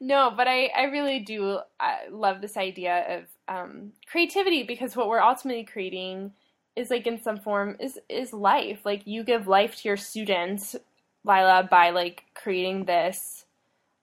no, 0.00 0.32
but 0.36 0.48
I, 0.48 0.70
I 0.76 0.84
really 0.84 1.20
do 1.20 1.58
uh, 1.78 1.96
love 2.10 2.40
this 2.40 2.56
idea 2.56 3.18
of 3.18 3.24
um, 3.54 3.92
creativity 4.10 4.62
because 4.62 4.96
what 4.96 5.08
we're 5.08 5.20
ultimately 5.20 5.64
creating 5.64 6.32
is 6.76 6.90
like 6.90 7.06
in 7.06 7.20
some 7.20 7.38
form 7.38 7.76
is 7.80 7.98
is 8.08 8.32
life. 8.32 8.80
Like 8.84 9.06
you 9.06 9.24
give 9.24 9.48
life 9.48 9.76
to 9.76 9.88
your 9.88 9.96
students, 9.96 10.76
Lila, 11.24 11.68
by 11.70 11.90
like 11.90 12.24
creating 12.34 12.84
this 12.84 13.44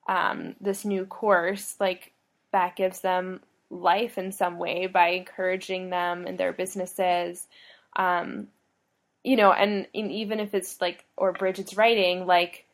um, 0.08 0.54
this 0.60 0.84
new 0.84 1.04
course. 1.04 1.76
Like 1.80 2.12
that 2.52 2.76
gives 2.76 3.00
them 3.00 3.40
life 3.70 4.18
in 4.18 4.32
some 4.32 4.58
way 4.58 4.86
by 4.86 5.08
encouraging 5.08 5.90
them 5.90 6.26
in 6.26 6.36
their 6.36 6.52
businesses. 6.52 7.46
Um, 7.96 8.48
you 9.24 9.36
know, 9.36 9.52
and, 9.52 9.86
and 9.94 10.12
even 10.12 10.40
if 10.40 10.54
it's 10.54 10.80
like, 10.80 11.04
or 11.16 11.32
Bridget's 11.32 11.76
writing, 11.76 12.26
like 12.26 12.64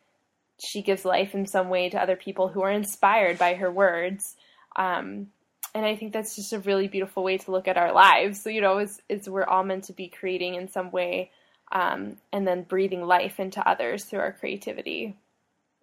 she 0.59 0.81
gives 0.81 1.05
life 1.05 1.33
in 1.33 1.45
some 1.45 1.69
way 1.69 1.89
to 1.89 2.01
other 2.01 2.15
people 2.15 2.47
who 2.47 2.61
are 2.61 2.71
inspired 2.71 3.37
by 3.37 3.55
her 3.55 3.71
words. 3.71 4.35
Um, 4.75 5.27
and 5.73 5.85
I 5.85 5.95
think 5.95 6.13
that's 6.13 6.35
just 6.35 6.53
a 6.53 6.59
really 6.59 6.87
beautiful 6.87 7.23
way 7.23 7.37
to 7.37 7.51
look 7.51 7.67
at 7.67 7.77
our 7.77 7.93
lives. 7.93 8.41
So, 8.41 8.49
you 8.49 8.61
know, 8.61 8.77
it's, 8.77 9.01
it's 9.09 9.27
we're 9.27 9.43
all 9.43 9.63
meant 9.63 9.85
to 9.85 9.93
be 9.93 10.07
creating 10.07 10.55
in 10.55 10.69
some 10.69 10.91
way, 10.91 11.31
um, 11.71 12.17
and 12.31 12.47
then 12.47 12.63
breathing 12.63 13.01
life 13.01 13.39
into 13.39 13.67
others 13.67 14.05
through 14.05 14.19
our 14.19 14.31
creativity. 14.31 15.17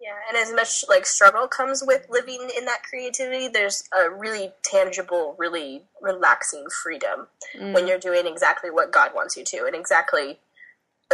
Yeah, 0.01 0.15
and 0.27 0.37
as 0.37 0.53
much 0.53 0.83
like 0.89 1.05
struggle 1.05 1.47
comes 1.47 1.81
with 1.85 2.07
living 2.09 2.49
in 2.57 2.65
that 2.65 2.83
creativity, 2.83 3.47
there's 3.47 3.87
a 3.97 4.09
really 4.09 4.51
tangible, 4.61 5.35
really 5.37 5.83
relaxing 6.01 6.65
freedom 6.83 7.27
mm. 7.57 7.73
when 7.73 7.87
you're 7.87 7.99
doing 7.99 8.27
exactly 8.27 8.69
what 8.69 8.91
God 8.91 9.11
wants 9.15 9.37
you 9.37 9.45
to, 9.45 9.65
and 9.65 9.75
exactly 9.75 10.39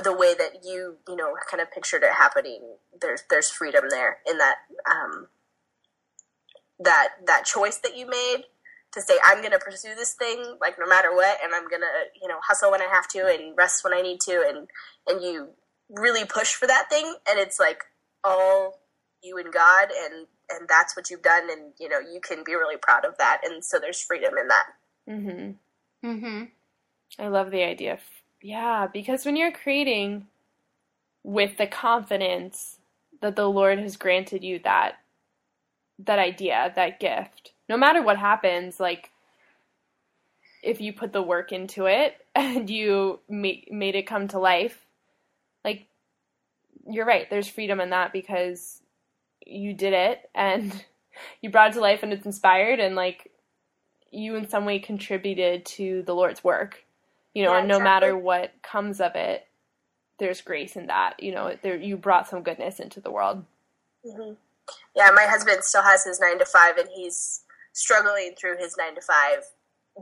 the 0.01 0.13
way 0.13 0.33
that 0.33 0.63
you 0.63 0.97
you 1.07 1.15
know 1.15 1.33
kind 1.49 1.61
of 1.61 1.71
pictured 1.71 2.03
it 2.03 2.13
happening 2.13 2.61
there's 3.01 3.23
there's 3.29 3.49
freedom 3.49 3.85
there 3.89 4.17
in 4.29 4.37
that 4.37 4.55
um, 4.89 5.27
that 6.79 7.09
that 7.25 7.45
choice 7.45 7.77
that 7.77 7.97
you 7.97 8.07
made 8.07 8.43
to 8.93 9.01
say 9.01 9.15
i'm 9.23 9.39
going 9.39 9.51
to 9.51 9.59
pursue 9.59 9.93
this 9.95 10.13
thing 10.13 10.43
like 10.61 10.77
no 10.79 10.87
matter 10.87 11.13
what 11.13 11.37
and 11.43 11.53
i'm 11.53 11.67
going 11.67 11.81
to 11.81 12.19
you 12.21 12.27
know 12.27 12.39
hustle 12.47 12.71
when 12.71 12.81
i 12.81 12.87
have 12.91 13.07
to 13.07 13.19
and 13.27 13.55
rest 13.57 13.83
when 13.83 13.93
i 13.93 14.01
need 14.01 14.19
to 14.19 14.43
and 14.47 14.67
and 15.07 15.23
you 15.23 15.49
really 15.89 16.25
push 16.25 16.53
for 16.53 16.67
that 16.67 16.89
thing 16.89 17.15
and 17.29 17.39
it's 17.39 17.59
like 17.59 17.83
all 18.23 18.79
you 19.21 19.37
and 19.37 19.51
god 19.53 19.89
and 20.05 20.27
and 20.49 20.67
that's 20.67 20.95
what 20.95 21.09
you've 21.09 21.21
done 21.21 21.49
and 21.51 21.73
you 21.79 21.89
know 21.89 21.99
you 21.99 22.19
can 22.21 22.43
be 22.43 22.55
really 22.55 22.77
proud 22.77 23.05
of 23.05 23.17
that 23.17 23.41
and 23.43 23.63
so 23.63 23.79
there's 23.79 24.01
freedom 24.01 24.33
in 24.39 24.47
that. 24.47 24.65
Mhm 25.07 25.55
mhm 26.03 26.49
i 27.17 27.27
love 27.27 27.51
the 27.51 27.63
idea 27.63 27.99
yeah, 28.41 28.87
because 28.91 29.25
when 29.25 29.35
you're 29.35 29.51
creating 29.51 30.27
with 31.23 31.57
the 31.57 31.67
confidence 31.67 32.77
that 33.21 33.35
the 33.35 33.49
Lord 33.49 33.79
has 33.79 33.97
granted 33.97 34.43
you 34.43 34.59
that 34.63 34.95
that 36.05 36.19
idea, 36.19 36.71
that 36.75 36.99
gift, 36.99 37.51
no 37.67 37.75
matter 37.75 38.01
what 38.01 38.17
happens, 38.17 38.79
like 38.79 39.11
if 40.63 40.79
you 40.79 40.93
put 40.93 41.11
the 41.11 41.21
work 41.21 41.51
into 41.51 41.85
it 41.87 42.15
and 42.35 42.69
you 42.69 43.19
ma- 43.29 43.65
made 43.69 43.95
it 43.95 44.07
come 44.07 44.27
to 44.29 44.39
life, 44.39 44.85
like 45.65 45.87
you're 46.89 47.05
right, 47.05 47.29
there's 47.29 47.47
freedom 47.47 47.81
in 47.81 47.89
that 47.89 48.13
because 48.13 48.81
you 49.45 49.73
did 49.73 49.93
it 49.93 50.29
and 50.33 50.85
you 51.41 51.49
brought 51.49 51.71
it 51.71 51.73
to 51.73 51.81
life 51.81 52.03
and 52.03 52.13
it's 52.13 52.25
inspired 52.25 52.79
and 52.79 52.95
like 52.95 53.31
you 54.11 54.35
in 54.35 54.49
some 54.49 54.65
way 54.65 54.79
contributed 54.79 55.65
to 55.65 56.01
the 56.03 56.15
Lord's 56.15 56.43
work 56.43 56.85
you 57.33 57.43
know, 57.43 57.53
yeah, 57.53 57.59
and 57.59 57.67
no 57.67 57.75
exactly. 57.75 57.83
matter 57.83 58.17
what 58.17 58.53
comes 58.61 58.99
of 58.99 59.15
it, 59.15 59.47
there's 60.19 60.41
grace 60.41 60.75
in 60.75 60.87
that. 60.87 61.21
You 61.21 61.33
know, 61.33 61.55
there 61.61 61.77
you 61.77 61.97
brought 61.97 62.27
some 62.27 62.43
goodness 62.43 62.79
into 62.79 62.99
the 62.99 63.11
world. 63.11 63.45
Mm-hmm. 64.05 64.33
Yeah, 64.95 65.11
my 65.15 65.25
husband 65.25 65.63
still 65.63 65.83
has 65.83 66.03
his 66.03 66.19
nine 66.19 66.39
to 66.39 66.45
five, 66.45 66.77
and 66.77 66.89
he's 66.93 67.41
struggling 67.73 68.33
through 68.39 68.57
his 68.57 68.75
nine 68.77 68.95
to 68.95 69.01
five 69.01 69.45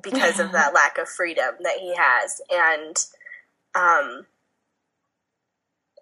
because 0.01 0.39
of 0.39 0.51
that 0.53 0.73
lack 0.73 0.97
of 0.97 1.07
freedom 1.07 1.55
that 1.61 1.77
he 1.79 1.95
has, 1.95 2.41
and 2.51 2.97
um, 3.75 4.25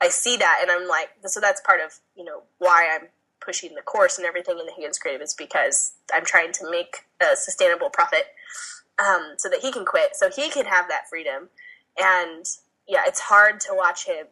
I 0.02 0.10
see 0.10 0.38
that, 0.38 0.60
and 0.62 0.72
I'm 0.72 0.88
like, 0.88 1.10
so 1.26 1.40
that's 1.40 1.62
part 1.62 1.82
of 1.82 2.00
you 2.16 2.24
know 2.24 2.44
why 2.60 2.90
I'm 2.94 3.10
pushing 3.46 3.76
the 3.76 3.82
course 3.82 4.18
and 4.18 4.26
everything 4.26 4.58
in 4.60 4.66
the 4.66 4.74
Higgins 4.76 4.98
Creative 4.98 5.22
is 5.22 5.36
because 5.36 5.94
I'm 6.14 6.26
trying 6.26 6.52
to 6.54 6.70
make 6.70 7.06
a 7.22 7.36
sustainable 7.36 7.90
profit 7.90 8.26
um, 9.00 9.34
so 9.38 9.50
that 9.50 9.60
he 9.62 9.72
can 9.72 9.86
quit, 9.86 10.16
so 10.16 10.30
he 10.30 10.50
can 10.50 10.66
have 10.66 10.88
that 10.90 11.10
freedom. 11.10 11.50
And 11.98 12.46
yeah, 12.88 13.04
it's 13.06 13.20
hard 13.20 13.60
to 13.62 13.70
watch 13.74 14.06
him 14.06 14.28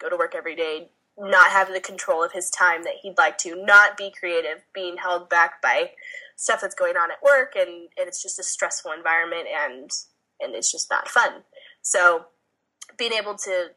go 0.00 0.08
to 0.08 0.16
work 0.16 0.34
every 0.34 0.56
day, 0.56 0.90
not 1.18 1.50
have 1.50 1.72
the 1.72 1.80
control 1.80 2.24
of 2.24 2.32
his 2.32 2.50
time 2.50 2.84
that 2.84 2.94
he'd 3.02 3.18
like 3.18 3.36
to, 3.38 3.62
not 3.64 3.96
be 3.96 4.12
creative, 4.18 4.62
being 4.74 4.96
held 4.96 5.28
back 5.28 5.60
by 5.60 5.90
stuff 6.36 6.60
that's 6.62 6.74
going 6.74 6.96
on 6.96 7.10
at 7.10 7.22
work, 7.22 7.54
and, 7.56 7.68
and 7.68 8.08
it's 8.08 8.22
just 8.22 8.38
a 8.38 8.42
stressful 8.42 8.92
environment, 8.92 9.46
and 9.48 9.90
and 10.40 10.54
it's 10.54 10.72
just 10.72 10.90
not 10.90 11.08
fun. 11.08 11.42
So 11.82 12.26
being 12.96 13.12
able 13.12 13.34
to 13.36 13.68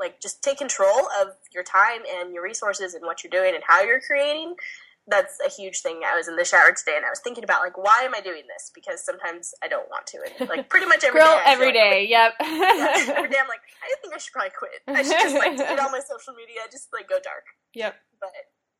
like 0.00 0.20
just 0.20 0.42
take 0.42 0.58
control 0.58 1.08
of 1.20 1.28
your 1.52 1.64
time 1.64 2.02
and 2.16 2.32
your 2.32 2.42
resources 2.42 2.94
and 2.94 3.04
what 3.04 3.22
you're 3.22 3.30
doing 3.30 3.54
and 3.54 3.64
how 3.66 3.82
you're 3.82 4.00
creating 4.00 4.54
that's 5.08 5.38
a 5.44 5.50
huge 5.50 5.80
thing. 5.80 6.00
I 6.04 6.16
was 6.16 6.28
in 6.28 6.36
the 6.36 6.44
shower 6.44 6.72
today 6.72 6.96
and 6.96 7.04
I 7.04 7.10
was 7.10 7.20
thinking 7.24 7.42
about 7.42 7.62
like 7.62 7.76
why 7.76 8.02
am 8.04 8.14
I 8.14 8.20
doing 8.20 8.44
this? 8.46 8.70
Because 8.74 9.04
sometimes 9.04 9.52
I 9.64 9.68
don't 9.68 9.88
want 9.88 10.06
to, 10.08 10.18
and 10.20 10.48
like 10.52 10.68
pretty 10.68 10.86
much 10.86 11.02
every 11.02 11.20
Girl, 11.20 11.36
day. 11.36 11.42
every 11.46 11.72
day, 11.72 12.06
like, 12.06 12.10
yep. 12.10 12.32
yeah, 12.40 13.16
every 13.16 13.30
day 13.30 13.40
I'm 13.40 13.48
like, 13.48 13.64
I 13.82 13.94
think 14.00 14.14
I 14.14 14.18
should 14.18 14.32
probably 14.32 14.52
quit. 14.56 14.80
I 14.86 15.02
should 15.02 15.18
just 15.18 15.34
like 15.34 15.56
delete 15.56 15.80
all 15.80 15.90
my 15.90 16.04
social 16.12 16.36
media, 16.36 16.60
just 16.70 16.88
like 16.92 17.08
go 17.08 17.18
dark. 17.24 17.44
Yep. 17.74 17.96
But 18.20 18.30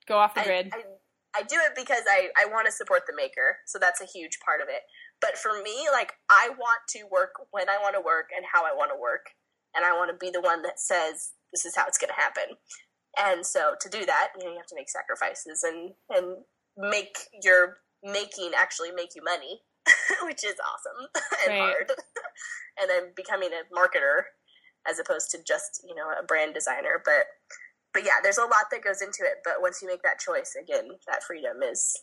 go 0.07 0.19
off 0.19 0.35
the 0.35 0.43
grid. 0.43 0.71
I, 0.73 0.79
I, 0.79 1.41
I 1.41 1.43
do 1.43 1.57
it 1.65 1.73
because 1.75 2.05
I 2.09 2.29
I 2.37 2.47
want 2.47 2.67
to 2.67 2.73
support 2.73 3.03
the 3.09 3.17
maker, 3.17 3.65
so 3.67 3.79
that's 3.79 4.01
a 4.01 4.07
huge 4.07 4.39
part 4.45 4.61
of 4.61 4.69
it. 4.69 4.85
But 5.21 5.37
for 5.39 5.63
me, 5.63 5.89
like 5.91 6.13
I 6.29 6.51
want 6.57 6.85
to 6.97 7.09
work 7.11 7.41
when 7.51 7.69
I 7.69 7.79
want 7.81 7.97
to 7.97 8.05
work 8.05 8.29
and 8.37 8.45
how 8.45 8.65
I 8.65 8.77
want 8.77 8.93
to 8.93 9.01
work, 9.01 9.33
and 9.75 9.85
I 9.85 9.93
want 9.97 10.13
to 10.13 10.17
be 10.17 10.31
the 10.31 10.41
one 10.41 10.63
that 10.63 10.79
says 10.79 11.33
this 11.53 11.65
is 11.65 11.75
how 11.77 11.87
it's 11.87 11.99
going 11.99 12.13
to 12.13 12.21
happen. 12.21 12.57
And 13.17 13.45
so 13.45 13.75
to 13.81 13.89
do 13.89 14.05
that, 14.07 14.29
you 14.39 14.45
know, 14.45 14.51
you 14.53 14.59
have 14.59 14.67
to 14.67 14.77
make 14.77 14.91
sacrifices 14.91 15.63
and 15.63 15.93
and 16.11 16.37
make 16.77 17.19
your 17.43 17.79
making 18.03 18.53
actually 18.57 18.93
make 18.93 19.15
you 19.17 19.23
money, 19.25 19.63
which 20.25 20.45
is 20.45 20.55
awesome 20.61 21.09
and 21.47 21.59
right. 21.59 21.59
hard. 21.59 21.91
and 22.81 22.91
I'm 22.93 23.13
becoming 23.17 23.51
a 23.53 23.75
marketer 23.75 24.23
as 24.89 24.99
opposed 24.99 25.31
to 25.31 25.39
just 25.47 25.85
you 25.87 25.95
know 25.95 26.09
a 26.19 26.25
brand 26.25 26.55
designer. 26.55 27.03
But 27.05 27.27
but 27.93 28.05
yeah, 28.05 28.21
there's 28.23 28.39
a 28.39 28.43
lot 28.43 28.71
that 28.71 28.85
goes 28.85 29.03
into 29.03 29.23
it. 29.23 29.39
But 29.45 29.61
once 29.61 29.81
you 29.83 29.89
make 29.89 30.03
that 30.03 30.21
choice, 30.21 30.55
again, 30.61 30.89
that 31.07 31.23
freedom 31.25 31.63
is 31.63 31.97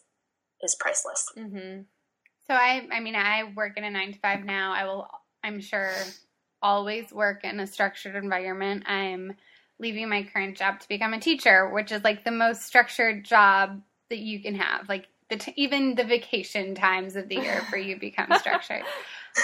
is 0.62 0.76
priceless. 0.80 1.26
Mm-hmm. 1.38 1.82
So 2.47 2.53
I 2.53 2.88
I 2.91 2.99
mean 2.99 3.16
I 3.16 3.51
work 3.56 3.78
in 3.78 3.84
a 3.84 3.91
nine 3.91 4.14
to 4.14 4.20
five 4.20 4.43
now. 4.43 4.74
I 4.74 4.86
will 4.86 5.08
I'm 5.43 5.62
sure 5.62 5.93
always 6.62 7.12
work 7.12 7.43
in 7.43 7.60
a 7.60 7.68
structured 7.68 8.16
environment. 8.16 8.84
I'm 8.88 9.34
leaving 9.80 10.09
my 10.09 10.23
current 10.23 10.57
job 10.57 10.80
to 10.80 10.88
become 10.88 11.13
a 11.13 11.19
teacher, 11.19 11.69
which 11.69 11.91
is 11.91 12.03
like 12.03 12.23
the 12.23 12.32
most 12.32 12.63
structured 12.63 13.26
job 13.26 13.82
that 14.09 14.19
you 14.19 14.39
can 14.39 14.55
have. 14.55 14.88
Like 14.88 15.07
the 15.30 15.38
t- 15.38 15.53
even 15.55 15.95
the 15.95 16.03
vacation 16.03 16.76
times 16.76 17.15
of 17.15 17.30
the 17.30 17.36
year 17.36 17.61
for 17.69 17.78
you 17.78 17.99
become 17.99 18.32
structured. 18.39 18.84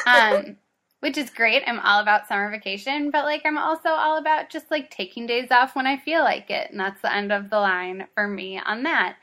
Um, 0.06 0.58
which 1.02 1.18
is 1.18 1.30
great. 1.32 1.64
I'm 1.66 1.80
all 1.80 2.00
about 2.00 2.28
summer 2.28 2.50
vacation, 2.52 3.10
but 3.10 3.26
like 3.26 3.42
I'm 3.44 3.58
also 3.58 3.90
all 3.90 4.18
about 4.18 4.50
just 4.50 4.70
like 4.70 4.92
taking 4.92 5.26
days 5.26 5.50
off 5.52 5.76
when 5.76 5.88
I 5.88 5.98
feel 5.98 6.22
like 6.22 6.50
it. 6.50 6.70
And 6.72 6.80
that's 6.80 7.02
the 7.02 7.14
end 7.14 7.32
of 7.32 7.50
the 7.50 7.60
line 7.60 8.08
for 8.14 8.28
me 8.28 8.60
on 8.60 8.84
that. 8.84 9.16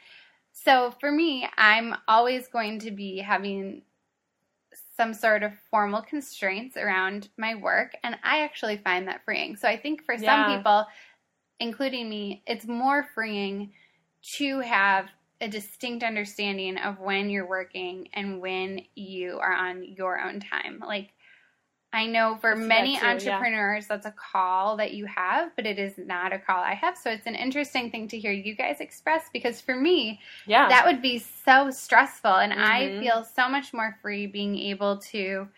So 0.52 0.92
for 1.00 1.12
me, 1.12 1.48
I'm 1.56 1.94
always 2.09 2.48
going 2.48 2.80
to 2.80 2.90
be 2.90 3.18
having 3.18 3.82
some 4.99 5.14
sort 5.14 5.44
of 5.44 5.53
formal 5.70 6.03
constraints 6.03 6.76
around 6.76 7.30
my 7.38 7.55
work. 7.55 7.92
And 8.03 8.18
I 8.24 8.42
actually 8.42 8.78
find 8.78 9.09
that 9.09 9.24
freeing. 9.24 9.57
So 9.57 9.68
I 9.68 9.78
think 9.78 10.05
for 10.05 10.18
Yeah. 10.18 10.24
some 10.24 10.44
people, 10.44 10.86
including 11.61 12.11
me, 12.11 12.42
it's 12.46 12.66
more 12.66 13.09
freeing 13.14 13.72
to 14.38 14.61
have 14.61 15.09
a 15.40 15.49
distinct 15.49 16.03
understanding 16.03 16.76
of 16.78 16.99
when 16.99 17.30
you're 17.30 17.49
working 17.49 18.09
and 18.12 18.40
when 18.40 18.80
you 18.96 19.38
are 19.38 19.53
on 19.55 19.84
your 19.84 20.20
own 20.20 20.40
time. 20.40 20.82
Like, 20.84 21.11
I 21.93 22.07
know 22.07 22.36
for 22.36 22.55
I 22.55 22.55
many 22.55 22.99
too, 22.99 23.01
yeah. 23.07 23.11
entrepreneurs, 23.11 23.86
that's 23.86 24.05
a 24.07 24.12
call 24.12 24.76
that 24.76 24.93
you 24.93 25.07
have, 25.07 25.53
but 25.57 25.64
it 25.66 25.78
is 25.78 25.95
not 25.97 26.32
a 26.34 26.39
call 26.39 26.62
I 26.62 26.74
have. 26.74 26.99
So 26.99 27.11
it's 27.11 27.26
an 27.26 27.34
interesting 27.34 27.91
thing 27.91 28.09
to 28.09 28.18
hear 28.18 28.30
you 28.32 28.55
guys 28.55 28.80
express 28.80 29.30
because 29.32 29.61
for 29.61 29.74
me, 29.74 30.20
Yeah. 30.47 30.68
that 30.68 30.84
would 30.86 31.01
be 31.01 31.18
so 31.18 31.70
stressful. 31.70 32.34
And 32.34 32.53
I 32.53 32.89
Mhm. 32.89 33.01
feel 33.01 33.24
so 33.24 33.49
much 33.49 33.72
more 33.72 33.97
free 34.03 34.26
being 34.26 34.59
able 34.59 34.99
to 34.99 35.49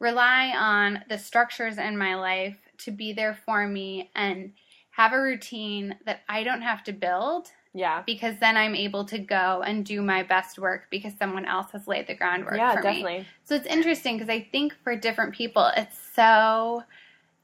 rely 0.00 0.50
on 0.56 1.04
the 1.08 1.18
structures 1.18 1.78
in 1.78 1.96
my 1.96 2.16
life 2.16 2.58
to 2.78 2.90
be 2.90 3.12
there 3.12 3.34
for 3.34 3.66
me 3.68 4.10
and 4.16 4.52
have 4.90 5.12
a 5.12 5.20
routine 5.20 5.96
that 6.04 6.22
I 6.28 6.42
don't 6.42 6.62
have 6.62 6.82
to 6.84 6.92
build 6.92 7.48
yeah. 7.76 8.02
because 8.06 8.34
then 8.40 8.56
I'm 8.56 8.74
able 8.74 9.04
to 9.06 9.18
go 9.18 9.62
and 9.64 9.84
do 9.84 10.00
my 10.02 10.22
best 10.22 10.58
work 10.58 10.86
because 10.90 11.12
someone 11.18 11.44
else 11.44 11.70
has 11.72 11.86
laid 11.86 12.06
the 12.06 12.14
groundwork 12.14 12.56
Yeah, 12.56 12.72
for 12.72 12.78
me. 12.82 13.02
definitely. 13.02 13.26
So 13.44 13.54
it's 13.54 13.66
interesting 13.66 14.16
because 14.16 14.30
I 14.30 14.40
think 14.50 14.74
for 14.82 14.96
different 14.96 15.34
people, 15.34 15.70
it's 15.76 15.96
so 16.14 16.82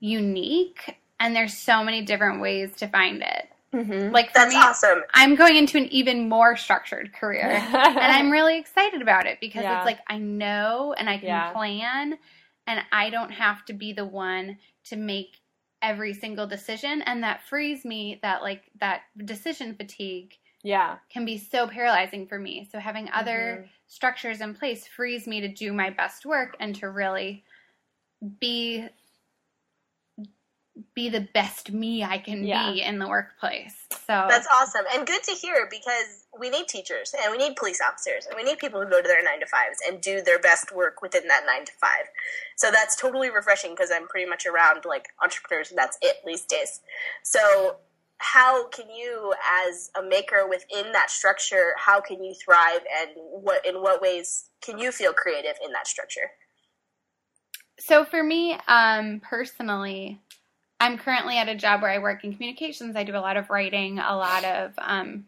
unique 0.01 0.97
and 1.21 1.37
there's 1.37 1.57
so 1.57 1.85
many 1.85 2.03
different 2.03 2.41
ways 2.41 2.75
to 2.77 2.89
find 2.89 3.23
it. 3.23 3.49
Mm-hmm. 3.73 4.13
Like 4.13 4.29
for 4.29 4.41
That's 4.41 4.55
me, 4.55 4.61
awesome. 4.61 5.03
I'm 5.15 5.35
going 5.35 5.57
into 5.57 5.79
an 5.79 5.87
even 5.87 6.29
more 6.29 6.57
structured 6.57 7.13
career. 7.15 7.49
and 7.51 7.99
I'm 7.99 8.31
really 8.31 8.59
excited 8.59 9.01
about 9.01 9.27
it 9.27 9.39
because 9.41 9.63
Yeah. 9.63 9.79
it's 9.79 9.87
like 9.87 10.01
I 10.09 10.19
know 10.19 10.95
and 10.97 11.09
I 11.09 11.19
can 11.19 11.29
Yeah. 11.29 11.53
plan 11.53 12.19
and 12.67 12.81
I 12.93 13.11
don't 13.11 13.31
have 13.31 13.65
to 13.67 13.73
be 13.73 13.93
the 13.93 14.05
one 14.05 14.59
to 14.85 14.97
make 14.97 15.39
every 15.83 16.15
single 16.15 16.47
decision 16.47 17.03
and 17.03 17.23
that 17.23 17.43
frees 17.43 17.85
me 17.85 18.19
that 18.23 18.41
like 18.43 18.71
that 18.81 19.03
decision 19.25 19.75
fatigue 19.75 20.39
yeah. 20.63 20.99
can 21.11 21.25
be 21.25 21.39
so 21.39 21.67
paralyzing 21.67 22.27
for 22.27 22.39
me. 22.39 22.69
So 22.71 22.79
having 22.79 23.11
other 23.11 23.65
Mhm. 23.65 23.69
structures 23.89 24.41
in 24.41 24.55
place 24.55 24.87
frees 24.87 25.27
me 25.27 25.41
to 25.41 25.49
do 25.49 25.73
my 25.73 25.91
best 25.91 26.25
work 26.25 26.57
and 26.61 26.75
to 26.77 26.89
really 26.89 27.45
be 28.41 28.89
be 30.95 31.11
the 31.11 31.21
best 31.35 31.71
me 31.71 32.03
I 32.03 32.19
can 32.19 32.45
Yeah. 32.47 32.71
be 32.71 32.81
in 32.83 32.99
the 32.99 33.09
workplace. 33.09 33.87
So 34.07 34.27
That's 34.29 34.47
awesome 34.47 34.87
and 34.93 35.07
good 35.07 35.23
to 35.25 35.33
hear 35.33 35.69
because 35.71 36.22
we 36.39 36.49
need 36.49 36.67
teachers 36.69 37.15
and 37.23 37.31
we 37.31 37.39
need 37.39 37.57
police 37.57 37.81
officers 37.87 38.27
and 38.27 38.35
we 38.37 38.43
need 38.43 38.59
people 38.59 38.81
who 38.81 38.89
go 38.89 39.03
to 39.03 39.09
their 39.09 39.23
nine 39.23 39.41
to 39.41 39.47
fives 39.47 39.79
and 39.87 40.01
do 40.01 40.23
their 40.23 40.39
best 40.39 40.75
work 40.75 41.03
within 41.03 41.29
that 41.29 41.45
nine 41.47 41.65
to 41.65 41.73
five. 41.81 42.09
So 42.57 42.71
that's 42.71 42.97
totally 42.97 43.31
refreshing 43.31 43.73
because 43.73 43.91
I'm 43.95 44.09
pretty 44.09 44.29
much 44.29 44.47
around 44.47 44.85
like 44.87 45.09
entrepreneurs 45.23 45.71
and 45.71 45.79
that's 45.79 45.99
it 46.01 46.17
these 46.25 46.45
days. 46.45 46.81
So 47.23 47.77
how 48.19 48.69
can 48.69 48.89
you 48.89 49.35
as 49.67 49.91
a 49.99 50.03
maker 50.03 50.47
within 50.49 50.93
that 50.93 51.11
structure 51.11 51.73
how 51.77 52.01
can 52.01 52.23
you 52.23 52.33
thrive 52.35 52.81
and 53.01 53.11
what 53.17 53.67
in 53.67 53.83
what 53.83 54.01
ways 54.01 54.45
can 54.61 54.79
you 54.79 54.93
feel 54.93 55.13
creative 55.13 55.57
in 55.65 55.73
that 55.73 55.89
structure 55.89 56.31
So 57.81 58.05
for 58.05 58.23
me, 58.23 58.57
um, 58.69 59.21
personally, 59.29 60.21
I'm 60.79 60.99
currently 60.99 61.37
at 61.37 61.49
a 61.49 61.57
job 61.57 61.83
where 61.83 61.91
I 61.91 61.99
work 61.99 62.23
in 62.23 62.33
communications. 62.33 62.95
I 62.95 63.03
do 63.03 63.17
a 63.17 63.19
lot 63.19 63.37
of 63.37 63.51
writing, 63.51 63.99
a 63.99 64.17
lot 64.17 64.45
of 64.45 64.73
um, 64.79 65.27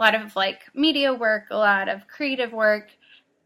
a 0.00 0.02
lot 0.02 0.14
of 0.14 0.34
like 0.34 0.62
media 0.74 1.12
work, 1.12 1.44
a 1.50 1.56
lot 1.56 1.88
of 1.88 2.08
creative 2.08 2.52
work, 2.52 2.88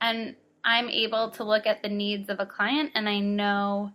and 0.01 0.37
I'm 0.65 0.89
able 0.89 1.31
to 1.33 1.45
look 1.45 1.67
at 1.67 1.83
the 1.83 1.89
needs 1.89 2.31
of 2.31 2.39
a 2.41 2.47
client 2.47 2.93
and 2.95 3.09
I 3.09 3.19
know 3.19 3.91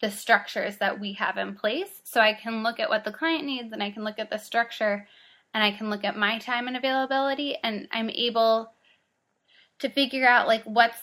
the 0.00 0.10
structures 0.10 0.78
that 0.78 0.98
we 0.98 1.12
have 1.14 1.36
in 1.36 1.54
place. 1.54 2.00
So 2.02 2.20
I 2.20 2.34
can 2.34 2.64
look 2.64 2.80
at 2.80 2.90
what 2.90 3.04
the 3.04 3.12
client 3.12 3.44
needs 3.44 3.72
and 3.72 3.82
I 3.82 3.92
can 3.92 4.02
look 4.02 4.18
at 4.18 4.30
the 4.30 4.38
structure 4.38 5.06
and 5.54 5.62
I 5.62 5.70
can 5.70 5.90
look 5.90 6.04
at 6.04 6.16
my 6.16 6.38
time 6.38 6.66
and 6.66 6.76
availability 6.76 7.56
and 7.62 7.86
I'm 7.92 8.10
able 8.10 8.72
to 9.78 9.88
figure 9.88 10.26
out 10.26 10.48
like 10.48 10.64
what's 10.64 10.98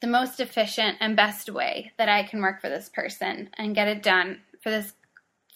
the 0.00 0.06
most 0.06 0.40
efficient 0.40 0.96
and 1.00 1.16
best 1.16 1.50
way 1.50 1.92
that 1.98 2.08
I 2.08 2.22
can 2.22 2.40
work 2.40 2.60
for 2.60 2.70
this 2.70 2.88
person 2.88 3.50
and 3.58 3.74
get 3.74 3.88
it 3.88 4.02
done 4.02 4.40
for 4.62 4.70
this 4.70 4.94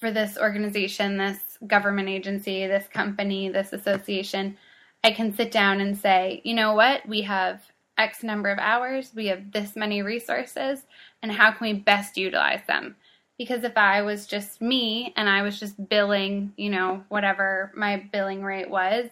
for 0.02 0.10
this 0.10 0.36
organization, 0.36 1.16
this 1.16 1.38
government 1.64 2.08
agency, 2.08 2.66
this 2.66 2.88
company, 2.88 3.48
this 3.48 3.72
association. 3.72 4.58
I 5.04 5.12
can 5.12 5.32
sit 5.32 5.52
down 5.52 5.80
and 5.80 5.96
say, 5.96 6.40
you 6.42 6.54
know 6.54 6.74
what, 6.74 7.06
we 7.08 7.22
have 7.22 7.62
X 7.96 8.24
number 8.24 8.50
of 8.50 8.58
hours, 8.58 9.12
we 9.14 9.28
have 9.28 9.52
this 9.52 9.76
many 9.76 10.02
resources, 10.02 10.86
and 11.22 11.30
how 11.30 11.52
can 11.52 11.68
we 11.68 11.72
best 11.74 12.16
utilize 12.16 12.62
them? 12.66 12.96
Because 13.38 13.62
if 13.62 13.76
I 13.76 14.02
was 14.02 14.26
just 14.26 14.60
me 14.60 15.12
and 15.16 15.28
I 15.28 15.42
was 15.42 15.60
just 15.60 15.88
billing, 15.88 16.52
you 16.56 16.70
know, 16.70 17.04
whatever 17.08 17.70
my 17.76 18.04
billing 18.12 18.42
rate 18.42 18.70
was, 18.70 19.08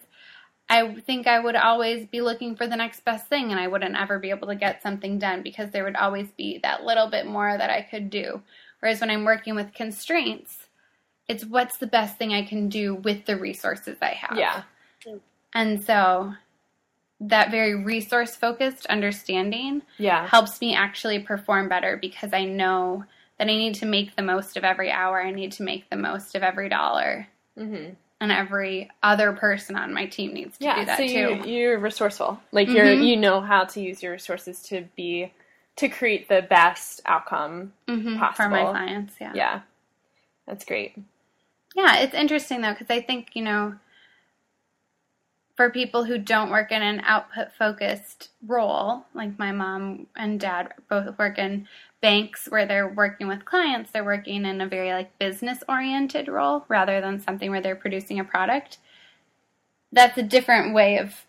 I 0.67 0.95
think 1.07 1.25
I 1.25 1.39
would 1.39 1.55
always 1.55 2.05
be 2.05 2.19
looking 2.19 2.57
for 2.57 2.67
the 2.67 2.75
next 2.75 3.05
best 3.05 3.27
thing 3.27 3.51
and 3.51 3.59
I 3.61 3.69
wouldn't 3.69 3.95
ever 3.95 4.19
be 4.19 4.29
able 4.29 4.49
to 4.49 4.55
get 4.55 4.83
something 4.83 5.19
done 5.19 5.41
because 5.41 5.71
there 5.71 5.85
would 5.85 5.95
always 5.95 6.27
be 6.31 6.59
that 6.63 6.83
little 6.83 7.07
bit 7.07 7.25
more 7.25 7.57
that 7.57 7.69
I 7.69 7.81
could 7.81 8.09
do. 8.09 8.41
Whereas 8.81 8.99
when 8.99 9.09
I'm 9.09 9.23
working 9.23 9.55
with 9.55 9.73
constraints, 9.73 10.60
it's 11.31 11.45
what's 11.45 11.77
the 11.77 11.87
best 11.87 12.17
thing 12.17 12.33
I 12.33 12.43
can 12.43 12.67
do 12.69 12.95
with 12.95 13.25
the 13.25 13.37
resources 13.37 13.97
I 14.01 14.09
have. 14.23 14.37
Yeah. 14.37 14.63
And 15.53 15.83
so 15.83 16.33
that 17.19 17.51
very 17.51 17.75
resource 17.75 18.35
focused 18.35 18.85
understanding 18.87 19.81
Yeah. 19.97 20.27
helps 20.27 20.59
me 20.61 20.75
actually 20.75 21.19
perform 21.19 21.69
better 21.69 21.97
because 21.97 22.33
I 22.33 22.45
know 22.45 23.05
that 23.37 23.45
I 23.47 23.55
need 23.55 23.75
to 23.75 23.85
make 23.85 24.15
the 24.15 24.21
most 24.23 24.57
of 24.57 24.63
every 24.63 24.91
hour. 24.91 25.21
I 25.21 25.31
need 25.31 25.51
to 25.53 25.63
make 25.63 25.89
the 25.89 25.95
most 25.97 26.35
of 26.35 26.43
every 26.43 26.69
dollar. 26.69 27.27
Mm-hmm. 27.57 27.93
And 28.21 28.31
every 28.31 28.89
other 29.01 29.33
person 29.33 29.75
on 29.75 29.93
my 29.93 30.05
team 30.05 30.33
needs 30.33 30.57
to 30.59 30.73
do 30.75 30.85
that 30.85 30.97
So 30.97 31.07
too. 31.07 31.13
you 31.13 31.43
you're 31.45 31.79
resourceful. 31.79 32.39
Like 32.51 32.67
you're 32.67 32.85
Mhm. 32.85 33.07
you 33.07 33.17
know 33.17 33.41
how 33.41 33.63
to 33.65 33.81
use 33.81 34.03
your 34.03 34.11
resources 34.13 34.61
to 34.63 34.81
be 34.95 35.31
to 35.77 35.89
create 35.89 36.27
the 36.29 36.41
best 36.43 37.01
outcome. 37.05 37.73
Mhm, 37.87 38.35
for 38.35 38.47
my 38.49 38.63
clients. 38.63 39.15
Yeah. 39.19 39.31
Yeah. 39.33 39.61
That's 40.47 40.65
great. 40.65 40.95
Yeah, 41.75 41.97
it's 41.99 42.13
interesting 42.13 42.61
though 42.61 42.73
because 42.73 42.89
I 42.89 43.01
think 43.01 43.29
you 43.35 43.43
know, 43.43 43.75
for 45.55 45.69
people 45.69 46.03
who 46.05 46.17
don't 46.17 46.49
work 46.49 46.71
in 46.71 46.81
an 46.81 47.01
output 47.01 47.53
focused 47.53 48.29
role, 48.45 49.05
like 49.13 49.37
my 49.37 49.51
mom 49.51 50.07
and 50.15 50.39
dad 50.39 50.73
both 50.89 51.17
work 51.19 51.37
in 51.37 51.67
banks 52.01 52.47
where 52.49 52.65
they're 52.65 52.87
working 52.87 53.27
with 53.27 53.45
clients, 53.45 53.91
they're 53.91 54.03
working 54.03 54.45
in 54.45 54.59
a 54.61 54.67
very 54.67 54.91
like 54.91 55.17
business 55.19 55.63
oriented 55.69 56.27
role 56.27 56.65
rather 56.67 56.99
than 57.01 57.19
something 57.19 57.51
where 57.51 57.61
they're 57.61 57.75
producing 57.75 58.19
a 58.19 58.23
product. 58.23 58.77
That's 59.91 60.17
a 60.17 60.23
different 60.23 60.73
way 60.73 60.97
of, 60.97 61.25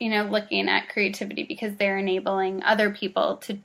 you 0.00 0.10
know, 0.10 0.24
looking 0.24 0.68
at 0.68 0.88
creativity 0.88 1.44
because 1.44 1.76
they're 1.76 1.98
enabling 1.98 2.62
other 2.62 2.90
people 2.90 3.36
to 3.38 3.58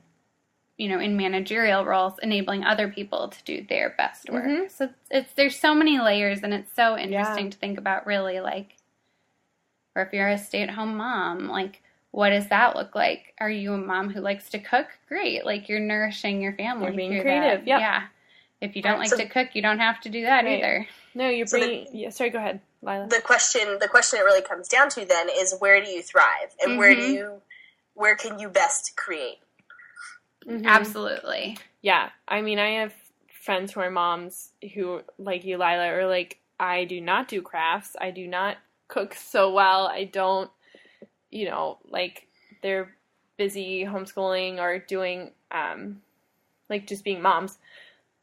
you 0.78 0.88
know, 0.88 0.98
in 0.98 1.16
managerial 1.16 1.84
roles, 1.84 2.14
enabling 2.22 2.64
other 2.64 2.88
people 2.88 3.28
to 3.28 3.44
do 3.44 3.64
their 3.68 3.90
best 3.96 4.28
work. 4.30 4.44
Mhm. 4.44 4.70
So 4.70 4.84
it's, 4.86 4.94
it's 5.10 5.32
there's 5.34 5.58
so 5.60 5.74
many 5.74 5.98
layers, 6.00 6.42
and 6.42 6.52
it's 6.54 6.72
so 6.74 6.96
interesting 6.98 7.50
to 7.50 7.58
think 7.58 7.78
about. 7.78 8.06
Really, 8.06 8.40
like, 8.40 8.76
or 9.94 10.02
if 10.02 10.12
you're 10.12 10.28
a 10.28 10.38
stay-at-home 10.38 10.96
mom, 10.96 11.48
like, 11.48 11.82
what 12.10 12.30
does 12.30 12.48
that 12.48 12.74
look 12.76 12.94
like? 12.94 13.34
Are 13.38 13.50
you 13.50 13.74
a 13.74 13.78
mom 13.78 14.10
who 14.10 14.20
likes 14.20 14.48
to 14.50 14.58
cook? 14.58 14.86
Great, 15.08 15.44
like 15.44 15.68
you're 15.68 15.80
nourishing 15.80 16.40
your 16.42 16.54
family. 16.54 16.86
You're 16.86 16.96
being 16.96 17.20
creative, 17.20 17.60
That. 17.60 17.66
yep. 17.66 17.80
Yeah. 17.80 18.02
If 18.60 18.76
you 18.76 18.82
don't 18.82 18.98
like 18.98 19.08
So- 19.10 19.16
to 19.16 19.26
cook, 19.26 19.48
you 19.54 19.62
don't 19.62 19.80
have 19.80 20.00
to 20.02 20.08
do 20.08 20.22
that 20.22 20.44
Right. 20.44 20.58
either. 20.58 20.86
No, 21.14 21.28
you're 21.28 21.46
So 21.46 21.58
the- 21.58 21.86
yeah, 21.92 22.10
sorry, 22.10 22.30
go 22.30 22.38
ahead, 22.38 22.60
Lila. 22.80 23.06
the 23.08 23.20
question 23.20 23.78
the 23.80 23.88
question 23.88 24.18
it 24.20 24.22
really 24.22 24.40
comes 24.42 24.68
down 24.68 24.88
to 24.90 25.04
then 25.04 25.28
is 25.28 25.54
where 25.58 25.82
do 25.84 25.90
you 25.90 26.00
thrive 26.02 26.54
and 26.62 26.78
where 26.78 26.94
do 26.94 27.02
Mhm. 27.02 27.12
you 27.14 27.42
where 27.94 28.16
can 28.16 28.38
you 28.38 28.48
best 28.48 28.96
create 28.96 29.38
Mhm. 30.46 30.64
Absolutely. 30.66 31.58
Yeah, 31.82 32.10
I 32.28 32.42
mean, 32.42 32.58
I 32.58 32.70
have 32.80 32.94
friends 33.32 33.72
who 33.72 33.80
are 33.80 33.90
moms 33.90 34.50
who, 34.74 35.02
like 35.18 35.44
you, 35.44 35.56
Lila, 35.58 35.88
are 35.88 36.06
like, 36.06 36.38
I 36.60 36.84
do 36.84 37.00
not 37.00 37.28
do 37.28 37.42
crafts. 37.42 37.96
I 38.00 38.10
do 38.10 38.26
not 38.28 38.58
cook 38.88 39.14
so 39.14 39.52
well. 39.52 39.88
I 39.88 40.04
don't, 40.04 40.50
you 41.30 41.46
know, 41.46 41.78
like 41.88 42.28
they're 42.62 42.94
busy 43.38 43.84
homeschooling 43.84 44.58
or 44.58 44.78
doing, 44.80 45.32
um, 45.50 46.02
like 46.70 46.86
just 46.86 47.04
being 47.04 47.22
moms. 47.22 47.58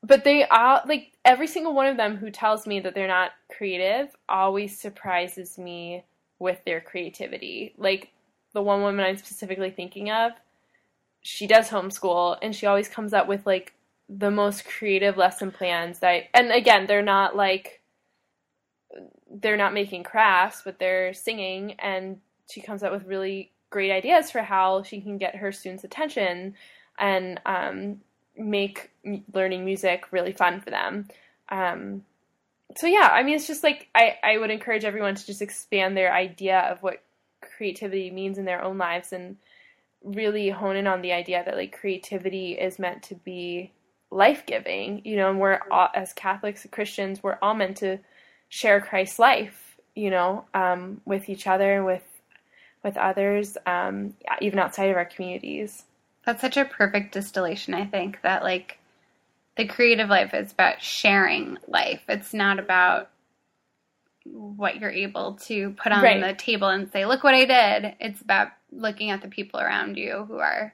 but 0.03 0.23
they 0.23 0.45
all 0.45 0.81
like 0.87 1.11
every 1.25 1.47
single 1.47 1.73
one 1.73 1.87
of 1.87 1.97
them 1.97 2.15
who 2.17 2.31
tells 2.31 2.65
me 2.67 2.79
that 2.79 2.95
they're 2.95 3.07
not 3.07 3.31
creative 3.55 4.15
always 4.29 4.77
surprises 4.79 5.57
me 5.57 6.03
with 6.39 6.59
their 6.65 6.81
creativity. 6.81 7.73
Like 7.77 8.11
the 8.53 8.61
one 8.63 8.81
woman 8.81 9.05
I'm 9.05 9.17
specifically 9.17 9.71
thinking 9.71 10.09
of, 10.11 10.33
she 11.21 11.47
does 11.47 11.69
homeschool 11.69 12.37
and 12.41 12.55
she 12.55 12.65
always 12.65 12.87
comes 12.87 13.13
up 13.13 13.27
with 13.27 13.45
like 13.45 13.73
the 14.07 14.31
most 14.31 14.65
creative 14.65 15.17
lesson 15.17 15.51
plans 15.51 15.99
that 15.99 16.23
and 16.33 16.51
again, 16.51 16.87
they're 16.87 17.01
not 17.01 17.35
like 17.35 17.81
they're 19.29 19.57
not 19.57 19.73
making 19.73 20.03
crafts, 20.03 20.61
but 20.63 20.79
they're 20.79 21.13
singing 21.13 21.73
and 21.79 22.19
she 22.49 22.61
comes 22.61 22.81
up 22.83 22.91
with 22.91 23.05
really 23.05 23.51
great 23.69 23.91
ideas 23.91 24.31
for 24.31 24.41
how 24.41 24.81
she 24.81 24.99
can 25.01 25.17
get 25.17 25.35
her 25.35 25.51
students' 25.51 25.83
attention 25.83 26.55
and 26.97 27.39
um, 27.45 28.01
make 28.35 28.89
learning 29.33 29.63
music 29.63 30.11
really 30.11 30.33
fun 30.33 30.59
for 30.59 30.71
them. 30.71 31.07
Um, 31.49 32.03
so 32.77 32.87
yeah, 32.87 33.09
I 33.11 33.23
mean, 33.23 33.35
it's 33.35 33.47
just 33.47 33.63
like 33.63 33.87
I, 33.93 34.17
I 34.23 34.37
would 34.37 34.51
encourage 34.51 34.85
everyone 34.85 35.15
to 35.15 35.25
just 35.25 35.41
expand 35.41 35.95
their 35.95 36.13
idea 36.13 36.59
of 36.59 36.81
what 36.81 37.03
creativity 37.41 38.11
means 38.11 38.37
in 38.37 38.45
their 38.45 38.63
own 38.63 38.77
lives 38.77 39.13
and 39.13 39.37
really 40.03 40.49
hone 40.49 40.75
in 40.75 40.87
on 40.87 41.01
the 41.01 41.13
idea 41.13 41.43
that 41.45 41.57
like 41.57 41.77
creativity 41.77 42.53
is 42.53 42.79
meant 42.79 43.03
to 43.03 43.15
be 43.15 43.71
life 44.11 44.45
giving, 44.45 45.01
you 45.05 45.15
know, 45.15 45.29
and 45.29 45.39
we're 45.39 45.59
all, 45.69 45.89
as 45.93 46.13
Catholics 46.13 46.63
and 46.63 46.71
Christians, 46.71 47.21
we're 47.21 47.37
all 47.41 47.53
meant 47.53 47.77
to 47.77 47.99
share 48.49 48.81
Christ's 48.81 49.19
life, 49.19 49.77
you 49.95 50.09
know, 50.09 50.45
um, 50.53 51.01
with 51.05 51.29
each 51.29 51.47
other 51.47 51.75
and 51.75 51.85
with 51.85 52.03
with 52.81 52.95
others, 52.95 53.57
um, 53.65 54.13
even 54.39 54.57
outside 54.57 54.89
of 54.89 54.95
our 54.95 55.03
communities. 55.03 55.83
That's 56.25 56.39
such 56.39 56.55
a 56.55 56.63
perfect 56.63 57.13
distillation, 57.13 57.73
I 57.73 57.85
think, 57.85 58.21
that 58.21 58.41
like 58.41 58.79
the 59.57 59.65
creative 59.65 60.09
life 60.09 60.33
is 60.33 60.53
about 60.53 60.81
sharing 60.81 61.57
life. 61.67 62.01
It's 62.07 62.33
not 62.33 62.57
about 62.57 63.09
what 64.31 64.79
you're 64.79 64.91
able 64.91 65.33
to 65.33 65.71
put 65.71 65.91
on 65.91 66.01
Right. 66.03 66.21
the 66.21 66.33
table 66.33 66.67
and 66.69 66.91
say, 66.91 67.05
look 67.05 67.23
what 67.23 67.35
I 67.35 67.45
did. 67.45 67.95
It's 67.99 68.21
about 68.21 68.49
looking 68.71 69.09
at 69.09 69.21
the 69.21 69.27
people 69.27 69.59
around 69.59 69.97
you 69.97 70.25
who 70.27 70.37
are 70.37 70.73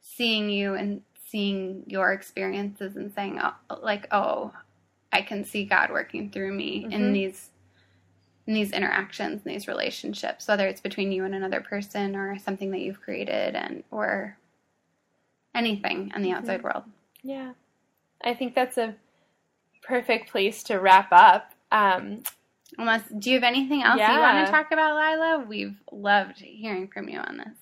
seeing 0.00 0.50
you 0.50 0.74
and 0.74 1.02
seeing 1.26 1.84
your 1.86 2.12
experiences 2.12 2.96
and 2.96 3.12
saying, 3.12 3.38
oh, 3.42 3.54
like, 3.82 4.06
oh, 4.12 4.52
I 5.12 5.22
can 5.22 5.44
see 5.44 5.64
God 5.64 5.90
working 5.90 6.30
through 6.30 6.52
me 6.52 6.86
Mhm. 6.86 6.92
in 6.92 7.12
these 7.12 7.50
in 8.46 8.54
these 8.54 8.72
interactions, 8.72 9.42
in 9.44 9.52
these 9.52 9.68
relationships, 9.68 10.48
whether 10.48 10.66
it's 10.66 10.80
between 10.80 11.12
you 11.12 11.24
and 11.24 11.34
another 11.34 11.60
person 11.60 12.16
or 12.16 12.38
something 12.38 12.70
that 12.70 12.80
you've 12.80 13.00
created 13.02 13.54
and 13.54 13.84
or 13.90 14.38
anything 15.54 16.10
in 16.16 16.22
the 16.22 16.30
outside 16.32 16.62
world. 16.62 16.84
Yeah, 17.22 17.52
I 18.22 18.34
think 18.34 18.54
that's 18.54 18.78
a 18.78 18.94
perfect 19.82 20.30
place 20.30 20.62
to 20.64 20.76
wrap 20.78 21.08
up. 21.12 21.52
Um, 21.70 22.22
Unless, 22.76 23.02
do 23.18 23.30
you 23.30 23.36
have 23.36 23.44
anything 23.44 23.82
else 23.82 23.98
you 23.98 24.20
want 24.20 24.46
to 24.46 24.52
talk 24.52 24.70
about, 24.72 24.94
Lila? 24.94 25.44
We've 25.48 25.76
loved 25.90 26.38
hearing 26.38 26.88
from 26.88 27.08
you 27.08 27.18
on 27.18 27.38
this. 27.38 27.56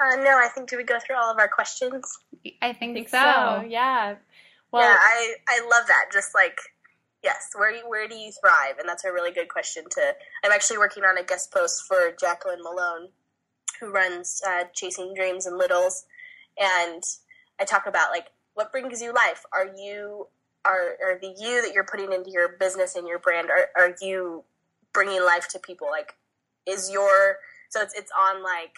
Uh, 0.00 0.16
no, 0.16 0.30
I 0.30 0.48
think 0.54 0.70
did 0.70 0.76
we 0.76 0.84
go 0.84 0.98
through 0.98 1.16
all 1.16 1.30
of 1.30 1.38
our 1.38 1.48
questions? 1.48 2.18
I 2.62 2.72
think, 2.72 2.92
I 2.92 2.94
think 2.94 3.08
so. 3.10 3.18
so. 3.18 3.66
Yeah. 3.68 4.14
Well, 4.72 4.82
yeah, 4.82 4.96
I, 4.98 5.34
I 5.48 5.60
love 5.70 5.86
that. 5.88 6.06
Just 6.10 6.34
like, 6.34 6.58
yes, 7.22 7.50
where 7.54 7.76
where 7.86 8.08
do 8.08 8.14
you 8.14 8.32
thrive? 8.32 8.78
And 8.78 8.88
that's 8.88 9.04
a 9.04 9.12
really 9.12 9.32
good 9.32 9.48
question. 9.48 9.84
To 9.90 10.14
I'm 10.44 10.52
actually 10.52 10.78
working 10.78 11.04
on 11.04 11.18
a 11.18 11.24
guest 11.24 11.52
post 11.52 11.82
for 11.86 12.12
Jacqueline 12.18 12.62
Malone, 12.62 13.08
who 13.80 13.90
runs 13.90 14.40
uh, 14.46 14.64
Chasing 14.74 15.12
Dreams 15.14 15.44
and 15.44 15.58
Littles, 15.58 16.06
and 16.58 17.02
I 17.60 17.64
talk 17.64 17.86
about 17.86 18.10
like 18.10 18.28
what 18.54 18.72
brings 18.72 19.02
you 19.02 19.12
life. 19.12 19.44
Are 19.52 19.70
you 19.76 20.28
are 20.64 20.96
are 21.04 21.18
the 21.20 21.34
you 21.38 21.62
that 21.62 21.72
you're 21.74 21.84
putting 21.84 22.12
into 22.12 22.30
your 22.30 22.48
business 22.58 22.96
and 22.96 23.06
your 23.08 23.18
brand? 23.18 23.48
Are 23.50 23.68
are 23.80 23.94
you 24.00 24.44
bringing 24.92 25.24
life 25.24 25.48
to 25.48 25.58
people? 25.58 25.88
Like, 25.90 26.14
is 26.66 26.90
your 26.90 27.36
so 27.70 27.80
it's 27.82 27.94
it's 27.94 28.10
on 28.18 28.42
like 28.42 28.76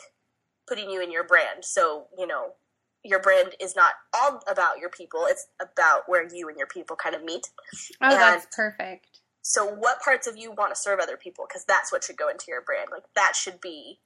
putting 0.69 0.91
you 0.91 1.03
in 1.03 1.11
your 1.11 1.25
brand. 1.25 1.65
So 1.65 2.07
you 2.19 2.27
know 2.27 2.53
your 3.05 3.19
brand 3.21 3.57
is 3.61 3.75
not 3.75 3.95
all 4.15 4.41
about 4.47 4.79
your 4.79 4.89
people 4.89 5.25
it's 5.29 5.49
about 5.61 6.03
where 6.07 6.25
you 6.33 6.49
and 6.49 6.57
your 6.57 6.69
people 6.69 6.95
kind 6.95 7.17
of 7.17 7.25
meet 7.25 7.49
Oh, 8.01 8.07
And- 8.11 8.13
that's 8.13 8.47
perfect. 8.55 9.09
so 9.43 9.67
what 9.67 10.01
parts 10.01 10.29
of 10.29 10.37
you 10.37 10.53
want 10.53 10.73
to 10.73 10.81
serve 10.81 11.01
other 11.01 11.17
people 11.17 11.45
because 11.49 11.65
that's 11.65 11.91
what 11.91 12.05
should 12.05 12.17
go 12.17 12.29
into 12.29 12.45
your 12.47 12.61
brand 12.63 12.91
like 12.93 13.03
that 13.17 13.35
should 13.35 13.61
be 13.61 13.99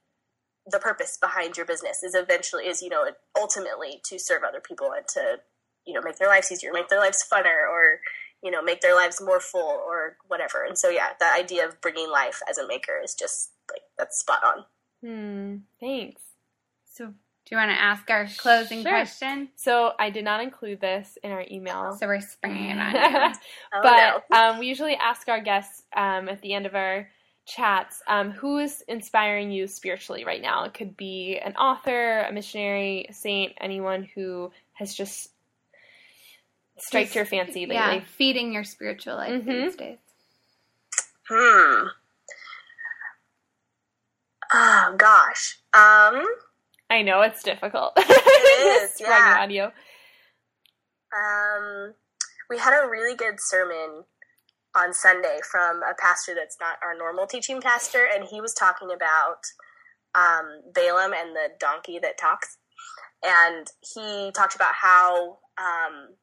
the 0.65 0.79
purpose 0.79 1.15
behind 1.15 1.57
your 1.57 1.65
business 1.67 2.01
is 2.01 2.15
eventually 2.15 2.65
is 2.65 2.81
you 2.81 2.89
know 2.89 3.05
ultimately 3.39 4.01
to 4.03 4.17
serve 4.17 4.41
other 4.43 4.59
people 4.59 4.91
and 4.91 5.07
to 5.09 5.41
you 5.87 5.93
know 5.93 6.01
make 6.03 6.17
their 6.17 6.27
lives 6.27 6.51
easier 6.51 6.71
make 6.73 6.89
their 6.89 6.99
lives 6.99 7.25
funner 7.31 7.67
or 7.71 7.99
you 8.43 8.51
know 8.51 8.61
make 8.61 8.81
their 8.81 8.93
lives 8.95 9.19
more 9.21 9.39
full 9.39 9.81
or 9.87 10.17
whatever 10.27 10.63
and 10.63 10.77
so 10.77 10.89
yeah 10.89 11.09
the 11.19 11.31
idea 11.33 11.65
of 11.65 11.79
bringing 11.81 12.09
life 12.11 12.41
as 12.49 12.57
a 12.59 12.67
maker 12.67 12.99
is 13.03 13.15
just 13.15 13.51
like 13.71 13.81
that's 13.97 14.19
spot 14.19 14.39
on 14.45 14.65
hmm, 15.03 15.55
thanks. 15.79 16.21
So, 16.93 17.05
do 17.05 17.13
you 17.51 17.57
want 17.57 17.69
to 17.71 17.79
ask 17.79 18.09
our 18.09 18.27
closing 18.37 18.81
Sure. 18.81 18.91
question? 18.91 19.49
So 19.55 19.93
I 19.99 20.09
did 20.09 20.23
not 20.25 20.41
include 20.41 20.81
this 20.81 21.17
in 21.23 21.31
our 21.31 21.45
email. 21.49 21.95
So 21.99 22.07
we're 22.07 22.19
springing 22.21 22.71
it 22.71 22.79
on 22.79 22.91
you. 23.31 23.39
oh, 23.73 23.79
but 23.83 24.23
no. 24.31 24.37
um, 24.37 24.59
we 24.59 24.65
usually 24.67 24.95
ask 24.95 25.29
our 25.29 25.39
guests 25.39 25.83
um, 25.95 26.27
at 26.27 26.41
the 26.41 26.53
end 26.53 26.65
of 26.65 26.75
our 26.75 27.07
chats 27.45 28.01
um, 28.07 28.31
who 28.31 28.57
is 28.57 28.83
inspiring 28.87 29.51
you 29.51 29.67
spiritually 29.67 30.25
right 30.25 30.41
now. 30.41 30.65
It 30.65 30.73
could 30.73 30.97
be 30.97 31.37
an 31.37 31.55
author, 31.55 32.21
a 32.21 32.33
missionary, 32.33 33.05
a 33.09 33.13
saint, 33.13 33.53
anyone 33.61 34.09
who 34.15 34.51
has 34.73 34.93
just 34.93 35.29
striked 36.79 37.07
Just- 37.07 37.15
your 37.15 37.25
fancy 37.25 37.61
lately. 37.61 37.75
Yeah, 37.75 37.99
feeding 38.17 38.53
your 38.53 38.63
spiritual 38.63 39.15
life 39.15 39.31
Mhm. 39.43 39.45
these 39.45 39.75
days. 39.75 39.97
hmm 41.29 41.87
oh 44.53 44.95
gosh 44.97 45.59
um 45.73 46.23
I 46.89 47.01
know 47.01 47.21
it's 47.21 47.43
difficult. 47.43 47.93
It 47.97 48.83
is, 48.83 49.01
yeah. 49.01 49.37
audio. 49.41 49.65
Um, 51.13 51.93
we 52.49 52.57
had 52.57 52.73
a 52.81 52.87
really 52.89 53.13
good 53.15 53.35
sermon 53.39 54.05
on 54.73 54.93
Sunday 54.93 55.39
from 55.51 55.83
a 55.83 55.93
pastor 55.99 56.33
that's 56.33 56.57
not 56.61 56.77
our 56.81 56.97
normal 56.97 57.27
teaching 57.27 57.59
pastor, 57.61 58.07
and 58.11 58.23
he 58.23 58.39
was 58.39 58.53
talking 58.53 58.89
about 58.89 59.39
um, 60.15 60.61
Balaam 60.73 61.11
and 61.13 61.35
the 61.35 61.49
donkey 61.59 61.99
that 62.01 62.17
talks. 62.17 62.57
And 63.23 63.67
he 63.81 64.31
talked 64.31 64.55
about 64.55 64.73
how 64.75 65.39
um, 65.57 66.15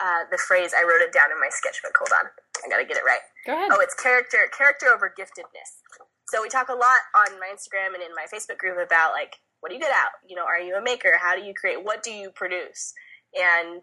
uh, 0.00 0.24
the 0.30 0.38
phrase, 0.38 0.72
I 0.76 0.82
wrote 0.82 1.02
it 1.02 1.12
down 1.12 1.30
in 1.30 1.38
my 1.40 1.50
sketchbook. 1.50 1.96
Hold 1.98 2.12
on, 2.22 2.30
I 2.64 2.68
gotta 2.70 2.86
get 2.86 2.96
it 2.96 3.04
right. 3.04 3.22
Go 3.46 3.54
ahead. 3.54 3.70
Oh, 3.72 3.80
it's 3.80 3.94
character 3.94 4.38
character 4.56 4.86
over 4.86 5.12
giftedness. 5.12 5.82
So 6.28 6.42
we 6.42 6.48
talk 6.48 6.68
a 6.68 6.76
lot 6.76 7.08
on 7.16 7.40
my 7.40 7.48
Instagram 7.48 7.94
and 7.94 8.02
in 8.02 8.12
my 8.14 8.26
Facebook 8.32 8.58
group 8.58 8.76
about 8.76 9.12
like 9.12 9.36
what 9.60 9.70
do 9.70 9.74
you 9.74 9.80
get 9.80 9.90
out? 9.90 10.12
You 10.26 10.36
know, 10.36 10.44
are 10.44 10.60
you 10.60 10.76
a 10.76 10.82
maker? 10.82 11.18
How 11.20 11.34
do 11.34 11.42
you 11.42 11.54
create? 11.54 11.84
What 11.84 12.02
do 12.02 12.12
you 12.12 12.30
produce? 12.30 12.92
And 13.34 13.82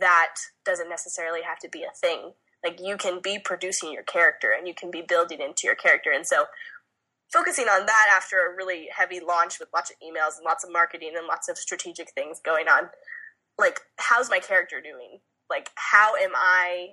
that 0.00 0.34
doesn't 0.64 0.88
necessarily 0.88 1.42
have 1.42 1.58
to 1.60 1.68
be 1.68 1.84
a 1.84 1.94
thing. 1.94 2.32
Like 2.64 2.80
you 2.82 2.96
can 2.96 3.20
be 3.22 3.38
producing 3.38 3.92
your 3.92 4.02
character 4.02 4.52
and 4.56 4.66
you 4.66 4.74
can 4.74 4.90
be 4.90 5.02
building 5.06 5.40
into 5.40 5.66
your 5.66 5.74
character. 5.74 6.10
And 6.10 6.26
so 6.26 6.46
focusing 7.32 7.66
on 7.66 7.86
that 7.86 8.06
after 8.16 8.36
a 8.38 8.56
really 8.56 8.88
heavy 8.96 9.20
launch 9.20 9.60
with 9.60 9.68
lots 9.74 9.90
of 9.90 9.96
emails 9.96 10.36
and 10.36 10.44
lots 10.44 10.64
of 10.64 10.72
marketing 10.72 11.12
and 11.16 11.26
lots 11.26 11.48
of 11.48 11.58
strategic 11.58 12.12
things 12.12 12.40
going 12.44 12.66
on, 12.66 12.88
like 13.58 13.80
how's 13.98 14.30
my 14.30 14.38
character 14.40 14.80
doing? 14.80 15.18
Like 15.50 15.70
how 15.76 16.16
am 16.16 16.30
I 16.34 16.88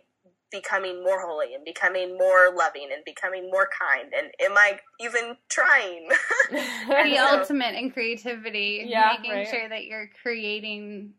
becoming 0.51 1.01
more 1.03 1.25
holy 1.25 1.53
and 1.55 1.63
becoming 1.63 2.17
more 2.17 2.53
loving 2.55 2.89
and 2.93 3.03
becoming 3.05 3.49
more 3.49 3.69
kind 3.79 4.11
and 4.13 4.27
am 4.41 4.57
i 4.57 4.77
even 4.99 5.37
trying 5.49 6.09
The 6.51 7.15
so- 7.15 7.39
ultimate 7.39 7.73
in 7.75 7.89
creativity, 7.89 8.83
Yeah, 8.85 9.13
making 9.13 9.31
right. 9.31 9.47
sure 9.47 9.69
that 9.69 9.85
you're 9.85 10.09
creating 10.21 11.13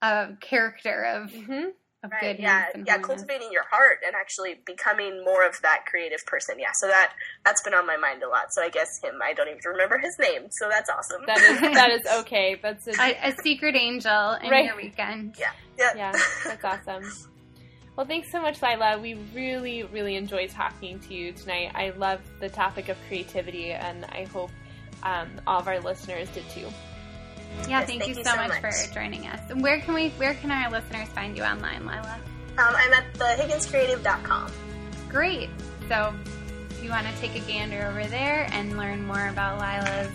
a 0.00 0.30
character 0.40 1.04
of, 1.04 1.30
hmm 1.32 1.68
of 2.02 2.10
right 2.10 2.20
goodness 2.20 2.40
yeah 2.42 2.64
and 2.74 2.86
yeah 2.86 2.92
holiness. 2.94 3.06
cultivating 3.06 3.48
your 3.52 3.64
heart 3.70 3.98
and 4.06 4.14
actually 4.16 4.54
becoming 4.64 5.22
more 5.24 5.46
of 5.46 5.54
that 5.62 5.84
creative 5.86 6.24
person 6.26 6.58
yeah 6.58 6.70
so 6.74 6.86
that 6.86 7.12
that's 7.44 7.62
been 7.62 7.74
on 7.74 7.86
my 7.86 7.96
mind 7.96 8.22
a 8.22 8.28
lot 8.28 8.52
so 8.52 8.62
i 8.62 8.68
guess 8.70 9.00
him 9.02 9.14
i 9.22 9.32
don't 9.34 9.48
even 9.48 9.60
remember 9.66 9.98
his 9.98 10.16
name 10.18 10.46
so 10.50 10.68
that's 10.70 10.88
awesome 10.88 11.20
That 11.26 11.38
is 11.38 11.60
that 11.74 11.90
is 11.90 12.00
okay. 12.20 12.58
That's 12.62 12.86
a, 12.88 12.92
a, 13.00 13.28
a 13.30 13.36
secret 13.42 13.76
angel 13.76 14.32
in 14.42 14.50
Right. 14.50 14.64
your 14.66 14.76
weekend. 14.76 15.36
yeah 15.38 15.50
yeah, 15.78 15.92
yeah, 15.96 16.12
that's 16.44 16.64
awesome. 16.88 17.04
Well, 17.96 18.06
thanks 18.06 18.30
so 18.30 18.40
much, 18.40 18.62
Lila. 18.62 18.98
We 18.98 19.14
really, 19.34 19.82
really 19.84 20.16
enjoyed 20.16 20.50
talking 20.50 21.00
to 21.00 21.14
you 21.14 21.32
tonight. 21.32 21.72
I 21.74 21.90
love 21.90 22.20
the 22.38 22.48
topic 22.48 22.88
of 22.88 22.96
creativity, 23.08 23.72
and 23.72 24.04
I 24.06 24.24
hope 24.24 24.50
um, 25.02 25.28
all 25.46 25.58
of 25.60 25.68
our 25.68 25.80
listeners 25.80 26.28
did 26.30 26.48
too. 26.50 26.66
Yeah, 27.62 27.80
Yes, 27.80 27.86
thank, 27.88 28.02
thank 28.02 28.16
you 28.16 28.24
so 28.24 28.36
much, 28.36 28.48
much. 28.48 28.60
for 28.60 28.94
joining 28.94 29.26
us. 29.26 29.40
And 29.50 29.62
where 29.62 29.80
can 29.80 29.94
we 29.94 30.10
where 30.10 30.34
can 30.34 30.50
our 30.50 30.70
listeners 30.70 31.08
find 31.08 31.36
you 31.36 31.42
online, 31.44 31.80
Lila? 31.86 32.18
um, 32.58 32.74
i'm 32.76 32.92
at 32.92 33.12
thehigginscreative.com 33.14 34.50
Great. 35.08 35.48
So 35.88 36.14
if 36.70 36.82
you 36.84 36.90
want 36.90 37.06
to 37.06 37.12
take 37.20 37.34
a 37.34 37.40
gander 37.46 37.86
over 37.86 38.04
there 38.04 38.46
and 38.52 38.76
learn 38.76 39.06
more 39.06 39.28
about 39.28 39.58
Lila's 39.58 40.10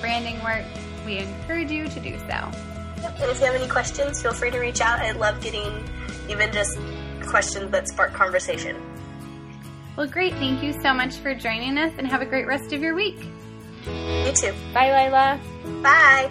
branding 0.00 0.42
work, 0.42 0.64
we 1.04 1.18
encourage 1.18 1.70
you 1.70 1.86
to 1.88 2.00
do 2.00 2.18
so. 2.18 2.26
Yep. 2.26 3.20
And 3.20 3.30
if 3.30 3.38
you 3.40 3.46
have 3.46 3.54
any 3.54 3.68
questions, 3.68 4.20
feel 4.20 4.32
free 4.32 4.50
to 4.50 4.58
reach 4.58 4.80
out. 4.80 4.98
I 4.98 5.12
love 5.12 5.40
getting 5.40 5.88
even 6.28 6.50
just 6.52 6.76
questions 7.24 7.70
that 7.70 7.86
spark 7.88 8.12
conversation. 8.14 8.76
Well, 9.96 10.08
great. 10.08 10.32
Thank 10.34 10.62
you 10.62 10.72
so 10.82 10.92
much 10.92 11.14
for 11.16 11.34
joining 11.34 11.78
us 11.78 11.92
and 11.98 12.06
have 12.08 12.20
a 12.20 12.26
great 12.26 12.46
rest 12.46 12.72
of 12.72 12.80
your 12.82 12.94
week. 12.94 13.18
You 13.86 14.32
too. 14.32 14.52
Bye, 14.74 14.90
Lila. 15.04 15.40
Bye. 15.82 16.30